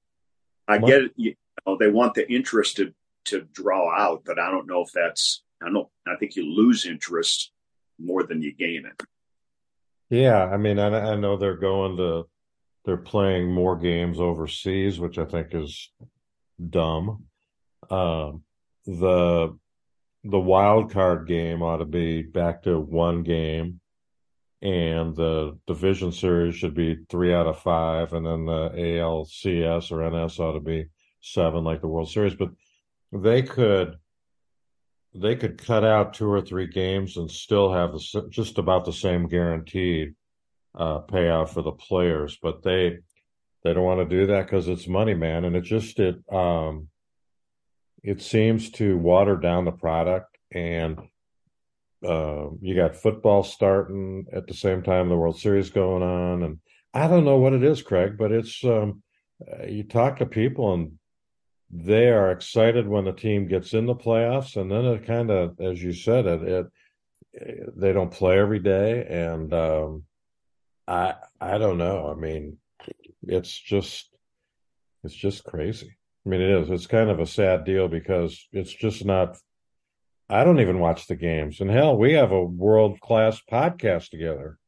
I 0.67 0.79
money. 0.79 0.93
get 0.93 1.03
it 1.17 1.37
they 1.77 1.89
want 1.89 2.15
the 2.15 2.31
interest 2.31 2.77
to 2.77 2.95
to 3.27 3.43
draw 3.53 3.95
out, 3.95 4.23
but 4.25 4.39
I 4.39 4.51
don't 4.51 4.67
know 4.67 4.83
if 4.83 4.91
that's 4.93 5.43
I 5.63 5.71
don't 5.71 5.89
I 6.07 6.17
think 6.17 6.37
you 6.37 6.45
lose 6.45 6.87
interest 6.87 7.53
more 7.99 8.23
than 8.23 8.43
you 8.43 8.55
gain 8.55 8.85
it. 8.87 9.03
Yeah, 10.11 10.45
I 10.45 10.57
mean, 10.57 10.79
I, 10.79 11.13
I 11.13 11.17
know 11.17 11.37
they're 11.37 11.57
going 11.57 11.97
to 11.99 12.29
they're 12.85 12.97
playing 12.97 13.53
more 13.53 13.77
games 13.77 14.19
overseas, 14.19 14.99
which 14.99 15.19
I 15.19 15.27
think 15.27 15.49
is 15.53 15.91
dumb. 16.71 17.25
Um, 17.91 18.45
the 18.87 19.59
the 20.25 20.39
wild 20.39 20.93
card 20.93 21.29
game 21.29 21.63
ought 21.63 21.79
to 21.79 21.85
be 21.85 22.23
back 22.23 22.63
to 22.63 22.79
one 22.81 23.23
game, 23.23 23.81
and 24.63 25.15
the 25.15 25.59
division 25.67 26.13
series 26.13 26.55
should 26.55 26.75
be 26.75 27.05
three 27.11 27.35
out 27.35 27.47
of 27.47 27.61
five, 27.61 28.15
and 28.15 28.25
then 28.25 28.47
the 28.47 28.71
ALCS 28.71 29.93
or 29.93 30.09
NS 30.09 30.39
ought 30.39 30.53
to 30.53 30.61
be 30.61 30.87
seven 31.33 31.65
like 31.65 31.81
the 31.81 31.89
World 31.89 32.11
Series, 32.11 32.35
but 32.35 32.51
they 33.13 33.43
could 33.43 33.97
they 35.15 35.37
could 35.37 35.59
cut 35.59 35.85
out 35.85 36.15
two 36.15 36.31
or 36.31 36.41
three 36.41 36.67
games 36.67 37.17
and 37.17 37.31
still 37.31 37.73
have 37.73 37.93
the, 37.93 38.29
just 38.31 38.59
about 38.59 38.85
the 38.85 38.93
same 38.93 39.27
guaranteed 39.27 40.15
uh, 40.75 41.01
payout 41.01 41.49
for 41.49 41.63
the 41.63 41.73
players. 41.73 42.39
But 42.41 42.63
they 42.63 42.99
they 43.65 43.75
don't 43.75 43.85
want 43.85 44.09
to 44.09 44.17
do 44.17 44.27
that 44.27 44.47
because 44.47 44.69
it's 44.69 44.87
money, 44.87 45.15
man, 45.15 45.45
and 45.45 45.57
it 45.57 45.63
just 45.63 45.99
it 45.99 46.17
um, 46.33 46.89
it 48.03 48.23
seems 48.23 48.71
to 48.73 48.97
water 48.97 49.37
down 49.37 49.65
the 49.65 49.73
product 49.73 50.39
and 50.53 50.99
uh, 52.07 52.47
you 52.61 52.77
got 52.77 52.97
football 52.97 53.43
starting 53.43 54.27
at 54.33 54.47
the 54.47 54.55
same 54.55 54.83
time 54.83 55.09
the 55.09 55.17
World 55.17 55.39
Series 55.39 55.71
going 55.71 56.03
on, 56.03 56.43
and 56.43 56.59
I 56.95 57.09
don't 57.09 57.25
know 57.25 57.39
what 57.39 57.55
it 57.55 57.65
is, 57.65 57.83
Craig, 57.83 58.17
but 58.17 58.31
it's 58.31 58.63
um, 58.65 59.03
uh, 59.47 59.67
you 59.67 59.83
talk 59.83 60.19
to 60.19 60.27
people 60.27 60.75
and 60.75 60.98
they 61.71 62.09
are 62.09 62.31
excited 62.31 62.89
when 62.89 63.05
the 63.05 63.13
team 63.13 63.47
gets 63.47 63.75
in 63.75 63.87
the 63.87 63.95
playoffs, 63.95 64.57
and 64.57 64.71
then 64.71 64.85
it 64.87 65.07
kind 65.07 65.31
of, 65.31 65.61
as 65.61 65.83
you 65.83 65.93
said, 65.93 66.27
it, 66.27 66.43
it 66.43 66.67
they 67.77 67.93
don't 67.93 68.13
play 68.13 68.39
every 68.39 68.59
day, 68.59 69.07
and 69.07 69.53
um, 69.53 70.05
I 70.87 71.15
I 71.41 71.59
don't 71.59 71.79
know. 71.79 72.11
I 72.11 72.15
mean, 72.15 72.59
it's 73.23 73.57
just 73.57 74.09
it's 75.05 75.15
just 75.15 75.45
crazy. 75.45 75.97
I 76.25 76.29
mean, 76.29 76.41
it 76.41 76.51
is. 76.51 76.71
It's 76.71 76.87
kind 76.87 77.11
of 77.11 77.21
a 77.21 77.27
sad 77.27 77.65
deal 77.65 77.89
because 77.89 78.47
it's 78.53 78.73
just 78.73 79.05
not. 79.05 79.37
I 80.31 80.45
don't 80.45 80.61
even 80.61 80.79
watch 80.79 81.07
the 81.07 81.17
games, 81.17 81.61
and 81.61 81.71
hell, 81.71 81.97
we 81.97 82.15
have 82.15 82.33
a 82.33 82.45
world 82.45 83.01
class 83.01 83.41
podcast 83.51 84.11
together. 84.11 84.59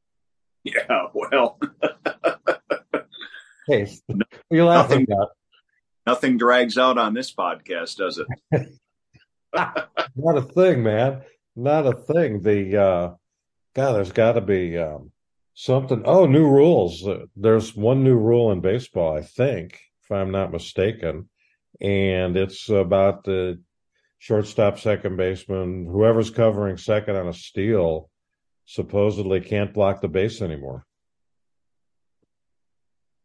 Yeah, 0.64 1.07
well, 1.14 1.59
hey, 3.66 3.90
you're 4.51 4.66
laughing 4.66 5.07
nothing, 5.09 5.26
nothing 6.07 6.38
drags 6.38 6.78
out 6.78 6.98
on 6.98 7.14
this 7.14 7.32
podcast, 7.32 7.96
does 7.96 8.18
it? 8.18 8.68
not 9.55 10.36
a 10.36 10.42
thing, 10.42 10.82
man. 10.82 11.22
Not 11.57 11.86
a 11.86 11.92
thing. 11.92 12.42
The 12.42 12.76
uh, 12.76 13.14
God, 13.74 13.92
there's 13.92 14.12
got 14.12 14.32
to 14.32 14.40
be 14.40 14.78
um, 14.78 15.12
something. 15.55 16.03
Oh, 16.05 16.26
new 16.26 16.48
rules. 16.48 17.07
There's 17.36 17.74
one 17.74 18.05
new 18.05 18.16
rule 18.16 18.53
in 18.53 18.61
baseball, 18.61 19.16
I 19.16 19.22
think, 19.22 19.80
if 20.03 20.11
I'm 20.11 20.30
not 20.30 20.53
mistaken, 20.53 21.28
and 21.80 22.36
it's 22.36 22.68
about 22.68 23.24
the 23.24 23.61
shortstop, 24.18 24.78
second 24.78 25.16
baseman, 25.16 25.86
whoever's 25.86 26.30
covering 26.30 26.76
second 26.76 27.16
on 27.16 27.28
a 27.28 27.32
steal, 27.32 28.11
supposedly 28.66 29.40
can't 29.40 29.74
block 29.74 30.01
the 30.01 30.09
base 30.09 30.40
anymore. 30.42 30.86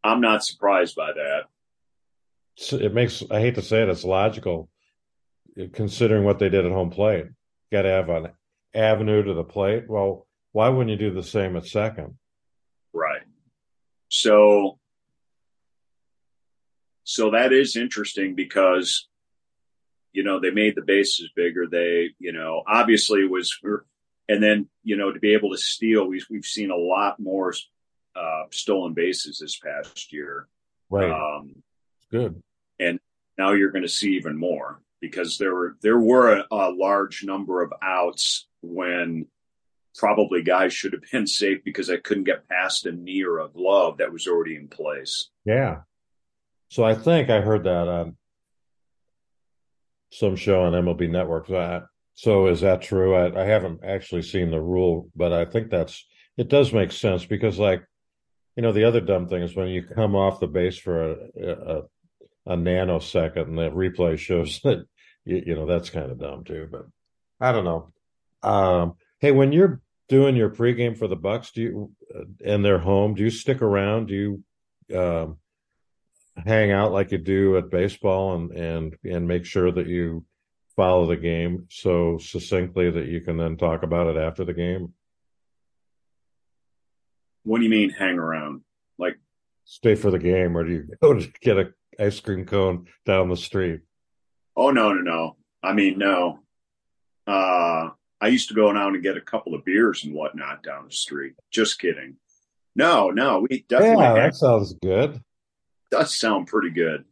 I'm 0.02 0.20
not 0.20 0.44
surprised 0.44 0.96
by 0.96 1.12
that. 1.12 1.44
It 2.72 2.94
makes 2.94 3.22
I 3.30 3.40
hate 3.40 3.56
to 3.56 3.62
say 3.62 3.82
it, 3.82 3.88
it's 3.88 4.04
logical 4.04 4.68
considering 5.72 6.24
what 6.24 6.38
they 6.38 6.48
did 6.48 6.66
at 6.66 6.72
home 6.72 6.90
plate. 6.90 7.26
Got 7.70 7.82
to 7.82 7.88
have 7.88 8.08
an 8.08 8.28
avenue 8.74 9.22
to 9.22 9.34
the 9.34 9.44
plate. 9.44 9.88
Well, 9.88 10.26
why 10.52 10.68
wouldn't 10.68 10.90
you 10.90 10.96
do 10.96 11.14
the 11.14 11.22
same 11.22 11.56
at 11.56 11.66
second? 11.66 12.16
Right. 12.92 13.22
So 14.08 14.78
so 17.06 17.30
that 17.30 17.52
is 17.52 17.76
interesting 17.76 18.34
because 18.34 19.06
you 20.12 20.24
know 20.24 20.40
they 20.40 20.50
made 20.50 20.74
the 20.74 20.82
bases 20.82 21.30
bigger 21.36 21.66
they 21.70 22.10
you 22.18 22.32
know 22.32 22.62
obviously 22.66 23.20
it 23.20 23.30
was 23.30 23.56
and 24.28 24.42
then 24.42 24.68
you 24.82 24.96
know 24.96 25.12
to 25.12 25.20
be 25.20 25.32
able 25.32 25.50
to 25.50 25.58
steal 25.58 26.06
we've, 26.06 26.26
we've 26.28 26.44
seen 26.44 26.70
a 26.70 26.76
lot 26.76 27.20
more 27.20 27.54
uh, 28.16 28.44
stolen 28.50 28.92
bases 28.92 29.38
this 29.38 29.56
past 29.56 30.12
year 30.12 30.48
right 30.90 31.10
um, 31.10 31.54
good 32.10 32.42
and 32.78 32.98
now 33.38 33.52
you're 33.52 33.70
going 33.70 33.82
to 33.82 33.88
see 33.88 34.16
even 34.16 34.38
more 34.38 34.80
because 35.00 35.38
there 35.38 35.54
were 35.54 35.76
there 35.82 35.98
were 35.98 36.36
a, 36.36 36.46
a 36.50 36.70
large 36.70 37.24
number 37.24 37.62
of 37.62 37.72
outs 37.82 38.46
when 38.62 39.26
probably 39.96 40.42
guys 40.42 40.72
should 40.72 40.92
have 40.92 41.02
been 41.10 41.26
safe 41.26 41.64
because 41.64 41.90
I 41.90 41.96
couldn't 41.96 42.24
get 42.24 42.48
past 42.48 42.86
a 42.86 42.92
knee 42.92 43.24
or 43.24 43.40
a 43.40 43.48
glove 43.48 43.98
that 43.98 44.12
was 44.12 44.26
already 44.26 44.56
in 44.56 44.68
place. 44.68 45.30
Yeah. 45.44 45.80
So 46.68 46.84
I 46.84 46.94
think 46.94 47.30
I 47.30 47.40
heard 47.40 47.64
that 47.64 47.88
on 47.88 48.16
some 50.10 50.36
show 50.36 50.62
on 50.62 50.72
MLB 50.72 51.10
Network. 51.10 51.48
So 52.14 52.46
is 52.46 52.62
that 52.62 52.82
true? 52.82 53.14
I, 53.14 53.42
I 53.42 53.44
haven't 53.44 53.84
actually 53.84 54.22
seen 54.22 54.50
the 54.50 54.60
rule, 54.60 55.10
but 55.14 55.32
I 55.32 55.44
think 55.44 55.70
that's 55.70 56.04
it 56.36 56.48
does 56.48 56.72
make 56.72 56.92
sense 56.92 57.24
because, 57.24 57.58
like, 57.58 57.84
you 58.56 58.62
know, 58.62 58.72
the 58.72 58.84
other 58.84 59.00
dumb 59.00 59.28
thing 59.28 59.42
is 59.42 59.54
when 59.54 59.68
you 59.68 59.82
come 59.82 60.14
off 60.14 60.40
the 60.40 60.46
base 60.46 60.78
for 60.78 61.12
a, 61.12 61.16
a, 61.40 61.82
a 62.46 62.56
nanosecond 62.56 63.48
and 63.48 63.58
the 63.58 63.70
replay 63.70 64.18
shows 64.18 64.60
that, 64.64 64.86
you, 65.24 65.42
you 65.46 65.54
know, 65.54 65.66
that's 65.66 65.90
kind 65.90 66.10
of 66.10 66.18
dumb 66.18 66.44
too. 66.44 66.68
But 66.70 66.86
I 67.40 67.52
don't 67.52 67.64
know. 67.64 67.92
Um, 68.42 68.94
hey, 69.18 69.32
when 69.32 69.52
you're 69.52 69.80
doing 70.08 70.36
your 70.36 70.50
pregame 70.50 70.96
for 70.96 71.08
the 71.08 71.16
Bucks, 71.16 71.50
do 71.50 71.62
you 71.62 71.92
uh, 72.14 72.24
and 72.44 72.64
they're 72.64 72.78
home? 72.78 73.14
Do 73.14 73.22
you 73.22 73.30
stick 73.30 73.62
around? 73.62 74.06
Do 74.06 74.14
you 74.14 74.98
um, 74.98 75.38
hang 76.36 76.70
out 76.70 76.92
like 76.92 77.12
you 77.12 77.18
do 77.18 77.56
at 77.56 77.70
baseball 77.70 78.34
and 78.36 78.52
and 78.52 78.96
and 79.04 79.28
make 79.28 79.44
sure 79.44 79.70
that 79.72 79.86
you 79.86 80.24
follow 80.76 81.06
the 81.06 81.16
game 81.16 81.66
so 81.70 82.18
succinctly 82.18 82.90
that 82.90 83.06
you 83.06 83.20
can 83.22 83.38
then 83.38 83.56
talk 83.56 83.82
about 83.82 84.14
it 84.14 84.18
after 84.18 84.44
the 84.44 84.52
game? 84.52 84.92
What 87.44 87.58
do 87.58 87.64
you 87.64 87.70
mean 87.70 87.90
hang 87.90 88.18
around? 88.18 88.62
Like 88.98 89.16
stay 89.64 89.94
for 89.94 90.10
the 90.10 90.18
game, 90.18 90.56
or 90.56 90.64
do 90.64 90.72
you 90.72 90.88
go 91.02 91.14
to 91.14 91.26
get 91.40 91.58
a 91.58 91.72
ice 91.98 92.20
cream 92.20 92.44
cone 92.44 92.86
down 93.04 93.28
the 93.28 93.36
street? 93.36 93.80
Oh 94.56 94.70
no, 94.70 94.92
no, 94.92 95.00
no. 95.00 95.36
I 95.62 95.72
mean, 95.72 95.98
no. 95.98 96.40
Uh, 97.26 97.90
I 98.20 98.28
used 98.28 98.48
to 98.48 98.54
go 98.54 98.72
down 98.72 98.94
and 98.94 99.02
get 99.02 99.16
a 99.16 99.20
couple 99.20 99.54
of 99.54 99.64
beers 99.64 100.04
and 100.04 100.14
whatnot 100.14 100.62
down 100.62 100.86
the 100.86 100.92
street. 100.92 101.34
Just 101.50 101.78
kidding. 101.78 102.16
No, 102.74 103.10
no, 103.10 103.46
we 103.48 103.64
definitely. 103.68 104.04
Yeah, 104.04 104.14
that 104.14 104.34
sounds 104.34 104.74
good 104.74 105.20
does 105.90 106.14
sound 106.14 106.46
pretty 106.46 106.70
good. 106.70 107.04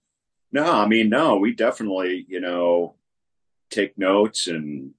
No, 0.53 0.65
I 0.65 0.87
mean, 0.87 1.09
no, 1.09 1.37
we 1.37 1.53
definitely, 1.53 2.25
you 2.29 2.41
know, 2.41 2.95
take 3.71 3.99
notes 3.99 4.47
and 4.47 4.93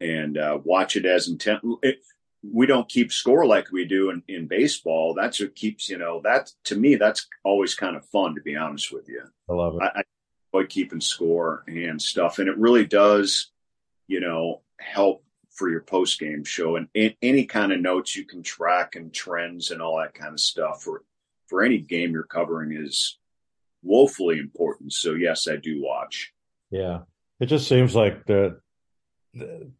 and 0.00 0.36
uh, 0.36 0.58
watch 0.62 0.96
it 0.96 1.06
as 1.06 1.28
intent. 1.28 1.60
It, 1.82 2.00
we 2.42 2.66
don't 2.66 2.88
keep 2.88 3.12
score 3.12 3.46
like 3.46 3.70
we 3.70 3.84
do 3.84 4.10
in, 4.10 4.22
in 4.28 4.46
baseball. 4.46 5.14
That's 5.14 5.40
what 5.40 5.54
keeps, 5.54 5.88
you 5.88 5.98
know, 5.98 6.20
that 6.24 6.50
to 6.64 6.76
me, 6.76 6.96
that's 6.96 7.26
always 7.44 7.74
kind 7.74 7.96
of 7.96 8.04
fun, 8.06 8.34
to 8.34 8.40
be 8.40 8.56
honest 8.56 8.92
with 8.92 9.08
you. 9.08 9.22
I 9.48 9.52
love 9.52 9.76
it. 9.76 9.82
I, 9.82 10.00
I 10.00 10.02
enjoy 10.52 10.66
keeping 10.66 11.00
score 11.00 11.64
and 11.66 12.00
stuff. 12.00 12.38
And 12.38 12.48
it 12.48 12.58
really 12.58 12.84
does, 12.84 13.50
you 14.08 14.20
know, 14.20 14.62
help 14.78 15.24
for 15.52 15.70
your 15.70 15.82
post 15.82 16.18
game 16.18 16.44
show 16.44 16.76
and 16.76 16.88
any 16.94 17.44
kind 17.44 17.72
of 17.72 17.80
notes 17.80 18.16
you 18.16 18.24
can 18.24 18.42
track 18.42 18.96
and 18.96 19.12
trends 19.12 19.70
and 19.70 19.82
all 19.82 19.98
that 19.98 20.14
kind 20.14 20.32
of 20.32 20.40
stuff 20.40 20.82
for 20.82 21.04
for 21.46 21.62
any 21.62 21.78
game 21.78 22.12
you're 22.12 22.22
covering 22.22 22.72
is 22.72 23.18
woefully 23.82 24.38
important. 24.38 24.92
So 24.94 25.12
yes, 25.12 25.46
I 25.46 25.56
do 25.56 25.82
watch. 25.82 26.32
Yeah, 26.70 27.00
it 27.38 27.46
just 27.46 27.68
seems 27.68 27.94
like 27.94 28.24
the, 28.24 28.60
the 29.34 29.70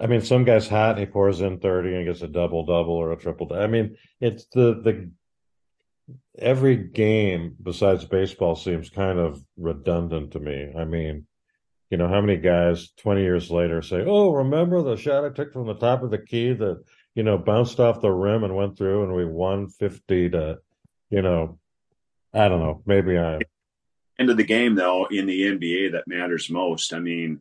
I 0.00 0.06
mean, 0.06 0.22
some 0.22 0.44
guy's 0.44 0.68
hot 0.68 0.92
and 0.92 1.00
he 1.00 1.06
pours 1.06 1.40
in 1.40 1.58
thirty 1.58 1.94
and 1.94 2.06
gets 2.06 2.22
a 2.22 2.28
double 2.28 2.64
double 2.64 2.94
or 2.94 3.12
a 3.12 3.16
triple. 3.16 3.52
I 3.52 3.66
mean, 3.66 3.96
it's 4.20 4.46
the 4.52 4.80
the 4.82 5.10
every 6.38 6.76
game 6.76 7.56
besides 7.62 8.04
baseball 8.04 8.56
seems 8.56 8.90
kind 8.90 9.18
of 9.18 9.44
redundant 9.56 10.32
to 10.32 10.40
me. 10.40 10.72
I 10.76 10.84
mean, 10.84 11.26
you 11.90 11.98
know, 11.98 12.08
how 12.08 12.20
many 12.20 12.38
guys 12.38 12.90
20 12.98 13.22
years 13.22 13.50
later 13.50 13.82
say, 13.82 14.02
Oh, 14.04 14.32
remember 14.32 14.82
the 14.82 14.96
shot 14.96 15.24
I 15.24 15.28
took 15.28 15.52
from 15.52 15.66
the 15.66 15.74
top 15.74 16.02
of 16.02 16.10
the 16.10 16.18
key 16.18 16.54
that, 16.54 16.82
you 17.14 17.22
know, 17.22 17.38
bounced 17.38 17.78
off 17.80 18.00
the 18.00 18.10
rim 18.10 18.44
and 18.44 18.56
went 18.56 18.78
through 18.78 19.04
and 19.04 19.14
we 19.14 19.26
won 19.26 19.68
50 19.68 20.30
to 20.30 20.58
you 21.12 21.20
know, 21.20 21.58
I 22.32 22.48
don't 22.48 22.60
know. 22.60 22.82
Maybe 22.86 23.18
I. 23.18 23.40
End 24.18 24.30
of 24.30 24.38
the 24.38 24.44
game, 24.44 24.74
though, 24.74 25.06
in 25.10 25.26
the 25.26 25.42
NBA, 25.42 25.92
that 25.92 26.08
matters 26.08 26.48
most. 26.48 26.94
I 26.94 26.98
mean, 26.98 27.40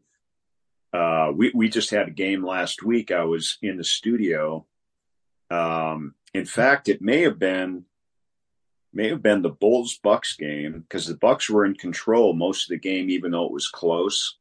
uh, 0.94 1.32
we 1.36 1.52
we 1.54 1.70
just 1.70 1.90
had 1.90 2.08
a 2.08 2.12
game 2.12 2.46
last 2.46 2.84
week. 2.84 3.12
I 3.12 3.24
was 3.24 3.58
in 3.62 3.78
the 3.78 3.84
studio. 3.84 4.66
Um, 5.50 6.16
in 6.34 6.46
fact, 6.46 6.90
it 6.90 7.02
may 7.02 7.22
have 7.22 7.40
been 7.40 7.86
may 8.94 9.10
have 9.10 9.22
been 9.22 9.42
the 9.42 9.50
Bulls 9.50 10.00
Bucks 10.04 10.36
game 10.36 10.82
because 10.82 11.08
the 11.08 11.16
Bucks 11.16 11.50
were 11.50 11.66
in 11.66 11.76
control 11.76 12.34
most 12.34 12.66
of 12.66 12.70
the 12.70 12.80
game, 12.80 13.10
even 13.10 13.32
though 13.32 13.46
it 13.46 13.54
was 13.54 13.70
close. 13.70 14.38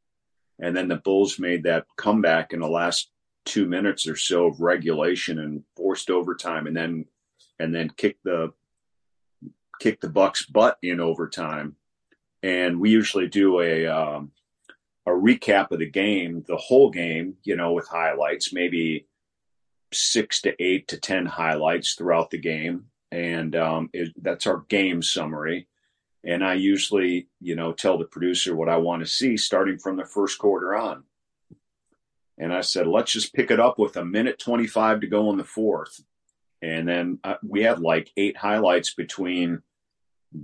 And 0.59 0.77
then 0.77 0.89
the 0.89 0.97
Bulls 0.97 1.39
made 1.39 1.63
that 1.63 1.87
comeback 1.97 2.53
in 2.53 2.61
the 2.61 2.69
last 2.69 3.11
two 3.45 3.67
minutes 3.67 4.07
or 4.07 4.17
so 4.17 4.47
of 4.47 4.61
regulation 4.61 5.39
and 5.39 5.63
forced 5.77 6.11
overtime, 6.11 6.67
and 6.67 6.77
then 6.77 7.07
and 7.59 7.75
then 7.75 7.91
kicked 7.91 8.25
the 8.25 8.53
kick 9.81 10.01
the 10.01 10.09
Bucks' 10.09 10.45
butt 10.47 10.79
in 10.83 11.01
overtime. 11.01 11.77
And 12.43 12.81
we 12.81 12.91
usually 12.91 13.29
do 13.29 13.61
a 13.61 13.87
um, 13.87 14.33
a 15.17 15.21
recap 15.21 15.71
of 15.71 15.79
the 15.79 15.91
game, 15.91 16.45
the 16.47 16.57
whole 16.57 16.91
game, 16.91 17.37
you 17.43 17.57
know, 17.57 17.73
with 17.73 17.89
highlights, 17.89 18.53
maybe 18.53 19.07
six 19.93 20.43
to 20.43 20.63
eight 20.63 20.89
to 20.89 20.99
ten 20.99 21.27
highlights 21.27 21.95
throughout 21.95 22.31
the 22.31 22.39
game, 22.39 22.87
and 23.11 23.57
um, 23.57 23.91
it, 23.93 24.13
that's 24.23 24.47
our 24.47 24.65
game 24.69 25.03
summary. 25.03 25.67
And 26.23 26.45
I 26.45 26.55
usually, 26.55 27.29
you 27.41 27.57
know, 27.57 27.73
tell 27.73 27.97
the 27.97 28.05
producer 28.05 28.55
what 28.55 28.69
I 28.69 28.77
want 28.77 29.03
to 29.03 29.09
see 29.09 29.37
starting 29.37 29.79
from 29.79 29.97
the 29.97 30.05
first 30.05 30.39
quarter 30.39 30.75
on. 30.75 31.05
And 32.37 32.53
I 32.53 32.61
said, 32.61 32.87
let's 32.87 33.13
just 33.13 33.35
pick 33.35 33.51
it 33.51 33.61
up 33.61 33.79
with 33.79 33.97
a 33.97 34.05
minute 34.05 34.39
25 34.39 35.01
to 35.01 35.07
go 35.07 35.31
in 35.31 35.39
the 35.39 35.45
fourth. 35.45 36.01
And 36.63 36.87
then 36.87 37.19
uh, 37.25 37.37
we 37.43 37.63
had 37.63 37.81
like 37.81 38.11
eight 38.17 38.37
highlights 38.37 38.95
between 38.95 39.63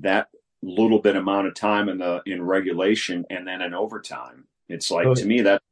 that 0.01 0.29
little 0.63 0.99
bit 0.99 1.17
amount 1.17 1.47
of 1.47 1.55
time 1.55 1.89
in 1.89 1.99
the 1.99 2.23
in 2.27 2.43
regulation 2.43 3.25
and 3.31 3.47
then 3.47 3.63
in 3.63 3.75
overtime. 3.75 4.47
It's 4.69 4.91
like 4.91 5.13
to 5.15 5.25
me 5.25 5.43
that 5.43 5.63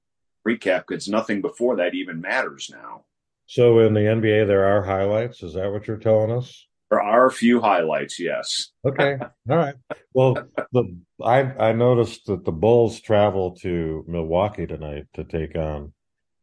recap 0.47 0.85
because 0.87 1.09
nothing 1.09 1.41
before 1.41 1.77
that 1.77 1.95
even 1.95 2.21
matters 2.21 2.71
now. 2.73 3.05
So 3.47 3.81
in 3.81 3.95
the 3.95 4.01
NBA, 4.01 4.47
there 4.47 4.65
are 4.65 4.83
highlights. 4.83 5.43
Is 5.43 5.55
that 5.55 5.71
what 5.71 5.87
you're 5.87 5.97
telling 5.97 6.31
us? 6.31 6.67
There 6.91 7.03
are 7.03 7.27
a 7.27 7.33
few 7.33 7.61
highlights, 7.61 8.21
yes. 8.21 8.71
Okay, 8.87 9.17
all 9.49 9.57
right. 9.57 9.75
Well, 10.13 10.37
the 10.73 10.97
I 11.23 11.41
I 11.41 11.73
noticed 11.73 12.27
that 12.27 12.45
the 12.45 12.53
Bulls 12.53 13.01
travel 13.01 13.57
to 13.63 14.05
Milwaukee 14.07 14.67
tonight 14.67 15.07
to 15.15 15.25
take 15.25 15.57
on 15.57 15.93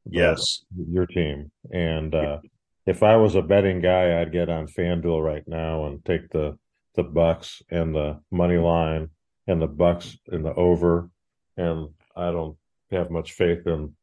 the, 0.06 0.18
yes 0.18 0.66
your 0.76 1.06
team, 1.06 1.52
and 1.72 2.14
uh, 2.16 2.39
if 2.86 3.04
I 3.04 3.16
was 3.18 3.36
a 3.36 3.41
betting 3.41 3.80
guy, 3.80 4.20
I'd 4.20 4.32
get 4.32 4.49
on 4.49 4.68
FanDuel 4.68 5.24
right 5.24 5.47
now 5.47 5.86
and 5.86 6.04
take 6.04 6.30
the 6.30 6.58
the 6.95 7.04
Bucks 7.04 7.62
and 7.70 7.95
the 7.95 8.20
money 8.32 8.58
line 8.58 9.10
and 9.47 9.62
the 9.62 9.68
Bucks 9.68 10.18
in 10.32 10.43
the 10.43 10.54
over, 10.54 11.10
and 11.56 11.89
I 12.16 12.32
don't 12.32 12.57
have 12.91 13.09
much 13.09 13.34
faith 13.34 13.66
in 13.68 13.95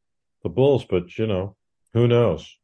the 0.43 0.49
Bulls, 0.49 0.85
but 0.89 1.17
you 1.17 1.27
know, 1.27 1.55
who 1.93 2.07
knows? 2.07 2.55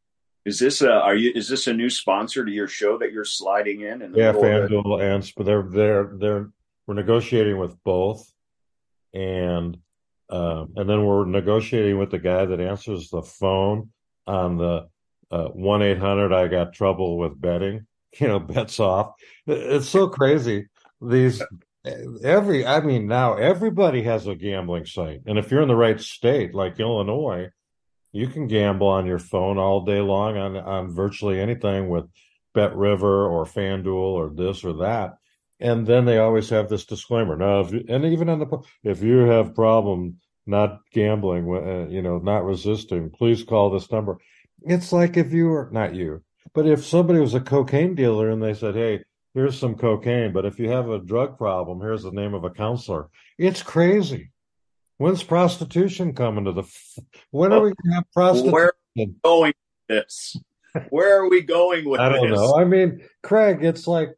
Is 0.45 0.59
this 0.59 0.81
a 0.81 0.91
are 0.91 1.15
you 1.15 1.31
is 1.33 1.49
this 1.49 1.67
a 1.67 1.73
new 1.73 1.89
sponsor 1.89 2.45
to 2.45 2.51
your 2.51 2.67
show 2.67 2.97
that 2.99 3.11
you're 3.11 3.25
sliding 3.25 3.81
in? 3.81 4.01
in 4.01 4.13
yeah, 4.13 4.31
FanDuel 4.31 5.01
and 5.01 5.31
but 5.35 5.45
they're 5.45 5.63
they're 5.63 6.11
they're 6.17 6.49
we're 6.85 6.93
negotiating 6.93 7.57
with 7.57 7.75
both, 7.83 8.31
and 9.13 9.77
um, 10.29 10.73
and 10.75 10.87
then 10.87 11.03
we're 11.03 11.25
negotiating 11.25 11.97
with 11.97 12.11
the 12.11 12.19
guy 12.19 12.45
that 12.45 12.59
answers 12.59 13.09
the 13.09 13.23
phone 13.23 13.89
on 14.27 14.57
the 14.57 14.87
uh, 15.31 15.47
one 15.47 15.81
eight 15.81 15.97
hundred. 15.97 16.31
I 16.31 16.47
got 16.47 16.73
trouble 16.73 17.17
with 17.17 17.39
betting. 17.39 17.85
You 18.17 18.29
know, 18.29 18.39
bets 18.39 18.79
off. 18.79 19.15
It's 19.45 19.89
so 19.89 20.07
crazy. 20.07 20.69
These 21.01 21.41
every 22.23 22.65
I 22.65 22.81
mean 22.81 23.07
now 23.07 23.35
everybody 23.35 24.03
has 24.03 24.27
a 24.27 24.35
gambling 24.35 24.85
site, 24.85 25.21
and 25.25 25.37
if 25.37 25.51
you're 25.51 25.61
in 25.61 25.67
the 25.67 25.75
right 25.75 25.99
state 25.99 26.53
like 26.53 26.79
Illinois 26.79 27.49
you 28.15 28.27
can 28.29 28.47
gamble 28.47 28.87
on 28.87 29.05
your 29.05 29.19
phone 29.19 29.57
all 29.57 29.83
day 29.83 29.99
long 29.99 30.37
on 30.37 30.55
on 30.55 30.89
virtually 30.89 31.37
anything 31.37 31.89
with 31.89 32.05
Bet 32.53 32.73
River 32.73 33.27
or 33.27 33.43
FanDuel 33.43 33.87
or 33.87 34.29
this 34.29 34.63
or 34.63 34.71
that. 34.77 35.17
And 35.59 35.85
then 35.85 36.05
they 36.05 36.17
always 36.17 36.49
have 36.49 36.69
this 36.69 36.85
disclaimer. 36.85 37.35
Now, 37.35 37.59
if 37.59 37.71
and 37.89 38.05
even 38.05 38.29
on 38.29 38.39
the 38.39 38.59
if 38.83 39.03
you 39.03 39.17
have 39.17 39.53
problem 39.53 40.21
not 40.45 40.79
gambling, 40.93 41.43
uh, 41.43 41.89
you 41.89 42.01
know, 42.01 42.19
not 42.19 42.45
resisting, 42.45 43.09
please 43.09 43.43
call 43.43 43.69
this 43.69 43.91
number. 43.91 44.17
It's 44.61 44.93
like 44.93 45.17
if 45.17 45.33
you 45.33 45.47
were 45.47 45.69
not 45.73 45.93
you, 45.93 46.23
but 46.53 46.65
if 46.67 46.85
somebody 46.85 47.19
was 47.19 47.33
a 47.33 47.41
cocaine 47.41 47.95
dealer 47.95 48.29
and 48.29 48.41
they 48.41 48.53
said, 48.53 48.75
"Hey, 48.75 49.03
here's 49.35 49.59
some 49.59 49.75
cocaine, 49.75 50.33
but 50.33 50.45
if 50.45 50.57
you 50.57 50.69
have 50.69 50.89
a 50.89 50.97
drug 50.97 51.37
problem, 51.37 51.79
here's 51.81 52.01
the 52.01 52.11
name 52.11 52.33
of 52.33 52.43
a 52.43 52.49
counselor." 52.49 53.09
It's 53.37 53.61
crazy. 53.61 54.31
When's 54.97 55.23
prostitution 55.23 56.13
coming 56.13 56.45
to 56.45 56.53
the? 56.53 56.63
F- 56.63 56.99
When 57.29 57.53
are 57.53 57.59
we 57.61 57.69
going 57.69 57.75
to 57.89 57.93
have 57.95 58.11
prostitution? 58.11 58.51
Where 58.51 58.65
are 58.65 58.73
we 58.95 59.05
going 59.23 59.53
with 59.53 59.87
this? 59.87 60.37
Where 60.89 61.21
are 61.21 61.29
we 61.29 61.41
going 61.41 61.87
with 61.87 61.99
I 62.01 62.09
don't 62.09 62.29
this? 62.29 62.39
know. 62.39 62.57
I 62.57 62.63
mean, 62.63 63.01
Craig, 63.21 63.63
it's 63.63 63.87
like, 63.87 64.09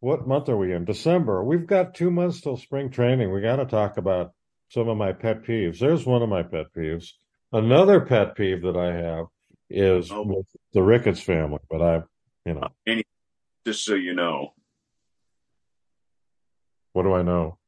what 0.00 0.26
month 0.26 0.48
are 0.48 0.56
we 0.56 0.72
in? 0.72 0.84
December. 0.84 1.44
We've 1.44 1.66
got 1.66 1.94
two 1.94 2.10
months 2.10 2.40
till 2.40 2.56
spring 2.56 2.90
training. 2.90 3.32
We 3.32 3.40
got 3.40 3.56
to 3.56 3.66
talk 3.66 3.98
about 3.98 4.32
some 4.70 4.88
of 4.88 4.96
my 4.96 5.12
pet 5.12 5.44
peeves. 5.44 5.78
There's 5.78 6.06
one 6.06 6.22
of 6.22 6.28
my 6.28 6.42
pet 6.42 6.66
peeves. 6.76 7.12
Another 7.52 8.00
pet 8.00 8.34
peeve 8.36 8.62
that 8.62 8.76
I 8.76 8.92
have 8.92 9.26
is 9.70 10.10
oh. 10.10 10.22
with 10.22 10.46
the 10.72 10.82
Ricketts 10.82 11.20
family, 11.20 11.60
but 11.70 11.82
I, 11.82 12.02
you 12.44 12.54
know, 12.54 12.68
just 13.66 13.84
so 13.84 13.94
you 13.94 14.14
know, 14.14 14.54
what 16.92 17.02
do 17.02 17.12
I 17.12 17.22
know? 17.22 17.58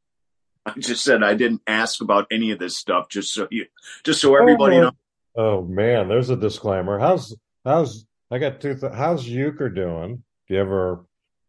I 0.66 0.72
just 0.78 1.04
said 1.04 1.22
I 1.22 1.34
didn't 1.34 1.62
ask 1.66 2.00
about 2.02 2.26
any 2.30 2.50
of 2.50 2.58
this 2.58 2.76
stuff, 2.76 3.08
just 3.08 3.32
so 3.32 3.48
you, 3.50 3.66
just 4.04 4.20
so 4.20 4.36
everybody 4.36 4.76
oh, 4.76 4.80
knows. 4.80 4.92
Oh 5.36 5.62
man, 5.62 6.08
there's 6.08 6.30
a 6.30 6.36
disclaimer. 6.36 6.98
How's 6.98 7.36
how's 7.64 8.06
I 8.30 8.38
got 8.38 8.60
two. 8.60 8.76
Th- 8.76 8.92
how's 8.92 9.26
Uecker 9.26 9.74
doing? 9.74 10.22
Do 10.48 10.54
you 10.54 10.60
ever 10.60 11.06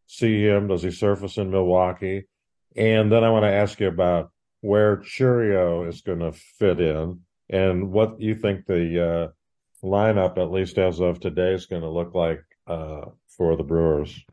see 0.08 0.44
him? 0.44 0.68
Does 0.68 0.84
he 0.84 0.92
surface 0.92 1.38
in 1.38 1.52
Milwaukee? 1.52 2.28
And 2.76 3.12
then 3.12 3.24
I 3.24 3.30
want 3.30 3.44
to 3.44 3.52
ask 3.52 3.80
you 3.80 3.88
about 3.88 4.32
where 4.62 4.98
Chourio 4.98 5.88
is 5.88 6.02
going 6.02 6.20
to 6.20 6.32
fit 6.32 6.80
in, 6.80 7.22
and 7.50 7.92
what 7.92 8.22
you 8.22 8.36
think 8.36 8.66
the 8.66 9.04
uh, 9.04 9.86
lineup, 9.86 10.38
at 10.38 10.52
least 10.52 10.78
as 10.78 11.00
of 11.00 11.20
today, 11.20 11.54
is 11.54 11.66
going 11.66 11.82
to 11.82 11.89
look 11.89 12.14
like 12.16 12.44
uh, 12.68 13.06
for 13.38 13.56
the 13.56 13.64
Brewers. 13.64 14.24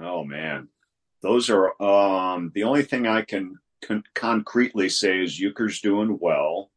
Oh 0.00 0.24
man, 0.24 0.68
those 1.22 1.50
are 1.50 1.80
um, 1.82 2.50
the 2.54 2.64
only 2.64 2.82
thing 2.82 3.06
I 3.06 3.22
can 3.22 3.58
con- 3.82 4.04
concretely 4.14 4.88
say 4.88 5.22
is 5.22 5.40
Uecker's 5.40 5.80
doing 5.80 6.18
well. 6.20 6.70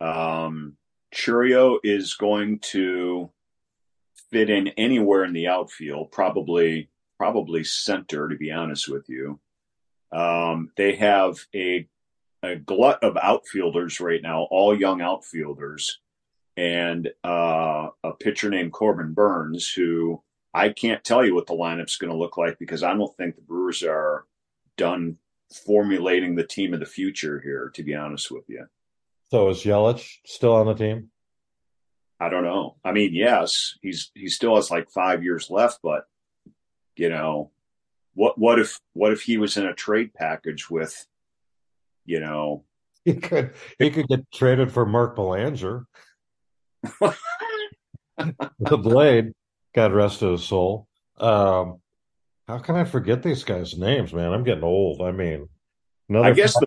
Um, 0.00 0.76
Chourio 1.14 1.78
is 1.82 2.14
going 2.14 2.60
to 2.70 3.30
fit 4.30 4.50
in 4.50 4.68
anywhere 4.68 5.24
in 5.24 5.32
the 5.32 5.48
outfield, 5.48 6.12
probably 6.12 6.90
probably 7.18 7.64
center, 7.64 8.28
to 8.28 8.36
be 8.36 8.52
honest 8.52 8.88
with 8.88 9.08
you. 9.08 9.40
Um, 10.12 10.70
they 10.76 10.96
have 10.96 11.38
a 11.54 11.88
a 12.42 12.56
glut 12.56 13.02
of 13.02 13.16
outfielders 13.16 13.98
right 14.00 14.22
now, 14.22 14.42
all 14.50 14.78
young 14.78 15.00
outfielders, 15.00 16.00
and 16.56 17.10
uh, 17.24 17.88
a 18.04 18.12
pitcher 18.20 18.50
named 18.50 18.72
Corbin 18.72 19.14
Burnes 19.14 19.70
who 19.70 20.22
I 20.56 20.70
can't 20.70 21.04
tell 21.04 21.22
you 21.22 21.34
what 21.34 21.46
the 21.46 21.52
lineup's 21.52 21.98
going 21.98 22.10
to 22.10 22.16
look 22.16 22.38
like 22.38 22.58
because 22.58 22.82
I 22.82 22.94
don't 22.94 23.14
think 23.18 23.36
the 23.36 23.42
Brewers 23.42 23.82
are 23.82 24.24
done 24.78 25.18
formulating 25.52 26.34
the 26.34 26.46
team 26.46 26.72
of 26.72 26.80
the 26.80 26.86
future 26.86 27.40
here, 27.40 27.70
to 27.74 27.82
be 27.82 27.94
honest 27.94 28.30
with 28.30 28.44
you. 28.48 28.66
So 29.30 29.50
is 29.50 29.64
Yelich 29.64 30.16
still 30.24 30.54
on 30.54 30.66
the 30.66 30.74
team? 30.74 31.10
I 32.18 32.30
don't 32.30 32.44
know. 32.44 32.76
I 32.82 32.92
mean, 32.92 33.14
yes, 33.14 33.76
he's 33.82 34.10
he 34.14 34.28
still 34.28 34.56
has 34.56 34.70
like 34.70 34.88
five 34.90 35.22
years 35.22 35.50
left, 35.50 35.80
but 35.82 36.06
you 36.96 37.10
know, 37.10 37.50
what 38.14 38.38
what 38.38 38.58
if 38.58 38.80
what 38.94 39.12
if 39.12 39.20
he 39.20 39.36
was 39.36 39.58
in 39.58 39.66
a 39.66 39.74
trade 39.74 40.14
package 40.14 40.70
with, 40.70 41.06
you 42.06 42.18
know, 42.18 42.64
he 43.04 43.12
could 43.12 43.52
he 43.78 43.90
could 43.90 44.08
get 44.08 44.32
traded 44.32 44.72
for 44.72 44.86
Mark 44.86 45.16
Belanger. 45.16 45.86
the 48.58 48.78
blade, 48.78 49.34
God 49.76 49.92
rest 49.92 50.20
his 50.20 50.42
soul. 50.42 50.88
Um, 51.18 51.80
how 52.48 52.58
can 52.58 52.76
I 52.76 52.84
forget 52.84 53.22
these 53.22 53.44
guys' 53.44 53.76
names, 53.76 54.14
man? 54.14 54.32
I'm 54.32 54.42
getting 54.42 54.64
old. 54.64 55.02
I 55.02 55.12
mean, 55.12 55.48
I 56.12 56.32
guess 56.32 56.54
the, 56.54 56.66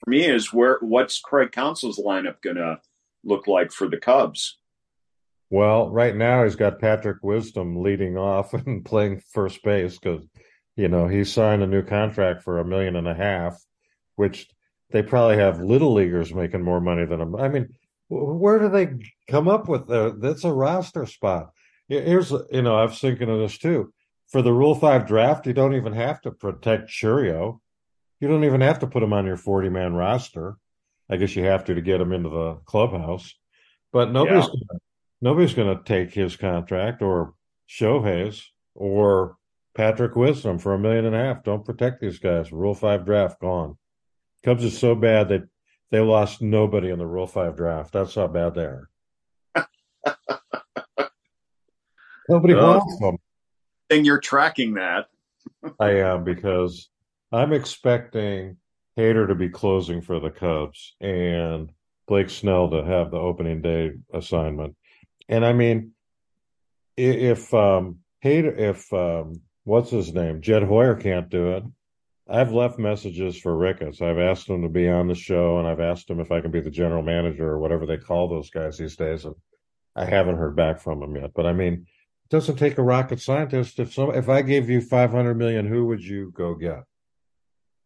for 0.00 0.10
me 0.10 0.24
is 0.24 0.52
where 0.52 0.78
what's 0.80 1.20
Craig 1.20 1.52
Counsell's 1.52 2.00
lineup 2.00 2.42
going 2.42 2.56
to 2.56 2.80
look 3.22 3.46
like 3.46 3.70
for 3.70 3.88
the 3.88 3.98
Cubs? 3.98 4.58
Well, 5.48 5.90
right 5.90 6.14
now 6.14 6.42
he's 6.42 6.56
got 6.56 6.80
Patrick 6.80 7.18
Wisdom 7.22 7.82
leading 7.82 8.18
off 8.18 8.52
and 8.66 8.84
playing 8.84 9.22
first 9.32 9.62
base 9.62 9.96
because 9.96 10.26
you 10.74 10.88
know 10.88 11.06
he 11.06 11.22
signed 11.22 11.62
a 11.62 11.68
new 11.68 11.82
contract 11.82 12.42
for 12.42 12.58
a 12.58 12.64
million 12.64 12.96
and 12.96 13.06
a 13.06 13.14
half, 13.14 13.62
which 14.16 14.48
they 14.90 15.02
probably 15.02 15.36
have 15.36 15.60
little 15.60 15.94
leaguers 15.94 16.34
making 16.34 16.62
more 16.62 16.80
money 16.80 17.04
than 17.04 17.20
him. 17.20 17.36
I 17.36 17.48
mean, 17.48 17.68
where 18.08 18.58
do 18.58 18.70
they 18.70 18.88
come 19.30 19.46
up 19.46 19.68
with 19.68 19.88
uh, 19.88 20.14
that's 20.18 20.42
a 20.42 20.52
roster 20.52 21.06
spot? 21.06 21.50
Here's 21.88 22.30
you 22.30 22.62
know 22.62 22.76
I 22.76 22.84
was 22.84 22.98
thinking 22.98 23.30
of 23.30 23.38
this 23.38 23.58
too 23.58 23.92
for 24.28 24.42
the 24.42 24.52
Rule 24.52 24.74
5 24.74 25.06
draft, 25.06 25.46
you 25.46 25.52
don't 25.52 25.74
even 25.74 25.94
have 25.94 26.20
to 26.22 26.30
protect 26.30 26.90
Chourio. 26.90 27.60
You 28.20 28.28
don't 28.28 28.44
even 28.44 28.60
have 28.60 28.80
to 28.80 28.86
put 28.86 29.02
him 29.02 29.12
on 29.12 29.26
your 29.26 29.36
40 29.36 29.70
man 29.70 29.94
roster. 29.94 30.56
I 31.10 31.16
guess 31.16 31.34
you 31.34 31.44
have 31.44 31.64
to 31.64 31.74
to 31.74 31.80
get 31.80 32.00
him 32.00 32.12
into 32.12 32.28
the 32.28 32.54
clubhouse. 32.66 33.34
But 33.92 34.12
nobody's 34.12 34.44
yeah. 34.44 34.50
gonna, 34.68 34.80
nobody's 35.22 35.54
going 35.54 35.76
to 35.76 35.82
take 35.82 36.12
his 36.12 36.36
contract 36.36 37.00
or 37.00 37.34
Shohei's 37.68 38.50
or 38.74 39.36
Patrick 39.74 40.14
Wisdom 40.14 40.58
for 40.58 40.74
a 40.74 40.78
million 40.78 41.06
and 41.06 41.16
a 41.16 41.18
half. 41.18 41.44
Don't 41.44 41.64
protect 41.64 42.00
these 42.00 42.18
guys. 42.18 42.52
Rule 42.52 42.74
5 42.74 43.06
draft 43.06 43.40
gone. 43.40 43.78
Cubs 44.44 44.64
are 44.64 44.70
so 44.70 44.94
bad 44.94 45.30
that 45.30 45.48
they 45.90 46.00
lost 46.00 46.42
nobody 46.42 46.90
in 46.90 46.98
the 46.98 47.06
Rule 47.06 47.26
5 47.26 47.56
draft. 47.56 47.94
That's 47.94 48.14
how 48.14 48.26
bad 48.26 48.54
they 48.54 48.64
are. 48.64 48.90
Nobody 52.28 52.54
wants 52.54 52.98
them 52.98 53.16
And 53.90 54.04
you're 54.04 54.20
tracking 54.20 54.74
that. 54.74 55.06
I 55.80 56.00
am 56.00 56.24
because 56.24 56.88
I'm 57.32 57.52
expecting 57.52 58.56
Hader 58.98 59.28
to 59.28 59.34
be 59.34 59.48
closing 59.48 60.00
for 60.00 60.20
the 60.20 60.30
Cubs 60.30 60.94
and 61.00 61.70
Blake 62.06 62.30
Snell 62.30 62.70
to 62.70 62.84
have 62.84 63.10
the 63.10 63.18
opening 63.18 63.62
day 63.62 63.92
assignment. 64.12 64.76
And 65.28 65.44
I 65.44 65.52
mean, 65.52 65.92
if 66.96 67.52
um 67.54 67.98
Hader, 68.24 68.58
if 68.58 68.92
um 68.92 69.40
what's 69.64 69.90
his 69.90 70.12
name, 70.12 70.40
Jed 70.40 70.62
Hoyer 70.62 70.96
can't 70.96 71.28
do 71.28 71.52
it, 71.52 71.64
I've 72.28 72.52
left 72.52 72.78
messages 72.78 73.38
for 73.38 73.56
Ricketts. 73.56 74.02
I've 74.02 74.18
asked 74.18 74.48
him 74.48 74.62
to 74.62 74.68
be 74.68 74.88
on 74.88 75.06
the 75.06 75.14
show, 75.14 75.58
and 75.58 75.66
I've 75.66 75.80
asked 75.80 76.10
him 76.10 76.20
if 76.20 76.32
I 76.32 76.40
can 76.40 76.50
be 76.50 76.60
the 76.60 76.70
general 76.70 77.02
manager 77.02 77.48
or 77.48 77.58
whatever 77.58 77.86
they 77.86 77.96
call 77.96 78.28
those 78.28 78.50
guys 78.50 78.76
these 78.76 78.96
days. 78.96 79.24
And 79.24 79.34
I 79.96 80.04
haven't 80.04 80.36
heard 80.36 80.56
back 80.56 80.80
from 80.80 81.02
him 81.02 81.16
yet. 81.16 81.32
But 81.34 81.46
I 81.46 81.52
mean, 81.52 81.86
doesn't 82.30 82.56
take 82.56 82.78
a 82.78 82.82
rocket 82.82 83.20
scientist. 83.20 83.78
If 83.78 83.94
some, 83.94 84.14
if 84.14 84.28
I 84.28 84.42
gave 84.42 84.68
you 84.68 84.80
five 84.80 85.10
hundred 85.10 85.34
million, 85.34 85.66
who 85.66 85.86
would 85.86 86.02
you 86.02 86.30
go 86.32 86.54
get? 86.54 86.84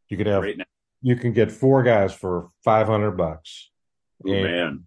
You 0.09 0.17
could 0.17 0.27
have. 0.27 0.43
Right 0.43 0.61
you 1.03 1.17
can 1.17 1.33
get 1.33 1.51
four 1.51 1.83
guys 1.83 2.15
for 2.15 2.51
five 2.65 2.87
hundred 2.87 3.13
bucks. 3.13 3.71
Oh, 4.25 4.31
man. 4.31 4.87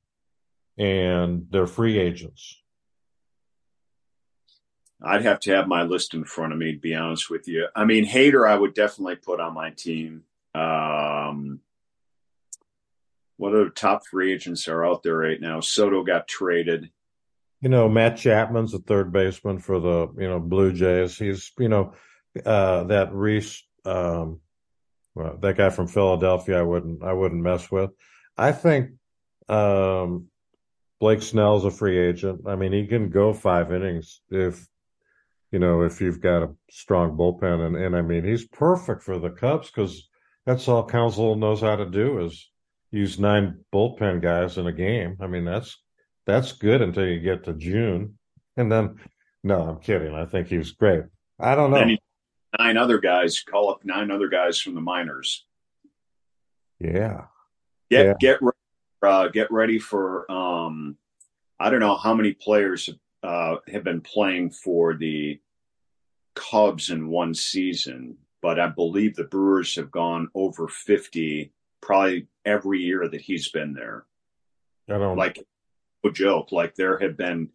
and 0.78 1.48
they're 1.50 1.68
free 1.68 2.00
agents. 2.00 2.62
I'd 5.04 5.24
have 5.24 5.42
to 5.42 5.54
have 5.54 5.68
my 5.68 5.84
list 5.84 6.14
in 6.14 6.24
front 6.24 6.54
of 6.54 6.58
me 6.60 6.72
to 6.72 6.80
be 6.80 6.96
honest 6.96 7.30
with 7.30 7.50
you. 7.50 7.68
I 7.76 7.84
mean, 7.84 8.08
Hader, 8.08 8.48
I 8.48 8.56
would 8.56 8.74
definitely 8.74 9.18
put 9.18 9.42
on 9.42 9.54
my 9.54 9.72
team. 9.72 10.24
Um, 10.56 11.60
what 13.36 13.54
other 13.54 13.70
top 13.70 14.08
free 14.08 14.32
agents 14.32 14.70
are 14.70 14.86
out 14.86 15.04
there 15.04 15.18
right 15.18 15.40
now? 15.40 15.60
Soto 15.60 16.02
got 16.04 16.30
traded. 16.30 16.92
You 17.66 17.70
know, 17.70 17.90
Matt 17.90 18.18
Chapman's 18.18 18.74
the 18.74 18.78
third 18.78 19.12
baseman 19.12 19.58
for 19.58 19.80
the 19.80 20.08
you 20.20 20.28
know 20.28 20.40
Blue 20.40 20.72
Jays. 20.72 21.18
He's 21.18 21.52
you 21.58 21.68
know 21.68 21.94
uh, 22.46 22.84
that 22.84 23.12
Rhys, 23.12 23.64
um, 23.86 24.40
well, 25.16 25.38
that 25.42 25.58
guy 25.58 25.72
from 25.72 25.88
Philadelphia. 25.88 26.60
I 26.60 26.62
wouldn't 26.62 27.02
I 27.02 27.12
wouldn't 27.12 27.42
mess 27.42 27.72
with. 27.72 27.90
I 28.38 28.52
think 28.52 28.92
um, 29.50 30.28
Blake 31.00 31.24
Snell's 31.24 31.66
a 31.66 31.72
free 31.72 31.98
agent. 31.98 32.42
I 32.46 32.56
mean, 32.56 32.72
he 32.72 32.86
can 32.86 33.10
go 33.10 33.34
five 33.34 33.74
innings 33.74 34.22
if 34.30 34.68
you 35.52 35.58
know 35.58 35.82
if 35.82 36.02
you've 36.02 36.22
got 36.22 36.44
a 36.44 36.54
strong 36.70 37.18
bullpen, 37.18 37.66
and 37.66 37.76
and 37.76 37.96
I 37.96 38.04
mean 38.04 38.26
he's 38.26 38.46
perfect 38.48 39.02
for 39.02 39.18
the 39.18 39.32
Cubs 39.32 39.72
because 39.72 40.08
that's 40.46 40.68
all 40.68 40.86
Counsell 40.86 41.36
knows 41.36 41.62
how 41.62 41.78
to 41.78 41.90
do 41.90 42.24
is 42.26 42.48
use 42.92 43.18
nine 43.18 43.66
bullpen 43.74 44.22
guys 44.22 44.60
in 44.60 44.68
a 44.68 44.72
game. 44.72 45.18
I 45.20 45.26
mean 45.26 45.46
that's 45.46 45.76
that's 46.26 46.54
good 46.54 46.82
until 46.82 47.06
you 47.06 47.20
get 47.20 47.44
to 47.46 47.54
June, 47.54 48.18
and 48.58 48.72
then 48.72 49.00
no, 49.44 49.62
I'm 49.62 49.80
kidding. 49.80 50.14
I 50.14 50.26
think 50.26 50.48
he's 50.48 50.72
great. 50.72 51.04
I 51.40 51.56
don't 51.56 51.72
know. 51.72 51.86
Nine 52.58 52.78
other 52.78 53.00
guys 53.00 53.42
call 53.42 53.70
up 53.70 53.84
nine 53.84 54.12
other 54.12 54.28
guys 54.28 54.60
from 54.60 54.76
the 54.76 54.82
minors. 54.82 55.46
Yeah, 56.80 57.26
get 57.90 58.06
yeah. 58.06 58.14
get 58.20 58.40
uh, 59.02 59.28
get 59.28 59.52
ready 59.52 59.80
for 59.80 60.30
um, 60.32 60.98
I 61.60 61.70
don't 61.70 61.80
know 61.80 61.96
how 61.96 62.14
many 62.14 62.34
players 62.34 62.90
uh, 63.24 63.58
have 63.68 63.84
been 63.84 64.02
playing 64.02 64.52
for 64.52 64.94
the 64.94 65.40
Cubs 66.36 66.90
in 66.90 67.08
one 67.08 67.34
season, 67.34 68.18
but 68.42 68.60
I 68.60 68.68
believe 68.68 69.16
the 69.16 69.24
Brewers 69.24 69.76
have 69.76 69.90
gone 69.90 70.30
over 70.36 70.68
50 70.68 71.52
probably 71.82 72.28
every 72.46 72.82
year 72.82 73.08
that 73.08 73.22
he's 73.22 73.50
been 73.50 73.74
there. 73.74 74.06
I 74.90 74.98
don't 74.98 75.18
like 75.18 75.46
joke. 76.12 76.52
Like 76.52 76.76
there 76.76 76.98
have 77.00 77.18
been 77.18 77.50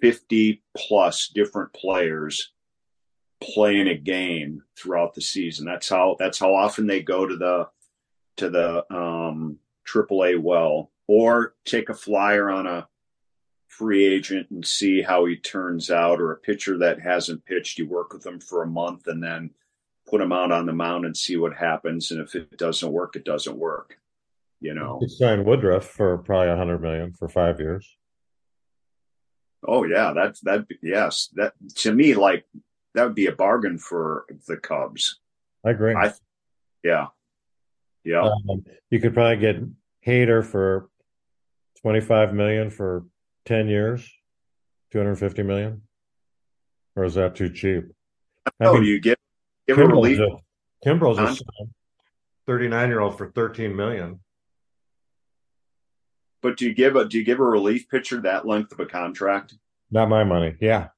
50 0.00 0.62
plus 0.76 1.28
different 1.28 1.72
players 1.72 2.52
playing 3.40 3.88
a 3.88 3.96
game 3.96 4.62
throughout 4.76 5.14
the 5.14 5.20
season. 5.20 5.64
That's 5.64 5.88
how 5.88 6.16
that's 6.18 6.38
how 6.38 6.54
often 6.54 6.86
they 6.86 7.02
go 7.02 7.26
to 7.26 7.36
the 7.36 7.68
to 8.38 8.50
the 8.50 8.94
um 8.94 9.58
AAA 9.86 10.40
well 10.40 10.90
or 11.06 11.54
take 11.64 11.88
a 11.88 11.94
flyer 11.94 12.50
on 12.50 12.66
a 12.66 12.88
free 13.68 14.06
agent 14.06 14.50
and 14.50 14.66
see 14.66 15.02
how 15.02 15.24
he 15.24 15.36
turns 15.36 15.90
out 15.90 16.20
or 16.20 16.32
a 16.32 16.36
pitcher 16.36 16.78
that 16.78 17.00
hasn't 17.00 17.44
pitched 17.44 17.78
you 17.78 17.86
work 17.86 18.12
with 18.12 18.22
them 18.22 18.40
for 18.40 18.62
a 18.62 18.66
month 18.66 19.06
and 19.06 19.22
then 19.22 19.50
put 20.08 20.20
him 20.20 20.32
out 20.32 20.50
on 20.50 20.66
the 20.66 20.72
mound 20.72 21.04
and 21.04 21.16
see 21.16 21.36
what 21.36 21.54
happens 21.54 22.10
and 22.10 22.20
if 22.20 22.34
it 22.34 22.56
doesn't 22.56 22.92
work 22.92 23.14
it 23.14 23.24
doesn't 23.24 23.56
work 23.56 23.98
you 24.60 24.74
know 24.74 24.98
he 25.00 25.08
signed 25.08 25.44
woodruff 25.44 25.84
for 25.84 26.18
probably 26.18 26.48
a 26.48 26.56
hundred 26.56 26.80
million 26.80 27.12
for 27.12 27.28
five 27.28 27.60
years 27.60 27.96
oh 29.66 29.84
yeah 29.84 30.12
that's 30.14 30.40
that 30.40 30.66
yes 30.82 31.28
that 31.34 31.52
to 31.74 31.92
me 31.92 32.14
like 32.14 32.44
that 32.94 33.04
would 33.04 33.14
be 33.14 33.26
a 33.26 33.32
bargain 33.32 33.78
for 33.78 34.24
the 34.46 34.56
cubs 34.56 35.20
i 35.64 35.70
agree 35.70 35.94
I, 35.94 36.12
yeah 36.82 37.06
yeah 38.04 38.22
um, 38.22 38.64
you 38.90 39.00
could 39.00 39.14
probably 39.14 39.36
get 39.36 39.62
Hader 40.06 40.44
for 40.44 40.88
25 41.82 42.34
million 42.34 42.70
for 42.70 43.04
10 43.44 43.68
years, 43.68 44.10
250 44.92 45.42
million? 45.42 45.82
Or 46.96 47.04
is 47.04 47.14
that 47.14 47.36
too 47.36 47.50
cheap? 47.50 47.84
Oh, 48.60 48.74
mean, 48.74 48.84
you 48.84 49.00
get 49.00 49.18
give 49.66 49.76
Kimbrel's 49.76 50.18
a 50.18 50.22
relief. 50.22 50.42
Kimbrel's 50.84 51.18
a 51.18 51.44
39 52.46 52.88
year 52.88 53.00
old 53.00 53.18
for 53.18 53.30
13 53.30 53.76
million. 53.76 54.20
But 56.42 56.56
do 56.56 56.66
you 56.66 56.74
give 56.74 56.96
a 56.96 57.04
do 57.04 57.18
you 57.18 57.24
give 57.24 57.40
a 57.40 57.44
relief 57.44 57.88
pitcher 57.88 58.20
that 58.22 58.46
length 58.46 58.72
of 58.72 58.80
a 58.80 58.86
contract? 58.86 59.54
Not 59.90 60.08
my 60.08 60.24
money. 60.24 60.56
Yeah. 60.60 60.88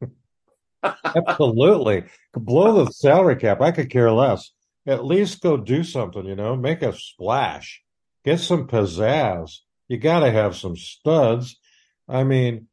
Absolutely. 0.82 2.04
Blow 2.34 2.84
the 2.84 2.90
salary 2.90 3.36
cap. 3.36 3.60
I 3.60 3.70
could 3.70 3.90
care 3.90 4.10
less. 4.10 4.50
At 4.86 5.04
least 5.04 5.42
go 5.42 5.56
do 5.56 5.84
something, 5.84 6.26
you 6.26 6.34
know, 6.34 6.56
make 6.56 6.82
a 6.82 6.92
splash. 6.92 7.82
Get 8.24 8.40
some 8.40 8.66
pizzazz 8.66 9.58
you 9.92 9.98
got 9.98 10.20
to 10.20 10.30
have 10.30 10.56
some 10.56 10.74
studs. 10.74 11.60
I 12.08 12.24
mean, 12.24 12.68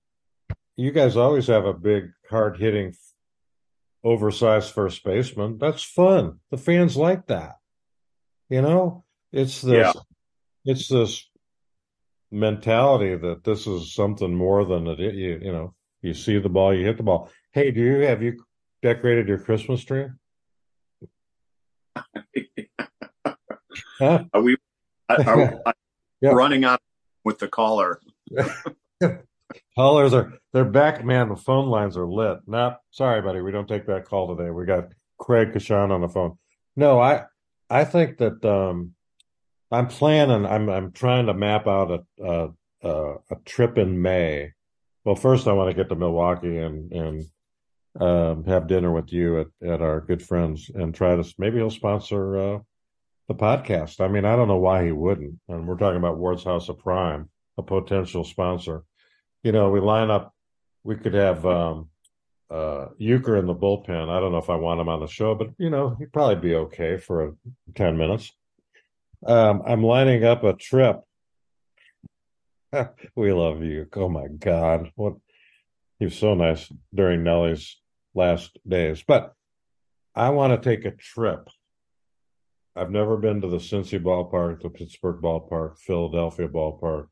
you 0.77 0.91
guys 0.91 1.17
always 1.17 1.47
have 1.47 1.65
a 1.65 1.73
big, 1.73 2.11
hard 2.29 2.55
hitting, 2.55 2.95
oversized 4.05 4.71
first 4.71 5.03
baseman. 5.03 5.57
That's 5.57 5.83
fun. 5.83 6.39
The 6.49 6.57
fans 6.57 6.95
like 6.95 7.27
that. 7.27 7.55
You 8.47 8.61
know, 8.61 9.03
it's 9.33 9.61
this, 9.61 9.93
yeah. 9.93 10.01
it's 10.63 10.87
this 10.87 11.28
mentality 12.31 13.15
that 13.15 13.43
this 13.43 13.67
is 13.67 13.93
something 13.93 14.33
more 14.33 14.65
than 14.65 14.87
it. 14.87 14.99
You, 14.99 15.39
you 15.41 15.51
know, 15.51 15.73
you 16.01 16.13
see 16.13 16.39
the 16.39 16.49
ball, 16.49 16.73
you 16.73 16.85
hit 16.85 16.97
the 16.97 17.03
ball. 17.03 17.29
Hey, 17.51 17.71
do 17.71 17.81
you 17.81 17.99
have 18.01 18.21
you 18.21 18.43
decorated 18.81 19.27
your 19.27 19.39
Christmas 19.39 19.83
tree? 19.83 20.07
huh? 23.99 24.23
Are 24.33 24.41
we? 24.41 24.55
Are, 25.09 25.61
are 25.65 25.73
yeah. 26.21 26.31
running 26.31 26.63
out 26.63 26.79
with 27.23 27.39
the 27.39 27.47
caller. 27.47 27.99
Callers 29.75 30.13
are 30.13 30.33
they're 30.53 30.65
back, 30.65 31.03
man. 31.03 31.29
The 31.29 31.35
phone 31.35 31.69
lines 31.69 31.97
are 31.97 32.07
lit. 32.07 32.39
Nah, 32.45 32.75
sorry, 32.91 33.21
buddy, 33.21 33.41
we 33.41 33.51
don't 33.51 33.67
take 33.67 33.87
that 33.87 34.05
call 34.05 34.35
today. 34.35 34.51
We 34.51 34.65
got 34.65 34.89
Craig 35.17 35.53
Coshun 35.53 35.91
on 35.91 36.01
the 36.01 36.07
phone. 36.07 36.37
No, 36.75 36.99
I 36.99 37.25
I 37.69 37.85
think 37.85 38.17
that 38.17 38.43
um 38.45 38.93
I'm 39.71 39.87
planning. 39.87 40.45
I'm 40.45 40.69
I'm 40.69 40.91
trying 40.91 41.27
to 41.27 41.33
map 41.33 41.67
out 41.67 42.03
a 42.21 42.49
a, 42.81 43.13
a 43.31 43.35
trip 43.45 43.77
in 43.77 44.01
May. 44.01 44.51
Well, 45.03 45.15
first 45.15 45.47
I 45.47 45.53
want 45.53 45.69
to 45.69 45.75
get 45.75 45.89
to 45.89 45.95
Milwaukee 45.95 46.57
and 46.57 46.91
and 46.91 47.25
um, 47.99 48.45
have 48.45 48.67
dinner 48.67 48.91
with 48.91 49.11
you 49.11 49.39
at, 49.41 49.47
at 49.63 49.81
our 49.81 50.01
good 50.01 50.21
friends 50.21 50.69
and 50.73 50.93
try 50.93 51.15
to 51.15 51.33
maybe 51.37 51.57
he'll 51.57 51.69
sponsor 51.69 52.37
uh, 52.37 52.59
the 53.27 53.35
podcast. 53.35 54.01
I 54.01 54.07
mean, 54.07 54.25
I 54.25 54.35
don't 54.35 54.47
know 54.47 54.57
why 54.57 54.85
he 54.85 54.91
wouldn't. 54.91 55.39
And 55.47 55.67
we're 55.67 55.77
talking 55.77 55.97
about 55.97 56.17
Ward's 56.17 56.43
House 56.43 56.69
of 56.69 56.79
Prime, 56.79 57.29
a 57.57 57.63
potential 57.63 58.23
sponsor. 58.23 58.83
You 59.43 59.51
know, 59.51 59.69
we 59.69 59.79
line 59.79 60.09
up. 60.09 60.33
We 60.83 60.95
could 60.95 61.13
have 61.13 61.45
um, 61.45 61.89
uh, 62.49 62.87
Uecker 62.99 63.37
in 63.37 63.45
the 63.45 63.55
bullpen. 63.55 64.09
I 64.09 64.19
don't 64.19 64.31
know 64.31 64.37
if 64.37 64.49
I 64.49 64.55
want 64.55 64.81
him 64.81 64.89
on 64.89 64.99
the 64.99 65.07
show, 65.07 65.35
but 65.35 65.49
you 65.57 65.69
know, 65.69 65.95
he'd 65.99 66.13
probably 66.13 66.35
be 66.35 66.55
okay 66.55 66.97
for 66.97 67.27
a, 67.27 67.31
ten 67.75 67.97
minutes. 67.97 68.31
Um, 69.25 69.63
I'm 69.65 69.83
lining 69.83 70.23
up 70.23 70.43
a 70.43 70.53
trip. 70.53 71.01
we 73.15 73.33
love 73.33 73.63
you. 73.63 73.87
Oh 73.95 74.09
my 74.09 74.27
God, 74.27 74.91
what 74.95 75.15
he 75.97 76.05
was 76.05 76.15
so 76.15 76.33
nice 76.33 76.71
during 76.93 77.23
Nellie's 77.23 77.77
last 78.13 78.57
days. 78.67 79.03
But 79.05 79.33
I 80.15 80.29
want 80.29 80.61
to 80.61 80.69
take 80.69 80.85
a 80.85 80.91
trip 80.91 81.49
I've 82.79 82.91
never 82.91 83.17
been 83.17 83.41
to 83.41 83.47
the 83.47 83.57
Cincy 83.57 84.01
ballpark, 84.01 84.61
the 84.61 84.69
Pittsburgh 84.69 85.21
ballpark, 85.21 85.77
Philadelphia 85.79 86.47
ballpark, 86.47 87.07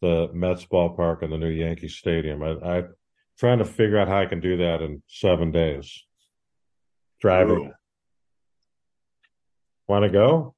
the 0.00 0.28
Mets 0.32 0.64
ballpark, 0.64 1.22
and 1.22 1.32
the 1.32 1.38
new 1.38 1.50
Yankee 1.50 1.88
Stadium. 1.88 2.42
I, 2.42 2.78
am 2.78 2.94
trying 3.38 3.58
to 3.58 3.64
figure 3.64 3.98
out 3.98 4.08
how 4.08 4.20
I 4.20 4.26
can 4.26 4.40
do 4.40 4.56
that 4.56 4.82
in 4.82 5.04
seven 5.06 5.52
days. 5.52 6.04
Driving. 7.20 7.72
Want 9.86 10.04
to 10.04 10.08
go? 10.08 10.56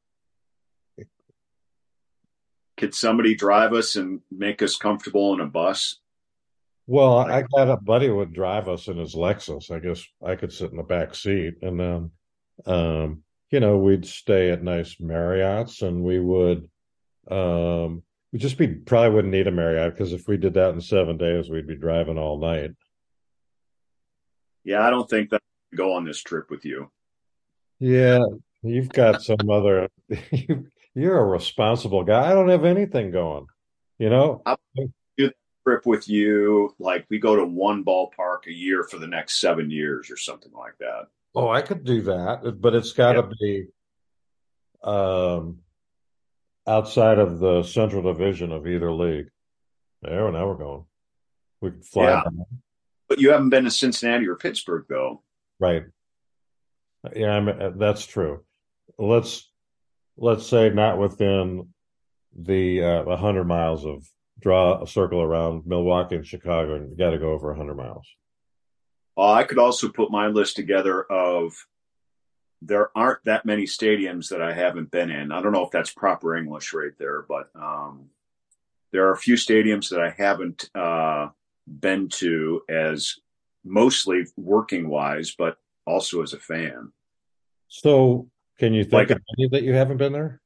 Could 2.77 2.95
somebody 2.95 3.35
drive 3.35 3.73
us 3.73 3.97
and 3.97 4.21
make 4.31 4.63
us 4.63 4.77
comfortable 4.77 5.33
in 5.35 5.41
a 5.41 5.47
bus? 5.47 5.99
Well, 6.87 7.19
I 7.19 7.43
got 7.43 7.71
a 7.71 7.77
buddy 7.77 8.11
would 8.11 8.33
drive 8.33 8.69
us 8.69 8.87
in 8.87 8.99
his 8.99 9.15
Lexus. 9.15 9.71
I 9.71 9.81
guess 9.81 10.05
I 10.25 10.37
could 10.37 10.53
sit 10.53 10.71
in 10.71 10.77
the 10.77 10.83
back 10.83 11.15
seat, 11.15 11.55
and 11.63 11.81
then 11.81 12.11
um, 12.65 13.23
you 13.51 13.61
know, 13.61 13.77
we'd 13.79 14.07
stay 14.07 14.51
at 14.51 14.63
nice 14.63 14.97
Marriott's 15.01 15.83
and 15.83 16.03
we 16.03 16.19
would, 16.19 16.69
um, 17.31 18.03
we 18.33 18.39
just 18.39 18.59
be 18.59 18.69
probably 18.69 19.11
wouldn't 19.11 19.33
need 19.33 19.47
a 19.47 19.53
Marriott 19.53 19.95
because 19.95 20.13
if 20.13 20.27
we 20.27 20.37
did 20.37 20.55
that 20.55 20.75
in 20.75 20.81
seven 20.81 21.17
days, 21.17 21.49
we'd 21.49 21.67
be 21.67 21.77
driving 21.77 22.19
all 22.19 22.39
night. 22.39 22.73
Yeah, 24.65 24.87
I 24.87 24.91
don't 24.91 25.09
think 25.09 25.31
that 25.31 25.43
go 25.75 25.95
on 25.95 26.05
this 26.05 26.21
trip 26.21 26.51
with 26.51 26.65
you. 26.65 26.91
Yeah, 27.79 28.25
you've 28.63 28.89
got 28.89 29.23
some 29.23 29.49
other. 29.51 29.89
You're 30.97 31.19
a 31.19 31.25
responsible 31.25 32.05
guy. 32.05 32.31
I 32.31 32.33
don't 32.33 32.49
have 32.49 32.65
anything 32.65 33.11
going. 33.11 33.47
You 33.99 34.09
know, 34.09 34.41
I'll 34.47 34.59
do 34.75 34.91
the 35.19 35.35
trip 35.63 35.85
with 35.85 36.09
you. 36.09 36.75
Like 36.79 37.07
we 37.11 37.19
go 37.19 37.37
to 37.37 37.45
one 37.45 37.85
ballpark 37.85 38.47
a 38.47 38.53
year 38.53 38.83
for 38.83 38.99
the 38.99 39.07
next 39.07 39.39
seven 39.39 39.71
years 39.71 40.11
or 40.11 40.17
something 40.17 40.53
like 40.53 40.79
that. 40.81 41.09
Oh, 41.35 41.49
I 41.49 41.61
could 41.61 41.85
do 41.85 42.01
that, 42.03 42.61
but 42.63 42.75
it's 42.75 42.93
got 42.93 43.13
to 43.13 43.19
yep. 43.19 43.31
be 43.39 43.67
um, 44.83 45.59
outside 46.67 47.19
of 47.19 47.41
the 47.41 47.63
central 47.63 48.03
division 48.03 48.51
of 48.51 48.67
either 48.67 48.91
league. 48.91 49.29
There, 50.01 50.33
now 50.33 50.47
we're 50.47 50.55
going. 50.55 50.85
We 51.61 51.73
could 51.73 51.85
fly. 51.85 52.05
Yeah. 52.05 52.23
down. 52.23 52.47
But 53.07 53.21
you 53.21 53.33
haven't 53.33 53.51
been 53.51 53.65
to 53.65 53.71
Cincinnati 53.71 54.27
or 54.27 54.37
Pittsburgh, 54.37 54.87
though. 54.89 55.23
Right. 55.61 55.85
Yeah, 57.15 57.33
I 57.33 57.41
mean, 57.41 57.61
uh, 57.61 57.71
that's 57.77 58.07
true. 58.07 58.45
Let's 58.99 59.51
let's 60.17 60.47
say 60.47 60.71
not 60.71 60.99
within 60.99 61.69
the 62.35 62.83
uh, 62.83 63.03
100 63.05 63.45
miles 63.45 63.85
of 63.85 64.05
draw 64.41 64.83
a 64.83 64.87
circle 64.87 65.21
around 65.21 65.67
Milwaukee 65.67 66.17
and 66.17 66.27
Chicago, 66.27 66.75
and 66.75 66.91
you 66.91 66.97
got 66.97 67.11
to 67.11 67.19
go 67.19 67.33
over 67.33 67.49
100 67.49 67.75
miles. 67.75 68.07
Uh, 69.17 69.33
I 69.33 69.45
could 69.45 69.59
also 69.59 69.89
put 69.89 70.11
my 70.11 70.27
list 70.27 70.57
together 70.57 71.03
of 71.05 71.55
there 72.63 72.91
aren't 72.97 73.25
that 73.25 73.47
many 73.47 73.65
stadiums 73.65 74.29
that 74.29 74.43
I 74.43 74.53
haven't 74.53 74.91
been 74.91 75.11
in. 75.11 75.33
I 75.33 75.41
don't 75.41 75.53
know 75.53 75.65
if 75.65 75.71
that's 75.71 75.93
proper 75.93 76.37
English 76.37 76.73
right 76.73 76.93
there, 76.99 77.23
but 77.23 77.51
um, 77.55 78.11
there 78.93 79.07
are 79.07 79.13
a 79.13 79.19
few 79.19 79.35
stadiums 79.35 79.89
that 79.91 80.01
I 80.01 80.11
haven't 80.11 80.71
uh, 80.75 81.29
been 81.67 82.09
to 82.09 82.63
as 82.69 83.17
mostly 83.65 84.27
working 84.37 84.89
wise, 84.89 85.35
but 85.37 85.59
also 85.87 86.23
as 86.23 86.33
a 86.33 86.39
fan. 86.39 86.93
So, 87.69 88.29
can 88.59 88.75
you 88.75 88.83
think 88.85 88.93
Like- 88.93 89.11
of 89.11 89.23
any 89.39 89.49
that 89.49 89.63
you 89.63 89.75
haven't 89.75 89.97
been 89.99 90.13
there? 90.13 90.41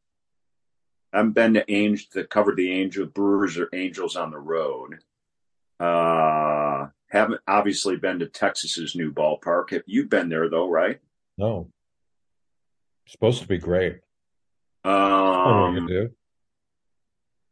I 1.13 1.19
haven't 1.19 1.33
been 1.33 1.55
to 1.55 1.71
Angel 1.73 2.07
that 2.15 2.31
covered 2.31 2.57
the 2.57 2.71
Angel 2.71 3.05
Brewers 3.07 3.59
or 3.59 3.69
Angels 3.73 4.15
on 4.17 4.31
the 4.31 4.39
road. 4.39 5.01
Uh, 5.81 6.89
haven't 7.09 7.41
obviously 7.49 7.97
been 7.97 8.21
to 8.21 8.29
Texas's 8.29 8.95
new 8.95 9.13
ballpark. 9.13 9.71
Have 9.71 9.83
you 9.87 10.07
been 10.07 10.29
there 10.29 10.49
though, 10.49 10.69
right? 10.69 11.01
No. 11.37 11.73
Supposed 13.09 13.43
to 13.43 13.49
be 13.49 13.59
great. 13.59 14.01
I 14.85 14.91
don't 14.91 15.57
know 15.57 15.63
what 15.63 15.73
you 15.73 15.81
Um, 15.81 15.87
do. 15.89 16.15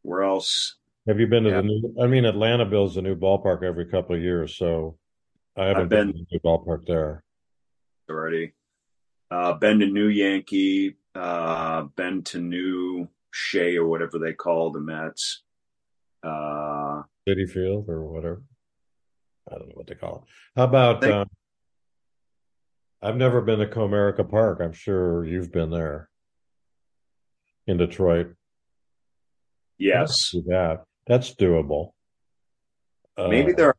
where 0.03 0.23
else? 0.23 0.77
Have 1.09 1.19
you 1.19 1.27
been 1.27 1.45
to 1.45 1.51
Yeah. 1.51 1.57
the 1.63 1.63
new? 1.67 1.95
I 2.01 2.07
mean, 2.07 2.25
Atlanta 2.27 2.65
builds 2.65 2.97
a 2.97 3.03
new 3.03 3.17
ballpark 3.17 3.63
every 3.65 3.87
couple 3.87 4.15
of 4.15 4.23
years, 4.23 4.57
so 4.57 4.99
I 5.57 5.65
haven't 5.67 5.83
I've 5.85 5.89
been 5.89 6.07
been- 6.13 6.19
to 6.19 6.19
the 6.25 6.27
new 6.33 6.41
ballpark 6.41 6.87
there. 6.87 7.25
already. 8.09 8.53
Uh, 9.31 9.55
been 9.55 9.81
to 9.81 9.87
New 9.87 10.09
Yankee, 10.09 10.97
uh, 11.15 11.83
been 11.83 12.23
to 12.25 12.39
New 12.39 13.09
Shea 13.31 13.77
or 13.77 13.87
whatever 13.87 14.19
they 14.19 14.33
call 14.33 14.71
the 14.73 14.81
Mets. 14.81 15.43
Uh, 16.23 17.03
Citi 17.29 17.49
Field 17.49 17.89
or 17.89 18.03
whatever. 18.07 18.43
I 19.51 19.57
don't 19.57 19.69
know 19.69 19.75
what 19.75 19.87
they 19.87 19.95
call 19.95 20.25
it. 20.25 20.33
How 20.57 20.65
about 20.65 21.01
Thank- 21.03 21.15
um, 21.15 21.29
I've 23.01 23.17
never 23.17 23.41
been 23.41 23.61
to 23.61 23.67
Comerica 23.67 24.29
Park. 24.29 24.61
I'm 24.61 24.73
sure 24.73 25.25
you've 25.25 25.53
been 25.53 25.71
there 25.71 26.09
in 27.67 27.77
Detroit. 27.77 28.35
yes, 29.79 30.33
that. 30.47 30.85
That's 31.07 31.35
doable. 31.35 31.93
Uh, 33.17 33.29
maybe 33.29 33.53
there. 33.53 33.75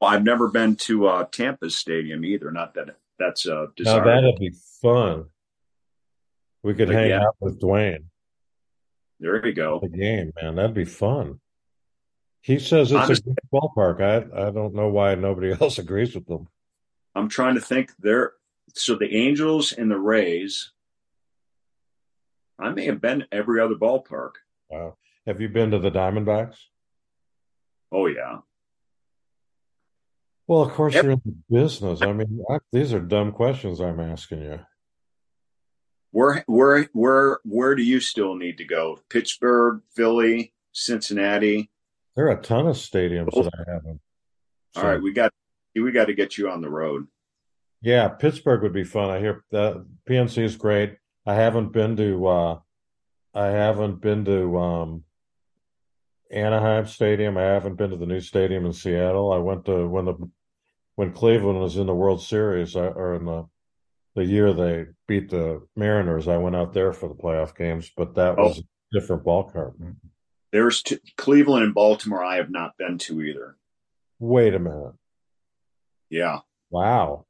Well, 0.00 0.10
I've 0.10 0.24
never 0.24 0.48
been 0.48 0.76
to 0.76 1.06
uh, 1.06 1.24
Tampa's 1.24 1.76
stadium 1.76 2.24
either. 2.24 2.50
Not 2.50 2.74
that 2.74 2.96
that's 3.18 3.46
uh, 3.46 3.66
now 3.78 4.04
that'd 4.04 4.36
be 4.38 4.52
fun. 4.82 5.26
We 6.62 6.74
could 6.74 6.88
But 6.88 6.96
hang 6.96 7.10
yeah. 7.10 7.22
out 7.22 7.36
with 7.40 7.60
Dwayne. 7.60 8.04
there 9.20 9.40
we 9.42 9.52
go. 9.52 9.80
The 9.80 9.88
game, 9.88 10.32
man, 10.40 10.54
that'd 10.56 10.74
be 10.74 10.84
fun. 10.84 11.40
He 12.40 12.58
says 12.58 12.90
it's 12.92 13.00
Honestly- 13.04 13.32
a 13.32 13.34
good 13.34 13.50
ballpark. 13.52 14.00
I 14.00 14.46
I 14.46 14.50
don't 14.50 14.74
know 14.74 14.88
why 14.88 15.14
nobody 15.14 15.52
else 15.60 15.78
agrees 15.78 16.14
with 16.14 16.26
them. 16.26 16.48
I'm 17.14 17.28
trying 17.28 17.54
to 17.54 17.60
think. 17.60 17.92
There, 17.98 18.32
so 18.74 18.96
the 18.96 19.14
Angels 19.14 19.72
and 19.72 19.90
the 19.90 19.98
Rays. 19.98 20.72
I 22.58 22.70
may 22.70 22.84
have 22.86 23.00
been 23.00 23.20
to 23.20 23.26
every 23.32 23.60
other 23.60 23.74
ballpark. 23.74 24.32
Wow. 24.68 24.96
Have 25.26 25.40
you 25.40 25.48
been 25.48 25.70
to 25.72 25.78
the 25.78 25.90
Diamondbacks? 25.90 26.56
Oh 27.90 28.06
yeah, 28.06 28.38
Well, 30.46 30.62
of 30.62 30.72
course 30.72 30.94
Yep. 30.94 31.02
you're 31.04 31.12
in 31.12 31.22
the 31.24 31.36
business. 31.50 32.02
I 32.02 32.12
mean, 32.12 32.44
I, 32.50 32.58
these 32.72 32.92
are 32.92 33.00
dumb 33.00 33.32
questions 33.32 33.80
I'm 33.80 34.00
asking 34.00 34.42
you. 34.42 34.60
where 36.10 36.44
where 36.46 36.84
where 36.92 37.38
where 37.44 37.74
do 37.74 37.82
you 37.82 38.00
still 38.00 38.34
need 38.34 38.58
to 38.58 38.64
go? 38.64 39.00
Pittsburgh, 39.08 39.80
Philly, 39.96 40.52
Cincinnati. 40.72 41.70
There 42.14 42.26
are 42.26 42.38
a 42.38 42.42
ton 42.42 42.66
of 42.68 42.76
stadiums 42.76 43.32
that 43.34 43.50
I 43.66 43.72
haven't. 43.72 44.00
All 44.76 44.82
So, 44.82 44.88
right, 44.88 45.02
we 45.02 45.12
got 45.12 45.32
we 45.74 45.90
got 45.92 46.06
to 46.06 46.14
get 46.14 46.38
you 46.38 46.48
on 46.50 46.60
the 46.60 46.70
road. 46.70 47.06
yeah, 47.82 48.08
Pittsburgh 48.08 48.62
would 48.62 48.72
be 48.72 48.84
fun. 48.84 49.10
I 49.10 49.18
hear 49.18 49.44
the 49.50 49.86
PNC 50.08 50.42
is 50.44 50.56
great. 50.56 50.96
I 51.26 51.34
haven't 51.34 51.72
been 51.72 51.96
to 51.96 52.26
uh 52.26 52.58
I 53.34 53.46
haven't 53.46 54.00
been 54.00 54.24
to 54.26 54.56
um 54.58 55.04
Anaheim 56.34 56.86
Stadium. 56.86 57.36
I 57.38 57.42
haven't 57.42 57.76
been 57.76 57.90
to 57.90 57.96
the 57.96 58.06
new 58.06 58.20
stadium 58.20 58.66
in 58.66 58.72
Seattle. 58.72 59.32
I 59.32 59.38
went 59.38 59.64
to 59.66 59.86
when 59.88 60.04
the 60.06 60.14
when 60.96 61.12
Cleveland 61.12 61.60
was 61.60 61.76
in 61.76 61.86
the 61.86 61.94
World 61.94 62.22
Series 62.22 62.76
I, 62.76 62.86
or 62.86 63.14
in 63.14 63.24
the 63.24 63.46
the 64.14 64.24
year 64.24 64.52
they 64.52 64.86
beat 65.08 65.30
the 65.30 65.66
Mariners. 65.76 66.28
I 66.28 66.36
went 66.36 66.56
out 66.56 66.72
there 66.72 66.92
for 66.92 67.08
the 67.08 67.14
playoff 67.14 67.56
games, 67.56 67.90
but 67.96 68.14
that 68.14 68.38
Oh. 68.38 68.48
was 68.48 68.58
a 68.58 68.62
different 68.92 69.24
ballpark. 69.24 69.74
There's 70.52 70.84
Cleveland 71.16 71.64
and 71.64 71.74
Baltimore. 71.74 72.22
I 72.22 72.36
have 72.36 72.50
not 72.50 72.76
been 72.76 72.98
to 72.98 73.22
either. 73.22 73.56
Wait 74.20 74.54
a 74.54 74.58
minute. 74.60 74.92
Yeah, 76.10 76.40
Wow. 76.70 77.26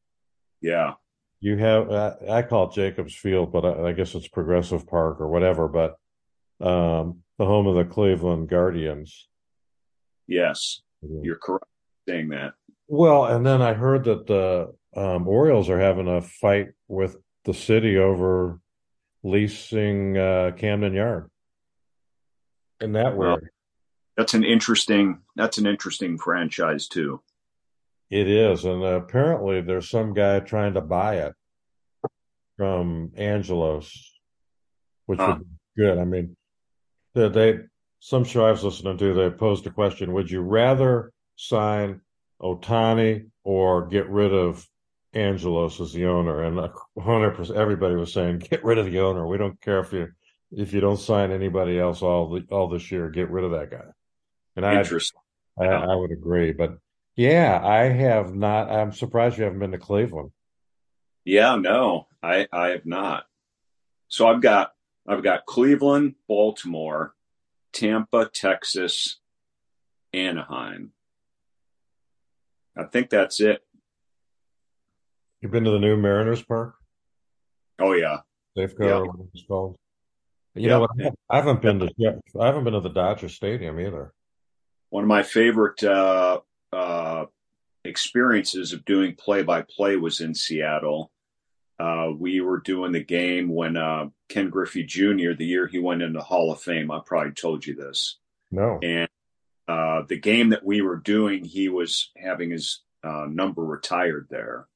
yeah. 0.61 0.94
You 1.40 1.57
have, 1.57 1.90
I, 1.90 2.16
I 2.28 2.42
call 2.42 2.68
it 2.68 2.74
Jacobs 2.74 3.14
Field, 3.14 3.50
but 3.52 3.64
I, 3.64 3.88
I 3.88 3.92
guess 3.92 4.14
it's 4.14 4.28
Progressive 4.28 4.86
Park 4.86 5.20
or 5.20 5.28
whatever, 5.28 5.68
but 5.68 5.96
um, 6.66 7.22
the 7.39 7.45
home 7.47 7.66
of 7.66 7.74
the 7.74 7.85
Cleveland 7.85 8.49
Guardians. 8.49 9.28
Yes, 10.26 10.80
you're 11.03 11.37
correct 11.37 11.66
saying 12.09 12.28
that. 12.30 12.55
Well, 12.89 13.26
and 13.26 13.45
then 13.45 13.62
I 13.62 13.74
heard 13.74 14.05
that 14.05 14.26
the 14.26 14.74
um, 14.97 15.26
Orioles 15.26 15.68
are 15.70 15.80
having 15.80 16.09
a 16.09 16.20
fight 16.22 16.68
with 16.89 17.16
the 17.45 17.55
city 17.55 17.99
over 17.99 18.61
leasing 19.22 20.16
uh, 20.16 20.53
Camden 20.57 20.95
Yard. 20.95 21.30
Isn't 22.80 22.93
that 22.93 23.16
Well, 23.16 23.30
weird? 23.37 23.51
That's 24.16 24.35
an 24.35 24.45
interesting. 24.45 25.20
That's 25.35 25.59
an 25.59 25.66
interesting 25.66 26.18
franchise 26.18 26.87
too. 26.89 27.20
It 28.11 28.28
is, 28.28 28.64
and 28.64 28.85
apparently 28.85 29.61
there's 29.61 29.91
some 29.91 30.14
guy 30.14 30.39
trying 30.41 30.74
to 30.74 30.80
buy 30.80 31.16
it 31.16 31.35
from 32.57 33.11
Angelos, 33.16 34.14
which 35.07 35.18
Huh. 35.18 35.39
would 35.39 35.49
be 35.49 35.82
good. 35.82 35.99
I 35.99 36.05
mean, 36.05 36.37
they, 37.14 37.28
they 37.28 37.58
some 38.00 38.24
show 38.24 38.44
I 38.44 38.50
was 38.50 38.64
listening 38.64 38.98
to, 38.98 39.14
they 39.14 39.30
posed 39.30 39.66
a 39.66 39.70
question: 39.70 40.12
Would 40.12 40.30
you 40.30 40.40
rather 40.40 41.12
sign 41.36 42.00
Ohtani 42.40 43.28
or 43.42 43.86
get 43.86 44.08
rid 44.08 44.32
of 44.32 44.66
Angelos 45.14 45.80
as 45.80 45.92
the 45.92 46.06
owner? 46.06 46.42
And 46.42 46.70
hundred 46.98 47.32
percent, 47.32 47.58
everybody 47.58 47.94
was 47.94 48.12
saying, 48.12 48.40
get 48.40 48.64
rid 48.64 48.78
of 48.78 48.86
the 48.86 49.00
owner. 49.00 49.26
We 49.26 49.38
don't 49.38 49.60
care 49.60 49.80
if 49.80 49.92
you 49.92 50.08
if 50.52 50.72
you 50.72 50.80
don't 50.80 50.98
sign 50.98 51.32
anybody 51.32 51.78
else 51.78 52.02
all 52.02 52.28
the, 52.30 52.46
all 52.50 52.68
this 52.68 52.92
year. 52.92 53.10
Get 53.10 53.30
rid 53.30 53.44
of 53.44 53.52
that 53.52 53.70
guy. 53.70 53.86
And 54.56 54.66
I. 54.66 54.82
I, 55.56 55.66
I 55.66 55.94
would 55.94 56.10
agree, 56.10 56.52
but 56.52 56.78
yeah, 57.16 57.60
I 57.62 57.84
have 57.84 58.34
not. 58.34 58.70
I'm 58.70 58.92
surprised 58.92 59.38
you 59.38 59.44
haven't 59.44 59.60
been 59.60 59.70
to 59.70 59.78
Cleveland. 59.78 60.30
Yeah, 61.24 61.56
no, 61.56 62.08
I 62.22 62.48
I 62.52 62.68
have 62.70 62.86
not. 62.86 63.24
So 64.08 64.26
I've 64.26 64.40
got 64.40 64.72
I've 65.07 65.22
got 65.22 65.46
Cleveland, 65.46 66.14
Baltimore, 66.28 67.14
Tampa, 67.72 68.30
Texas, 68.32 69.18
Anaheim. 70.12 70.92
I 72.76 72.84
think 72.84 73.11
that's 73.11 73.40
it. 73.40 73.62
You've 75.40 75.52
been 75.52 75.64
to 75.64 75.70
the 75.70 75.78
new 75.78 75.96
Mariners 75.96 76.42
Park, 76.42 76.76
Oh 77.78 77.92
yeah. 77.92 78.20
Safeco, 78.57 78.78
Yeah. 78.86 78.96
or 78.98 79.07
what 79.07 79.26
it's 79.34 79.44
called. 79.46 79.76
You 80.55 80.68
Yeah. 80.70 80.78
know? 80.78 81.11
I 81.28 81.36
haven't 81.36 81.61
been 81.61 81.80
to. 81.80 82.20
I 82.40 82.46
haven't 82.46 82.64
been 82.64 82.72
to 82.74 82.80
the 82.80 82.88
Dodger 82.88 83.28
Stadium 83.28 83.78
either. 83.80 84.12
one 84.90 85.02
of 85.02 85.09
my 85.09 85.24
favorite 85.24 85.82
uh, 85.82 86.40
uh, 86.72 87.26
experiences 87.84 88.72
of 88.72 88.84
doing 88.84 89.16
play 89.16 89.42
by 89.42 89.61
play 89.62 89.96
was 89.96 90.20
in 90.20 90.32
Seattle. 90.36 91.11
Uh, 91.79 92.11
we 92.16 92.41
were 92.41 92.61
doing 92.61 92.93
the 92.93 93.03
game 93.03 93.49
when 93.49 93.77
uh, 93.77 94.07
Ken 94.29 94.49
Griffey 94.49 94.85
Jr., 94.85 95.33
the 95.37 95.47
year 95.47 95.66
he 95.66 95.79
went 95.79 96.03
into 96.03 96.20
Hall 96.20 96.53
of 96.53 96.61
Fame, 96.61 96.91
I 96.91 97.01
probably 97.05 97.33
told 97.33 97.66
you 97.66 97.75
this. 97.75 98.18
No, 98.51 98.79
And 98.83 99.09
uh, 99.66 100.03
the 100.09 100.18
game 100.18 100.51
that 100.51 100.64
we 100.64 100.83
were 100.83 100.99
doing, 100.99 101.45
he 101.45 101.68
was 101.68 102.11
having 102.16 102.51
his 102.51 102.83
uh, 103.03 103.27
number 103.29 103.64
retired 103.64 104.29
there. 104.31 104.68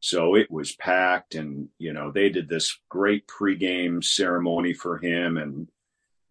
So 0.00 0.34
it 0.34 0.50
was 0.50 0.74
packed, 0.74 1.34
and 1.34 1.68
you 1.78 1.92
know 1.92 2.10
they 2.10 2.30
did 2.30 2.48
this 2.48 2.78
great 2.88 3.26
pregame 3.26 4.02
ceremony 4.02 4.72
for 4.72 4.96
him, 4.96 5.36
and 5.36 5.68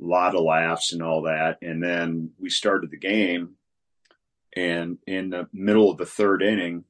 a 0.02 0.04
lot 0.04 0.36
of 0.36 0.44
laughs 0.44 0.92
and 0.92 1.04
all 1.04 1.24
that. 1.24 1.60
And 1.62 1.84
then 1.84 2.32
we 2.40 2.50
started 2.50 2.90
the 2.90 2.98
game, 2.98 3.56
and 4.56 4.98
in 5.06 5.30
the 5.30 5.48
middle 5.54 5.92
of 5.92 5.98
the 5.98 6.08
third 6.08 6.42
inning, 6.42 6.84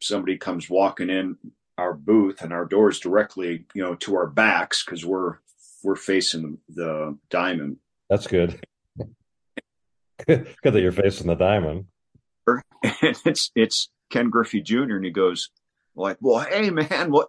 somebody 0.00 0.36
comes 0.36 0.68
walking 0.68 1.10
in 1.10 1.36
our 1.78 1.94
booth, 1.94 2.42
and 2.42 2.52
our 2.52 2.66
doors 2.66 3.00
directly, 3.00 3.64
you 3.74 3.82
know, 3.82 3.94
to 3.96 4.16
our 4.16 4.26
backs 4.26 4.84
because 4.84 5.04
we're 5.04 5.38
we're 5.82 5.96
facing 5.96 6.58
the 6.68 7.16
diamond. 7.30 7.78
that's 8.08 8.26
good. 8.26 8.60
Good 10.26 10.46
that 10.62 10.80
you're 10.82 10.92
facing 10.92 11.28
the 11.28 11.34
diamond. 11.34 11.86
And 12.46 12.62
it's 13.24 13.50
it's 13.54 13.88
Ken 14.10 14.28
Griffey 14.28 14.60
Jr. 14.60 14.96
and 14.96 15.04
he 15.04 15.10
goes 15.10 15.50
like, 15.94 16.18
"Well, 16.20 16.40
hey 16.40 16.70
man, 16.70 17.10
what? 17.10 17.28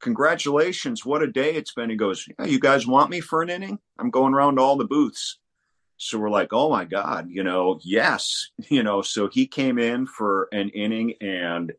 Congratulations! 0.00 1.04
What 1.04 1.22
a 1.22 1.26
day 1.26 1.54
it's 1.54 1.74
been." 1.74 1.90
He 1.90 1.96
goes, 1.96 2.26
"Yeah, 2.38 2.46
you 2.46 2.58
guys 2.58 2.86
want 2.86 3.10
me 3.10 3.20
for 3.20 3.42
an 3.42 3.50
inning? 3.50 3.78
I'm 3.98 4.10
going 4.10 4.34
around 4.34 4.58
all 4.58 4.76
the 4.76 4.84
booths." 4.84 5.38
So 5.98 6.18
we're 6.18 6.30
like, 6.30 6.48
"Oh 6.52 6.70
my 6.70 6.84
god, 6.84 7.28
you 7.28 7.42
know, 7.42 7.78
yes, 7.82 8.50
you 8.68 8.82
know." 8.82 9.02
So 9.02 9.28
he 9.28 9.46
came 9.46 9.78
in 9.78 10.06
for 10.06 10.48
an 10.52 10.70
inning 10.70 11.14
and 11.20 11.72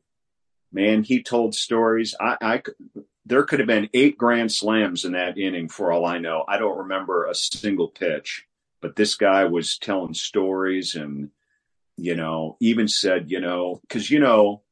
man, 0.74 1.04
he 1.04 1.24
told 1.24 1.56
stories. 1.56 2.16
I, 2.20 2.38
I 2.42 2.62
there 3.26 3.44
could 3.44 3.60
have 3.60 3.68
been 3.68 3.90
eight 3.94 4.18
grand 4.18 4.52
slams 4.52 5.06
in 5.06 5.14
that 5.14 5.38
inning 5.38 5.70
for 5.70 5.92
all 5.92 6.06
I 6.06 6.18
know. 6.18 6.44
I 6.48 6.58
don't 6.58 6.80
remember 6.80 7.26
a 7.26 7.36
single 7.36 7.88
pitch, 7.88 8.46
but 8.82 8.96
this 8.96 9.16
guy 9.16 9.46
was 9.46 9.78
telling 9.78 10.14
stories 10.14 10.96
and, 10.96 11.30
you 11.96 12.16
know, 12.16 12.58
even 12.60 12.88
said, 12.88 13.32
you 13.32 13.40
know, 13.40 13.80
because, 13.82 14.12
you 14.12 14.20
know, 14.20 14.64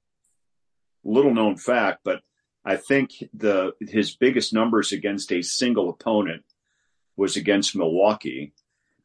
little 1.03 1.33
known 1.33 1.55
fact, 1.55 1.99
but 2.03 2.21
I 2.63 2.75
think 2.75 3.11
the 3.33 3.73
his 3.79 4.15
biggest 4.15 4.53
numbers 4.53 4.91
against 4.91 5.31
a 5.31 5.41
single 5.41 5.89
opponent 5.89 6.43
was 7.15 7.35
against 7.35 7.75
Milwaukee 7.75 8.53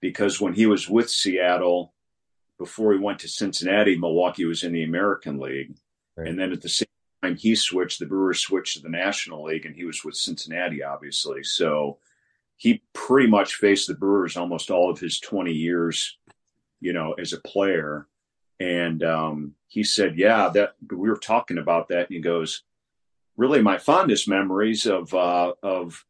because 0.01 0.41
when 0.41 0.55
he 0.55 0.67
was 0.67 0.89
with 0.89 1.09
Seattle 1.09 1.95
before 2.59 2.93
he 2.93 2.99
went 2.99 3.21
to 3.21 3.29
Cincinnati, 3.29 3.97
Milwaukee 3.97 4.45
was 4.45 4.63
in 4.63 4.73
the 4.73 4.83
American 4.83 5.39
League. 5.39 5.77
Right. 6.17 6.29
And 6.29 6.39
then 6.39 6.53
at 6.53 6.63
the 6.63 6.69
same 6.69 6.89
time 7.23 7.37
he 7.37 7.55
switched, 7.55 7.99
the 7.99 8.07
Brewers 8.07 8.41
switched 8.41 8.77
to 8.77 8.83
the 8.83 8.89
National 8.89 9.45
League, 9.45 9.67
and 9.67 9.75
he 9.75 9.85
was 9.85 10.05
with 10.05 10.17
Cincinnati, 10.17 10.83
obviously. 10.83 11.43
So 11.43 11.99
he 12.57 12.83
pretty 12.93 13.29
much 13.29 13.57
faced 13.57 13.87
the 13.87 13.95
Brewers 13.95 14.37
almost 14.37 14.71
all 14.71 14.91
of 14.91 14.99
his 14.99 15.21
20 15.21 15.53
years, 15.53 16.17
you 16.81 16.93
know, 16.93 17.13
as 17.13 17.33
a 17.33 17.41
player. 17.41 18.09
And 18.59 19.03
um, 19.03 19.55
he 19.69 19.83
said, 19.83 20.17
"Yeah, 20.17 20.49
that 20.55 20.75
we 20.91 21.11
were 21.11 21.19
talking 21.19 21.59
about 21.59 21.89
that." 21.89 22.07
And 22.07 22.17
he 22.17 22.21
goes, 22.21 22.63
"Really, 23.37 23.61
my 23.61 23.77
fondest 23.77 24.27
memories 24.29 24.87
of 24.87 25.13
uh, 25.13 25.53
of 25.63 26.07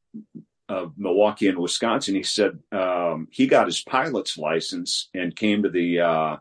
of 0.69 0.97
Milwaukee 0.97 1.49
and 1.49 1.59
Wisconsin." 1.59 2.15
He 2.15 2.23
said 2.23 2.61
um, 2.71 3.27
he 3.33 3.49
got 3.49 3.67
his 3.67 3.83
pilot's 3.83 4.39
license 4.39 5.09
and 5.13 5.35
came 5.35 5.65
to 5.65 5.69
the 5.69 6.01
uh, 6.01 6.37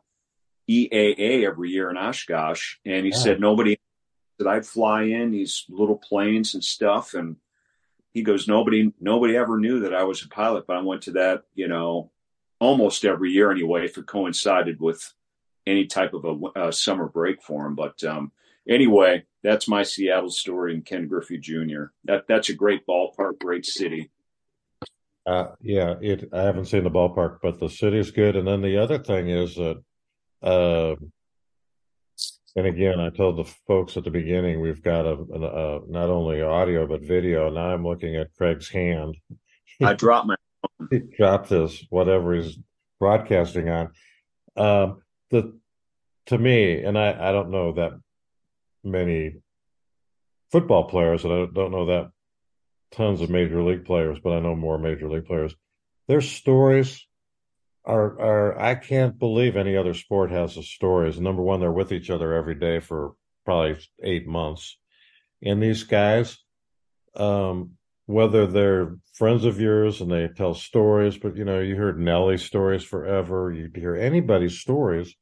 EAA 0.69 1.45
every 1.45 1.69
year 1.69 1.89
in 1.89 1.97
Oshkosh, 1.97 2.75
and 2.85 3.05
he 3.05 3.11
said 3.11 3.39
nobody 3.39 3.77
that 4.37 4.47
I'd 4.47 4.65
fly 4.65 5.03
in 5.03 5.31
these 5.31 5.65
little 5.69 5.97
planes 5.97 6.53
and 6.53 6.63
stuff. 6.63 7.13
And 7.13 7.37
he 8.13 8.21
goes, 8.21 8.47
nobody, 8.47 8.93
nobody 8.99 9.35
ever 9.37 9.57
knew 9.57 9.81
that 9.81 9.93
I 9.93 10.03
was 10.03 10.23
a 10.23 10.29
pilot, 10.29 10.65
but 10.67 10.77
I 10.77 10.81
went 10.81 11.03
to 11.03 11.11
that, 11.13 11.43
you 11.53 11.67
know, 11.67 12.11
almost 12.59 13.05
every 13.05 13.31
year 13.31 13.51
anyway, 13.51 13.85
if 13.85 13.97
it 13.97 14.07
coincided 14.07 14.79
with 14.79 15.13
any 15.67 15.85
type 15.85 16.13
of 16.13 16.25
a, 16.25 16.67
a 16.67 16.73
summer 16.73 17.07
break 17.07 17.41
for 17.41 17.65
him. 17.65 17.75
But 17.75 18.03
um, 18.03 18.31
anyway, 18.67 19.25
that's 19.43 19.67
my 19.67 19.83
Seattle 19.83 20.29
story 20.29 20.73
and 20.73 20.85
Ken 20.85 21.07
Griffey 21.07 21.37
Jr. 21.37 21.85
That 22.05 22.25
that's 22.27 22.49
a 22.49 22.53
great 22.53 22.85
ballpark, 22.87 23.39
great 23.39 23.65
city. 23.65 24.11
Uh, 25.25 25.55
yeah, 25.61 25.95
it. 26.01 26.29
I 26.31 26.43
haven't 26.43 26.65
seen 26.65 26.83
the 26.83 26.91
ballpark, 26.91 27.39
but 27.41 27.59
the 27.59 27.69
city's 27.69 28.11
good. 28.11 28.35
And 28.35 28.47
then 28.47 28.61
the 28.61 28.77
other 28.77 28.99
thing 28.99 29.27
is 29.29 29.55
that 29.55 29.83
uh, 30.45 30.95
and 32.55 32.67
again, 32.67 32.99
I 32.99 33.09
told 33.09 33.37
the 33.37 33.51
folks 33.67 33.97
at 33.97 34.05
the 34.05 34.11
beginning 34.11 34.61
we've 34.61 34.81
got 34.81 35.05
a, 35.05 35.13
a, 35.13 35.41
a 35.41 35.79
not 35.87 36.09
only 36.09 36.41
audio 36.41 36.87
but 36.87 37.01
video. 37.01 37.49
Now 37.49 37.73
I'm 37.73 37.85
looking 37.85 38.15
at 38.15 38.33
Craig's 38.37 38.69
hand. 38.69 39.17
I 39.83 39.93
dropped 39.93 40.27
my. 40.27 40.35
he 40.89 40.99
dropped 40.99 41.49
his 41.49 41.85
whatever 41.89 42.33
he's 42.33 42.57
broadcasting 42.99 43.69
on. 43.69 43.91
Um, 44.55 45.01
the 45.31 45.57
to 46.27 46.37
me, 46.37 46.83
and 46.83 46.97
I 46.97 47.29
I 47.29 47.31
don't 47.33 47.51
know 47.51 47.73
that 47.73 47.91
many 48.83 49.35
football 50.51 50.85
players, 50.85 51.25
and 51.25 51.33
I 51.33 51.45
don't 51.53 51.71
know 51.71 51.87
that 51.87 52.11
tons 52.91 53.19
of 53.19 53.29
major 53.29 53.61
league 53.61 53.83
players, 53.83 54.17
but 54.23 54.31
I 54.31 54.39
know 54.39 54.55
more 54.55 54.77
major 54.77 55.09
league 55.09 55.25
players. 55.25 55.53
Their 56.07 56.21
stories 56.21 57.05
are 57.85 58.19
are 58.19 58.59
I 58.59 58.75
can't 58.75 59.17
believe 59.17 59.55
any 59.55 59.77
other 59.77 59.93
sport 59.93 60.31
has 60.31 60.55
the 60.55 60.63
stories. 60.63 61.19
Number 61.19 61.41
one, 61.41 61.59
they're 61.59 61.71
with 61.71 61.91
each 61.91 62.09
other 62.09 62.33
every 62.33 62.55
day 62.55 62.79
for 62.79 63.13
probably 63.45 63.77
eight 64.03 64.27
months, 64.27 64.77
and 65.41 65.61
these 65.61 65.83
guys, 65.83 66.37
um, 67.15 67.71
whether 68.05 68.47
they're 68.47 68.97
friends 69.13 69.45
of 69.45 69.59
yours 69.59 70.01
and 70.01 70.11
they 70.11 70.27
tell 70.27 70.53
stories, 70.53 71.17
but 71.17 71.35
you 71.35 71.45
know, 71.45 71.59
you 71.59 71.75
heard 71.75 71.99
Nelly 71.99 72.37
stories 72.37 72.83
forever. 72.83 73.51
You 73.51 73.69
hear 73.73 73.95
anybody's 73.95 74.59
stories. 74.59 75.15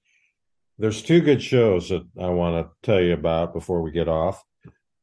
There's 0.79 1.03
two 1.03 1.21
good 1.21 1.41
shows 1.41 1.89
that 1.89 2.03
I 2.19 2.29
want 2.29 2.65
to 2.65 2.71
tell 2.81 3.01
you 3.01 3.13
about 3.13 3.53
before 3.53 3.81
we 3.81 3.91
get 3.91 4.09
off. 4.09 4.43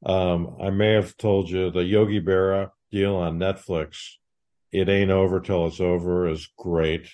Um, 0.04 0.56
I 0.60 0.70
may 0.70 0.94
have 0.94 1.16
told 1.16 1.48
you 1.50 1.70
the 1.70 1.84
Yogi 1.84 2.20
Berra 2.20 2.70
deal 2.90 3.16
on 3.16 3.38
Netflix. 3.38 4.14
It 4.72 4.88
ain't 4.88 5.10
over 5.10 5.40
till 5.40 5.66
it's 5.66 5.80
over 5.80 6.28
is 6.28 6.48
great. 6.56 7.08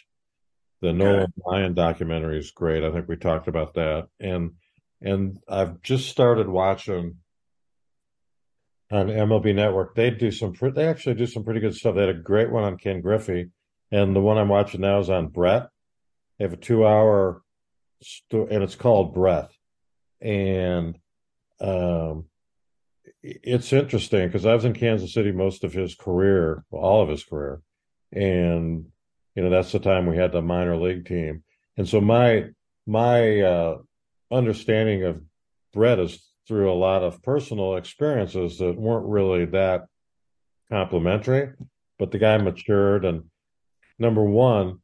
The. 0.82 0.92
Nolan 0.92 1.32
Ryan 1.46 1.74
documentary 1.74 2.38
is 2.38 2.50
great. 2.50 2.84
I 2.84 2.92
think 2.92 3.08
we 3.08 3.16
talked 3.16 3.48
about 3.48 3.74
that. 3.74 4.08
And 4.20 4.52
and 5.00 5.38
I've 5.48 5.82
just 5.82 6.08
started 6.08 6.48
watching 6.48 7.16
on 8.90 9.08
MLB 9.08 9.54
Network. 9.54 9.94
They 9.94 10.10
do 10.10 10.30
some. 10.30 10.54
They 10.60 10.86
actually 10.86 11.14
do 11.14 11.26
some 11.26 11.44
pretty 11.44 11.60
good 11.60 11.74
stuff. 11.74 11.94
They 11.94 12.02
had 12.02 12.10
a 12.10 12.14
great 12.14 12.50
one 12.50 12.64
on 12.64 12.78
Ken 12.78 13.00
Griffey, 13.00 13.50
and 13.90 14.14
the 14.14 14.20
one 14.20 14.38
I'm 14.38 14.48
watching 14.48 14.80
now 14.80 14.98
is 14.98 15.10
on 15.10 15.28
Brett. 15.28 15.68
They 16.38 16.44
have 16.44 16.52
a 16.52 16.58
two-hour, 16.58 17.42
sto- 18.02 18.48
and 18.50 18.62
it's 18.62 18.74
called 18.74 19.14
Brett, 19.14 19.50
and 20.20 20.98
um, 21.60 22.26
it's 23.22 23.72
interesting 23.72 24.28
because 24.28 24.46
I 24.46 24.54
was 24.54 24.64
in 24.64 24.74
Kansas 24.74 25.12
City 25.12 25.32
most 25.32 25.64
of 25.64 25.72
his 25.72 25.94
career, 25.94 26.64
all 26.70 27.02
of 27.02 27.08
his 27.08 27.24
career, 27.24 27.60
and 28.12 28.86
you 29.36 29.42
know 29.42 29.50
that's 29.50 29.70
the 29.70 29.78
time 29.78 30.06
we 30.06 30.16
had 30.16 30.32
the 30.32 30.42
minor 30.42 30.76
league 30.76 31.06
team. 31.06 31.44
And 31.76 31.88
so 31.88 32.00
my 32.00 32.46
my 32.86 33.40
uh, 33.40 33.76
understanding 34.30 35.04
of 35.04 35.20
brett 35.72 35.98
is 35.98 36.26
through 36.48 36.72
a 36.72 36.74
lot 36.74 37.02
of 37.02 37.22
personal 37.22 37.76
experiences 37.76 38.58
that 38.58 38.76
weren't 38.76 39.06
really 39.06 39.44
that 39.44 39.86
complimentary 40.70 41.52
but 41.98 42.10
the 42.10 42.18
guy 42.18 42.36
matured 42.38 43.04
and 43.04 43.24
number 43.98 44.24
one 44.24 44.78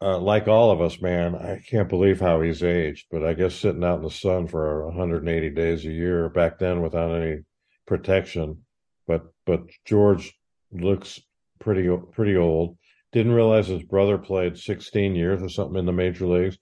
uh, 0.00 0.18
like 0.18 0.48
all 0.48 0.70
of 0.70 0.80
us 0.80 1.00
man 1.00 1.34
i 1.34 1.62
can't 1.68 1.88
believe 1.88 2.18
how 2.18 2.40
he's 2.40 2.62
aged 2.62 3.06
but 3.10 3.24
i 3.24 3.32
guess 3.34 3.54
sitting 3.54 3.84
out 3.84 3.98
in 3.98 4.02
the 4.02 4.10
sun 4.10 4.48
for 4.48 4.86
180 4.86 5.50
days 5.50 5.84
a 5.84 5.90
year 5.90 6.28
back 6.28 6.58
then 6.58 6.82
without 6.82 7.14
any 7.14 7.42
protection 7.86 8.58
but 9.06 9.26
but 9.46 9.62
george 9.84 10.36
looks 10.72 11.20
pretty 11.60 11.88
pretty 12.12 12.36
old 12.36 12.76
didn't 13.12 13.32
realize 13.32 13.66
his 13.66 13.82
brother 13.82 14.18
played 14.18 14.58
16 14.58 15.14
years 15.14 15.42
or 15.42 15.48
something 15.48 15.78
in 15.78 15.86
the 15.86 15.92
major 15.92 16.26
leagues. 16.26 16.58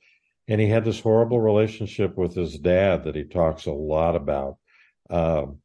And 0.48 0.60
he 0.60 0.66
had 0.68 0.84
this 0.84 1.00
horrible 1.00 1.40
relationship 1.40 2.16
with 2.16 2.34
his 2.34 2.58
dad 2.58 3.04
that 3.04 3.14
he 3.14 3.24
talks 3.24 3.66
a 3.66 3.72
lot 3.72 4.16
about. 4.16 4.56
Um, 5.08 5.58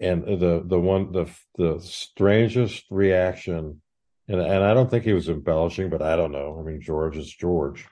and 0.00 0.24
the 0.24 0.62
the 0.64 0.80
one 0.80 1.12
the 1.12 1.30
the 1.56 1.80
strangest 1.80 2.84
reaction, 2.90 3.80
and 4.28 4.40
and 4.40 4.64
I 4.64 4.74
don't 4.74 4.90
think 4.90 5.04
he 5.04 5.12
was 5.12 5.28
embellishing, 5.28 5.88
but 5.88 6.02
I 6.02 6.16
don't 6.16 6.32
know. 6.32 6.58
I 6.58 6.62
mean, 6.62 6.80
George 6.80 7.16
is 7.16 7.32
George. 7.32 7.86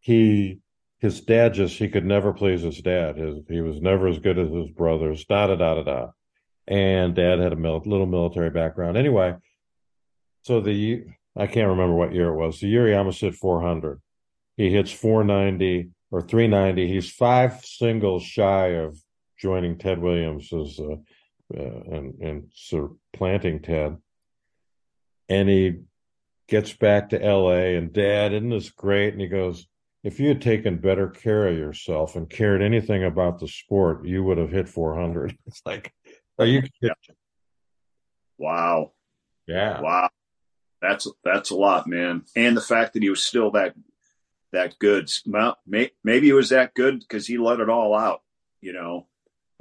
He 0.00 0.60
his 0.98 1.20
dad 1.22 1.54
just 1.54 1.78
he 1.78 1.88
could 1.88 2.04
never 2.04 2.32
please 2.32 2.62
his 2.62 2.80
dad. 2.80 3.16
His 3.16 3.38
he 3.48 3.60
was 3.60 3.80
never 3.80 4.06
as 4.06 4.18
good 4.18 4.38
as 4.38 4.50
his 4.50 4.70
brothers. 4.70 5.24
Da 5.24 5.46
da 5.46 5.56
da 5.56 5.74
da 5.76 5.82
da. 5.82 6.06
And 6.68 7.14
dad 7.14 7.40
had 7.40 7.52
a 7.52 7.56
mil- 7.56 7.82
little 7.84 8.06
military 8.06 8.50
background. 8.50 8.96
Anyway, 8.96 9.34
so 10.42 10.60
the 10.60 11.04
I 11.36 11.46
can't 11.46 11.68
remember 11.68 11.94
what 11.94 12.12
year 12.12 12.28
it 12.28 12.36
was. 12.36 12.60
The 12.60 12.68
year 12.68 12.88
he 12.88 12.94
almost 12.94 13.20
hit 13.20 13.34
400. 13.34 14.00
He 14.56 14.70
hits 14.70 14.90
490 14.90 15.90
or 16.10 16.20
390. 16.22 16.88
He's 16.88 17.10
five 17.10 17.64
singles 17.64 18.24
shy 18.24 18.68
of 18.68 18.98
joining 19.38 19.78
Ted 19.78 20.00
Williams 20.00 20.52
as 20.52 20.78
uh, 20.78 20.96
uh, 21.56 21.80
and 21.90 22.14
and 22.20 22.50
supplanting 22.54 23.62
Ted. 23.62 23.96
And 25.28 25.48
he 25.48 25.80
gets 26.48 26.72
back 26.72 27.10
to 27.10 27.24
L.A. 27.24 27.76
and 27.76 27.92
Dad, 27.92 28.32
isn't 28.32 28.50
this 28.50 28.70
great? 28.70 29.12
And 29.12 29.22
he 29.22 29.28
goes, 29.28 29.66
if 30.02 30.18
you 30.18 30.28
had 30.28 30.42
taken 30.42 30.78
better 30.78 31.08
care 31.08 31.46
of 31.46 31.56
yourself 31.56 32.16
and 32.16 32.28
cared 32.28 32.62
anything 32.62 33.04
about 33.04 33.38
the 33.38 33.46
sport, 33.46 34.04
you 34.04 34.24
would 34.24 34.38
have 34.38 34.50
hit 34.50 34.68
400. 34.68 35.36
It's 35.46 35.62
like, 35.64 35.92
are 36.38 36.46
you 36.46 36.62
kidding? 36.62 36.94
Wow. 38.38 38.92
Yeah. 39.46 39.80
Wow. 39.80 40.08
That's 40.80 41.06
that's 41.24 41.50
a 41.50 41.56
lot, 41.56 41.86
man. 41.86 42.22
And 42.34 42.56
the 42.56 42.60
fact 42.62 42.94
that 42.94 43.02
he 43.02 43.10
was 43.10 43.22
still 43.22 43.50
that 43.52 43.74
that 44.52 44.78
good. 44.78 45.10
Well, 45.26 45.58
may, 45.66 45.90
maybe 46.02 46.26
he 46.26 46.32
was 46.32 46.48
that 46.48 46.74
good 46.74 47.00
because 47.00 47.26
he 47.26 47.38
let 47.38 47.60
it 47.60 47.68
all 47.68 47.94
out, 47.94 48.22
you 48.60 48.72
know, 48.72 49.06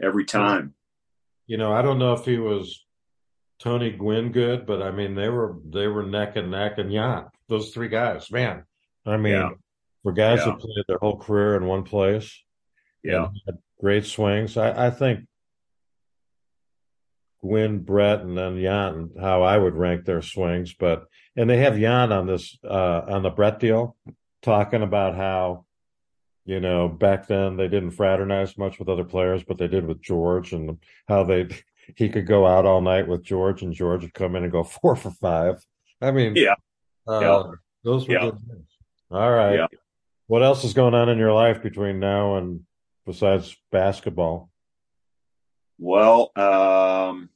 every 0.02 0.26
time. 0.26 0.74
You 1.46 1.58
know, 1.58 1.72
I 1.72 1.82
don't 1.82 2.00
know 2.00 2.14
if 2.14 2.26
he 2.26 2.38
was 2.38 2.84
Tony 3.60 3.92
Gwynn 3.92 4.32
good, 4.32 4.66
but 4.66 4.82
I 4.82 4.92
mean 4.92 5.16
they 5.16 5.30
were 5.30 5.58
they 5.68 5.88
were 5.88 6.04
neck 6.04 6.36
and 6.38 6.52
neck 6.52 6.78
and 6.78 6.92
yeah, 6.92 7.26
those 7.48 7.72
three 7.72 7.90
guys, 7.90 8.32
man. 8.32 8.64
I 9.06 9.18
mean, 9.18 9.34
Yeah. 9.34 9.50
for 10.04 10.12
guys 10.14 10.40
Yeah. 10.40 10.52
that 10.52 10.60
played 10.60 10.86
their 10.88 10.98
whole 11.00 11.18
career 11.18 11.56
in 11.56 11.66
one 11.66 11.84
place, 11.84 12.42
Yeah. 13.04 13.30
great 13.82 14.06
swings. 14.06 14.58
I, 14.58 14.88
I 14.88 14.90
think 14.90 15.28
Gwynn, 17.42 17.80
Brett, 17.80 18.22
and 18.22 18.38
then 18.38 18.62
Jan, 18.62 19.12
how 19.20 19.44
I 19.44 19.58
would 19.58 19.76
rank 19.76 20.06
their 20.06 20.22
swings. 20.22 20.74
But 20.74 21.06
and 21.36 21.50
they 21.50 21.58
have 21.58 21.78
Jan 21.80 22.12
on 22.12 22.28
this 22.28 22.58
uh, 22.64 23.02
on 23.08 23.24
the 23.24 23.30
Brett 23.30 23.60
deal, 23.60 23.96
talking 24.42 24.82
about 24.82 25.16
how 25.16 25.66
you 26.46 26.60
know 26.60 26.88
back 26.90 27.28
then 27.28 27.58
they 27.58 27.68
didn't 27.68 27.92
fraternize 27.92 28.58
much 28.58 28.80
with 28.80 28.90
other 28.90 29.04
players, 29.06 29.44
but 29.44 29.58
they 29.58 29.68
did 29.68 29.86
with 29.86 30.02
George, 30.02 30.54
and 30.54 30.78
how 31.08 31.24
they 31.24 31.48
he 31.96 32.10
could 32.10 32.28
go 32.28 32.46
out 32.46 32.66
all 32.66 32.82
night 32.82 33.08
with 33.08 33.24
George, 33.24 33.62
and 33.62 33.74
George 33.74 34.02
would 34.02 34.14
come 34.14 34.36
in 34.36 34.44
and 34.44 34.52
go 34.52 34.64
four 34.82 34.96
for 34.96 35.12
five. 35.12 35.66
I 36.02 36.12
mean, 36.12 36.36
Yeah. 36.36 36.56
uh, 37.08 37.20
Yeah. 37.22 37.44
those 37.84 38.08
were 38.08 38.14
Yeah. 38.16 38.22
good 38.22 38.40
things. 38.40 38.78
All 39.12 39.32
right. 39.32 39.56
Yeah. 39.56 39.68
What 40.28 40.44
else 40.44 40.64
is 40.64 40.74
going 40.74 40.94
on 40.94 41.10
in 41.10 41.18
your 41.18 41.34
life 41.34 41.64
between 41.64 42.00
now 42.00 42.36
and 42.36 42.62
besides 43.06 43.56
basketball? 43.72 44.49
Well, 45.80 46.32
um, 46.36 47.30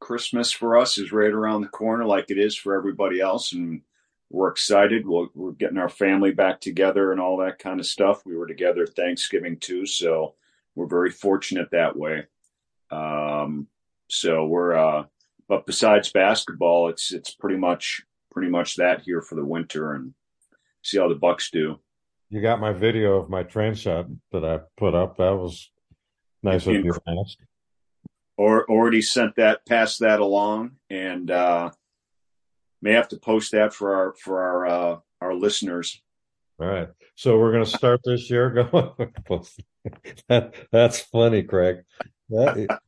Christmas 0.00 0.50
for 0.50 0.76
us 0.76 0.98
is 0.98 1.12
right 1.12 1.30
around 1.30 1.62
the 1.62 1.68
corner, 1.68 2.04
like 2.04 2.30
it 2.30 2.38
is 2.38 2.56
for 2.56 2.74
everybody 2.74 3.20
else, 3.20 3.52
and 3.52 3.82
we're 4.28 4.48
excited. 4.48 5.06
We're, 5.06 5.28
we're 5.34 5.52
getting 5.52 5.78
our 5.78 5.88
family 5.88 6.32
back 6.32 6.60
together 6.60 7.12
and 7.12 7.20
all 7.20 7.36
that 7.38 7.60
kind 7.60 7.78
of 7.78 7.86
stuff. 7.86 8.26
We 8.26 8.36
were 8.36 8.48
together 8.48 8.86
Thanksgiving 8.86 9.58
too, 9.58 9.86
so 9.86 10.34
we're 10.74 10.88
very 10.88 11.12
fortunate 11.12 11.70
that 11.70 11.96
way. 11.96 12.24
Um, 12.90 13.68
so 14.08 14.44
we're, 14.46 14.74
uh, 14.74 15.04
but 15.48 15.64
besides 15.64 16.10
basketball, 16.10 16.88
it's 16.88 17.12
it's 17.12 17.32
pretty 17.32 17.56
much 17.56 18.02
pretty 18.32 18.50
much 18.50 18.76
that 18.76 19.02
here 19.02 19.22
for 19.22 19.36
the 19.36 19.44
winter, 19.44 19.94
and 19.94 20.12
see 20.82 20.98
how 20.98 21.08
the 21.08 21.14
Bucks 21.14 21.50
do. 21.50 21.78
You 22.30 22.42
got 22.42 22.58
my 22.58 22.72
video 22.72 23.20
of 23.20 23.30
my 23.30 23.44
train 23.44 23.76
set 23.76 24.06
that 24.32 24.44
I 24.44 24.58
put 24.76 24.96
up. 24.96 25.18
That 25.18 25.36
was 25.36 25.70
nice 26.42 26.66
of 26.66 26.74
you 26.74 26.92
to 26.92 27.00
ask. 27.08 27.38
or 28.36 28.64
already 28.70 29.02
sent 29.02 29.36
that 29.36 29.64
passed 29.66 30.00
that 30.00 30.20
along 30.20 30.72
and 30.90 31.30
uh 31.30 31.70
may 32.82 32.92
have 32.92 33.08
to 33.08 33.16
post 33.16 33.52
that 33.52 33.72
for 33.72 33.94
our 33.94 34.14
for 34.14 34.42
our 34.42 34.66
uh 34.66 34.98
our 35.20 35.34
listeners 35.34 36.02
All 36.60 36.66
right. 36.66 36.88
So 37.16 37.38
we're 37.38 37.52
going 37.52 37.64
to 37.64 37.70
start 37.70 38.00
this 38.04 38.30
year 38.30 38.50
going. 38.72 39.12
that, 40.28 40.54
that's 40.70 41.00
funny, 41.00 41.42
Craig. 41.42 41.78
That, 42.28 42.78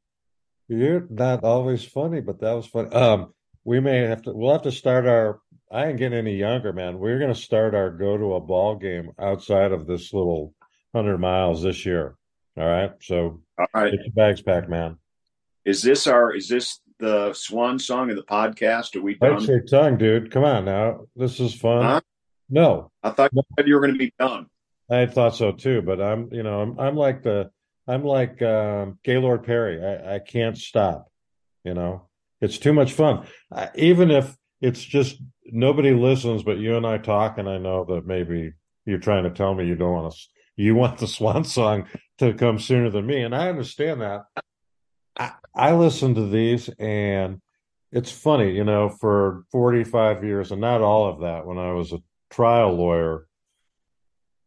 you're 0.68 1.06
not 1.08 1.44
always 1.44 1.82
funny, 1.84 2.20
but 2.20 2.40
that 2.40 2.52
was 2.52 2.66
funny. 2.66 2.90
Um, 2.90 3.32
we 3.64 3.80
may 3.80 4.00
have 4.00 4.22
to, 4.22 4.32
we'll 4.32 4.52
have 4.52 4.62
to 4.62 4.72
start 4.72 5.06
our, 5.06 5.40
I 5.72 5.86
ain't 5.86 5.98
getting 5.98 6.18
any 6.18 6.36
younger, 6.36 6.72
man. 6.74 6.98
We're 6.98 7.18
going 7.18 7.32
to 7.32 7.40
start 7.40 7.74
our 7.74 7.90
go 7.90 8.18
to 8.18 8.34
a 8.34 8.40
ball 8.40 8.76
game 8.76 9.12
outside 9.18 9.72
of 9.72 9.86
this 9.86 10.12
little 10.12 10.54
100 10.92 11.16
miles 11.18 11.62
this 11.62 11.86
year. 11.86 12.16
All 12.58 12.68
right. 12.68 12.92
So 13.00 13.40
all 13.58 13.66
right 13.74 13.92
get 13.92 14.00
your 14.00 14.12
bags 14.12 14.42
packed, 14.42 14.68
man. 14.68 14.98
is 15.64 15.82
this 15.82 16.06
our 16.06 16.34
is 16.34 16.48
this 16.48 16.80
the 16.98 17.32
swan 17.32 17.78
song 17.78 18.10
of 18.10 18.16
the 18.16 18.22
podcast 18.22 18.96
are 18.96 19.00
we 19.00 19.14
Bite 19.14 19.38
done 19.38 19.44
your 19.44 19.60
tongue, 19.60 19.98
dude. 19.98 20.30
Come 20.30 20.44
on 20.44 20.64
now. 20.64 21.06
This 21.14 21.38
is 21.38 21.54
fun. 21.54 21.82
Huh? 21.82 22.00
No, 22.50 22.90
i 23.02 23.10
thought 23.10 23.30
you 23.32 23.42
you 23.66 23.74
were 23.74 23.80
going 23.80 23.92
to 23.92 23.98
be 23.98 24.12
done 24.18 24.46
I 24.90 25.06
thought 25.06 25.36
so 25.36 25.52
too, 25.52 25.82
but 25.82 26.00
I'm, 26.00 26.32
you 26.32 26.42
know, 26.42 26.60
I'm, 26.60 26.80
I'm 26.80 26.96
like 26.96 27.22
the, 27.22 27.50
I'm 27.86 28.04
like 28.04 28.40
um, 28.42 28.98
Gaylord 29.04 29.44
Perry. 29.44 29.84
I, 29.84 30.16
I 30.16 30.18
can't 30.18 30.56
stop. 30.56 31.10
You 31.64 31.74
know, 31.74 32.08
it's 32.40 32.58
too 32.58 32.72
much 32.72 32.92
fun. 32.92 33.26
I, 33.52 33.70
even 33.74 34.10
if 34.10 34.34
it's 34.60 34.82
just 34.82 35.20
nobody 35.44 35.92
listens, 35.92 36.42
but 36.42 36.58
you 36.58 36.76
and 36.76 36.86
I 36.86 36.98
talk, 36.98 37.38
and 37.38 37.48
I 37.48 37.58
know 37.58 37.84
that 37.84 38.06
maybe 38.06 38.52
you're 38.86 38.98
trying 38.98 39.24
to 39.24 39.30
tell 39.30 39.54
me 39.54 39.66
you 39.66 39.74
don't 39.74 39.92
want 39.92 40.14
to, 40.14 40.18
you 40.56 40.74
want 40.74 40.98
the 40.98 41.06
Swan 41.06 41.44
Song 41.44 41.86
to 42.18 42.34
come 42.34 42.58
sooner 42.58 42.90
than 42.90 43.06
me, 43.06 43.22
and 43.22 43.34
I 43.34 43.48
understand 43.48 44.00
that. 44.00 44.24
I, 45.16 45.32
I 45.54 45.72
listen 45.72 46.14
to 46.14 46.28
these, 46.28 46.68
and 46.78 47.40
it's 47.92 48.12
funny, 48.12 48.52
you 48.52 48.64
know, 48.64 48.88
for 48.88 49.44
45 49.50 50.24
years, 50.24 50.52
and 50.52 50.60
not 50.60 50.82
all 50.82 51.08
of 51.08 51.20
that. 51.20 51.46
When 51.46 51.58
I 51.58 51.72
was 51.72 51.92
a 51.92 52.02
trial 52.30 52.74
lawyer 52.74 53.28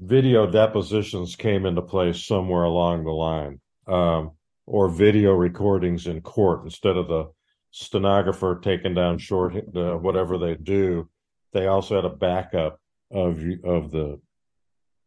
video 0.01 0.49
depositions 0.49 1.35
came 1.35 1.65
into 1.65 1.81
place 1.81 2.25
somewhere 2.25 2.63
along 2.63 3.03
the 3.03 3.11
line, 3.11 3.61
um, 3.87 4.31
or 4.65 4.89
video 4.89 5.31
recordings 5.33 6.07
in 6.07 6.21
court 6.21 6.63
instead 6.63 6.97
of 6.97 7.07
the 7.07 7.31
stenographer 7.71 8.59
taking 8.61 8.93
down 8.93 9.17
short 9.17 9.55
uh, 9.55 9.95
whatever 9.95 10.37
they 10.37 10.55
do. 10.55 11.07
They 11.53 11.67
also 11.67 11.95
had 11.95 12.05
a 12.05 12.09
backup 12.15 12.79
of 13.11 13.43
of 13.63 13.91
the 13.91 14.19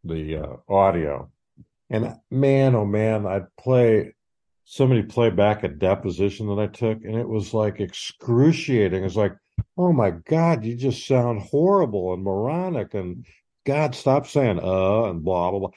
the 0.05 0.37
uh, 0.37 0.57
audio, 0.69 1.31
and 1.91 2.15
man, 2.31 2.75
oh 2.75 2.85
man, 2.85 3.27
I'd 3.27 3.55
play 3.57 4.15
somebody 4.65 5.03
play 5.03 5.31
back 5.31 5.63
a 5.63 5.69
deposition 5.69 6.47
that 6.49 6.59
I 6.59 6.67
took, 6.67 7.05
and 7.05 7.17
it 7.17 7.29
was 7.29 7.55
like 7.55 7.81
excruciating. 7.81 9.05
It's 9.05 9.17
like, 9.17 9.35
oh 9.77 9.93
my 9.93 10.11
god, 10.11 10.65
you 10.65 10.77
just 10.77 11.07
sound 11.07 11.43
horrible 11.43 12.15
and 12.15 12.23
moronic 12.23 12.95
and 12.95 13.27
God, 13.67 13.95
stop 13.95 14.27
saying 14.27 14.61
uh 14.61 15.05
and 15.05 15.25
blah 15.25 15.51
blah 15.51 15.61
blah. 15.61 15.71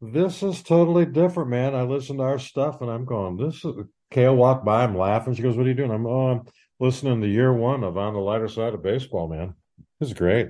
This 0.00 0.42
is 0.42 0.62
totally 0.62 1.06
different, 1.06 1.50
man. 1.50 1.74
I 1.74 1.82
listen 1.82 2.16
to 2.16 2.24
our 2.24 2.38
stuff 2.38 2.80
and 2.80 2.90
I'm 2.90 3.04
going, 3.04 3.36
this 3.36 3.64
is 3.64 3.74
Kale 4.10 4.34
walked 4.34 4.64
by, 4.64 4.82
I'm 4.82 4.96
laughing. 4.96 5.34
She 5.34 5.42
goes, 5.42 5.56
What 5.56 5.66
are 5.66 5.68
you 5.68 5.74
doing? 5.74 5.90
I'm 5.90 6.06
oh, 6.06 6.30
I'm 6.30 6.42
listening 6.80 7.20
to 7.20 7.28
year 7.28 7.52
one 7.52 7.84
of 7.84 7.96
On 7.96 8.14
the 8.14 8.20
Lighter 8.20 8.48
Side 8.48 8.74
of 8.74 8.82
Baseball, 8.82 9.28
man. 9.28 9.54
This 10.00 10.08
is 10.08 10.14
great. 10.14 10.48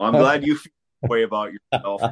i'm 0.00 0.12
glad 0.12 0.44
you 0.44 0.56
feel 0.56 0.72
that 1.02 1.10
way 1.10 1.22
about 1.22 1.52
yourself 1.52 2.02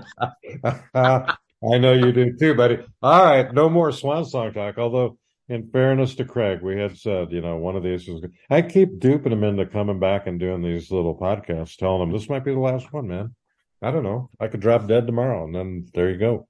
I 1.72 1.78
know 1.78 1.92
you 1.92 2.12
do 2.12 2.36
too, 2.36 2.54
buddy. 2.54 2.78
All 3.02 3.24
right, 3.24 3.52
no 3.52 3.68
more 3.68 3.92
swan 3.92 4.24
song 4.24 4.52
talk. 4.52 4.76
Although, 4.78 5.18
in 5.48 5.70
fairness 5.70 6.14
to 6.16 6.24
Craig, 6.24 6.60
we 6.62 6.78
had 6.78 6.96
said, 6.98 7.32
you 7.32 7.40
know, 7.40 7.56
one 7.56 7.76
of 7.76 7.82
these 7.82 8.06
was. 8.08 8.22
I 8.50 8.62
keep 8.62 8.98
duping 8.98 9.32
him 9.32 9.44
into 9.44 9.66
coming 9.66 9.98
back 10.00 10.26
and 10.26 10.38
doing 10.40 10.62
these 10.62 10.90
little 10.90 11.16
podcasts, 11.16 11.76
telling 11.76 12.02
him 12.02 12.12
this 12.12 12.28
might 12.28 12.44
be 12.44 12.52
the 12.52 12.60
last 12.60 12.92
one, 12.92 13.08
man. 13.08 13.34
I 13.82 13.90
don't 13.90 14.02
know. 14.02 14.30
I 14.40 14.48
could 14.48 14.60
drop 14.60 14.86
dead 14.86 15.06
tomorrow, 15.06 15.44
and 15.44 15.54
then 15.54 15.86
there 15.94 16.10
you 16.10 16.18
go. 16.18 16.48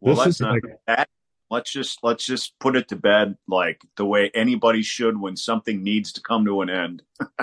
well 0.00 0.14
This 0.14 0.18
let's 0.26 0.36
is 0.36 0.40
not 0.40 0.52
like- 0.52 0.78
that. 0.86 1.08
let's 1.50 1.72
just 1.72 1.98
let's 2.02 2.24
just 2.26 2.58
put 2.58 2.76
it 2.76 2.88
to 2.88 2.96
bed 2.96 3.36
like 3.48 3.80
the 3.96 4.04
way 4.04 4.30
anybody 4.34 4.82
should 4.82 5.18
when 5.20 5.36
something 5.36 5.82
needs 5.82 6.12
to 6.12 6.20
come 6.20 6.44
to 6.44 6.60
an 6.62 6.68
end 6.70 7.02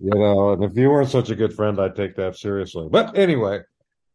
You 0.00 0.10
know, 0.14 0.52
and 0.52 0.62
if 0.62 0.76
you 0.76 0.88
weren't 0.90 1.10
such 1.10 1.30
a 1.30 1.34
good 1.34 1.52
friend, 1.52 1.80
I'd 1.80 1.96
take 1.96 2.14
that 2.16 2.36
seriously. 2.36 2.86
But 2.90 3.18
anyway, 3.18 3.60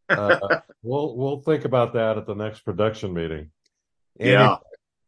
uh, 0.09 0.59
we'll 0.83 1.15
we'll 1.15 1.41
think 1.41 1.65
about 1.65 1.93
that 1.93 2.17
at 2.17 2.25
the 2.25 2.35
next 2.35 2.61
production 2.61 3.13
meeting. 3.13 3.51
yeah 4.19 4.57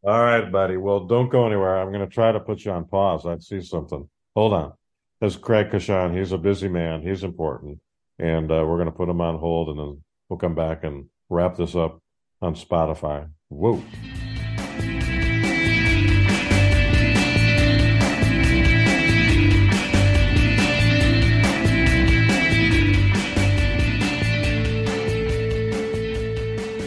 All 0.04 0.20
right, 0.20 0.50
buddy. 0.50 0.76
Well, 0.76 1.06
don't 1.06 1.30
go 1.30 1.46
anywhere. 1.46 1.78
I'm 1.78 1.92
going 1.92 2.06
to 2.06 2.12
try 2.12 2.32
to 2.32 2.40
put 2.40 2.64
you 2.64 2.72
on 2.72 2.86
pause. 2.86 3.24
I 3.24 3.38
see 3.38 3.60
something. 3.60 4.08
Hold 4.34 4.52
on. 4.52 4.72
That's 5.20 5.36
Craig 5.36 5.70
Coshun. 5.70 6.18
He's 6.18 6.32
a 6.32 6.38
busy 6.38 6.68
man. 6.68 7.02
He's 7.02 7.22
important. 7.22 7.78
And 8.18 8.50
uh, 8.50 8.64
we're 8.66 8.78
going 8.78 8.86
to 8.86 8.92
put 8.92 9.08
him 9.08 9.20
on 9.20 9.38
hold 9.38 9.68
and 9.68 9.78
then 9.78 10.02
we'll 10.28 10.38
come 10.38 10.56
back 10.56 10.82
and 10.82 11.06
wrap 11.28 11.56
this 11.56 11.76
up 11.76 12.00
on 12.40 12.56
Spotify. 12.56 13.28
Whoa. 13.48 13.80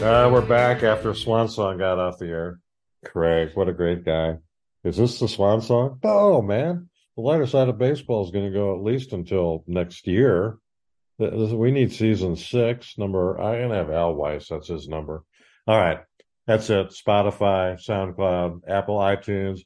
Uh, 0.06 0.30
we're 0.30 0.40
back 0.40 0.84
after 0.84 1.12
Swan 1.14 1.48
Song 1.48 1.78
got 1.78 1.98
off 1.98 2.18
the 2.18 2.26
air. 2.26 2.60
Craig, 3.04 3.50
what 3.54 3.68
a 3.68 3.72
great 3.72 4.04
guy. 4.04 4.36
Is 4.84 4.96
this 4.96 5.18
the 5.18 5.26
Swan 5.26 5.60
Song? 5.60 5.98
No, 6.04 6.40
man. 6.40 6.88
The 7.16 7.22
lighter 7.22 7.44
side 7.44 7.68
of 7.68 7.76
baseball 7.76 8.24
is 8.24 8.30
going 8.30 8.44
to 8.44 8.56
go 8.56 8.76
at 8.76 8.84
least 8.84 9.12
until 9.12 9.64
next 9.66 10.06
year. 10.06 10.58
We 11.18 11.72
need 11.72 11.92
season 11.92 12.36
six. 12.36 12.96
Number, 12.96 13.36
I'm 13.40 13.58
going 13.58 13.70
to 13.70 13.74
have 13.74 13.90
Al 13.90 14.14
Weiss. 14.14 14.46
That's 14.46 14.68
his 14.68 14.86
number. 14.86 15.24
All 15.66 15.76
right. 15.76 15.98
That's 16.46 16.70
it. 16.70 16.90
Spotify, 16.90 17.74
SoundCloud, 17.74 18.60
Apple 18.68 18.98
iTunes. 18.98 19.62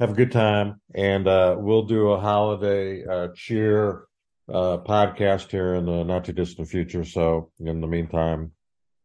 Have 0.00 0.10
a 0.10 0.14
good 0.14 0.32
time. 0.32 0.80
And 0.96 1.28
uh, 1.28 1.54
we'll 1.56 1.84
do 1.84 2.10
a 2.10 2.18
holiday 2.18 3.06
uh, 3.06 3.28
cheer 3.36 4.02
uh, 4.48 4.78
podcast 4.78 5.52
here 5.52 5.76
in 5.76 5.86
the 5.86 6.02
not 6.02 6.24
too 6.24 6.32
distant 6.32 6.66
future. 6.66 7.04
So 7.04 7.52
in 7.60 7.80
the 7.80 7.86
meantime, 7.86 8.50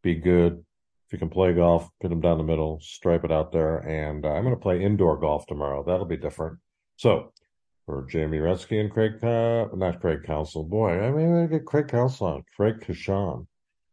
be 0.06 0.16
good. 0.16 0.64
If 1.08 1.14
you 1.14 1.20
can 1.20 1.30
play 1.30 1.54
golf, 1.54 1.90
put 2.00 2.10
them 2.10 2.22
down 2.22 2.38
the 2.38 2.44
middle, 2.44 2.80
stripe 2.82 3.26
it 3.26 3.32
out 3.32 3.52
there. 3.52 3.80
And 3.80 4.26
uh, 4.26 4.30
I'm 4.30 4.44
going 4.44 4.56
to 4.56 4.62
play 4.62 4.82
indoor 4.82 5.18
golf 5.18 5.46
tomorrow. 5.48 5.84
That'll 5.84 6.06
be 6.06 6.16
different. 6.16 6.60
So 6.96 7.34
for 7.86 8.08
Jamie 8.10 8.38
Retzky 8.38 8.80
and 8.80 8.92
Craig, 8.92 9.24
uh, 9.24 9.68
not 9.76 10.00
Craig 10.00 10.20
Counsell, 10.26 10.64
boy, 10.64 11.00
I 11.02 11.12
mean, 11.12 11.44
I 11.44 11.48
get 11.48 11.66
Craig 11.66 11.88
Counsell 11.90 12.28
on, 12.28 12.44
Craig 12.56 12.80
Coshun. 12.82 13.48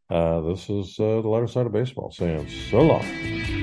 Uh, 0.09 0.41
this 0.43 0.69
is 0.69 1.01
uh, 1.01 1.21
the 1.23 1.29
lighter 1.29 1.47
side 1.47 1.67
of 1.67 1.73
baseball 1.73 2.11
saying 2.11 2.49
so 2.71 2.81
long. 2.81 3.62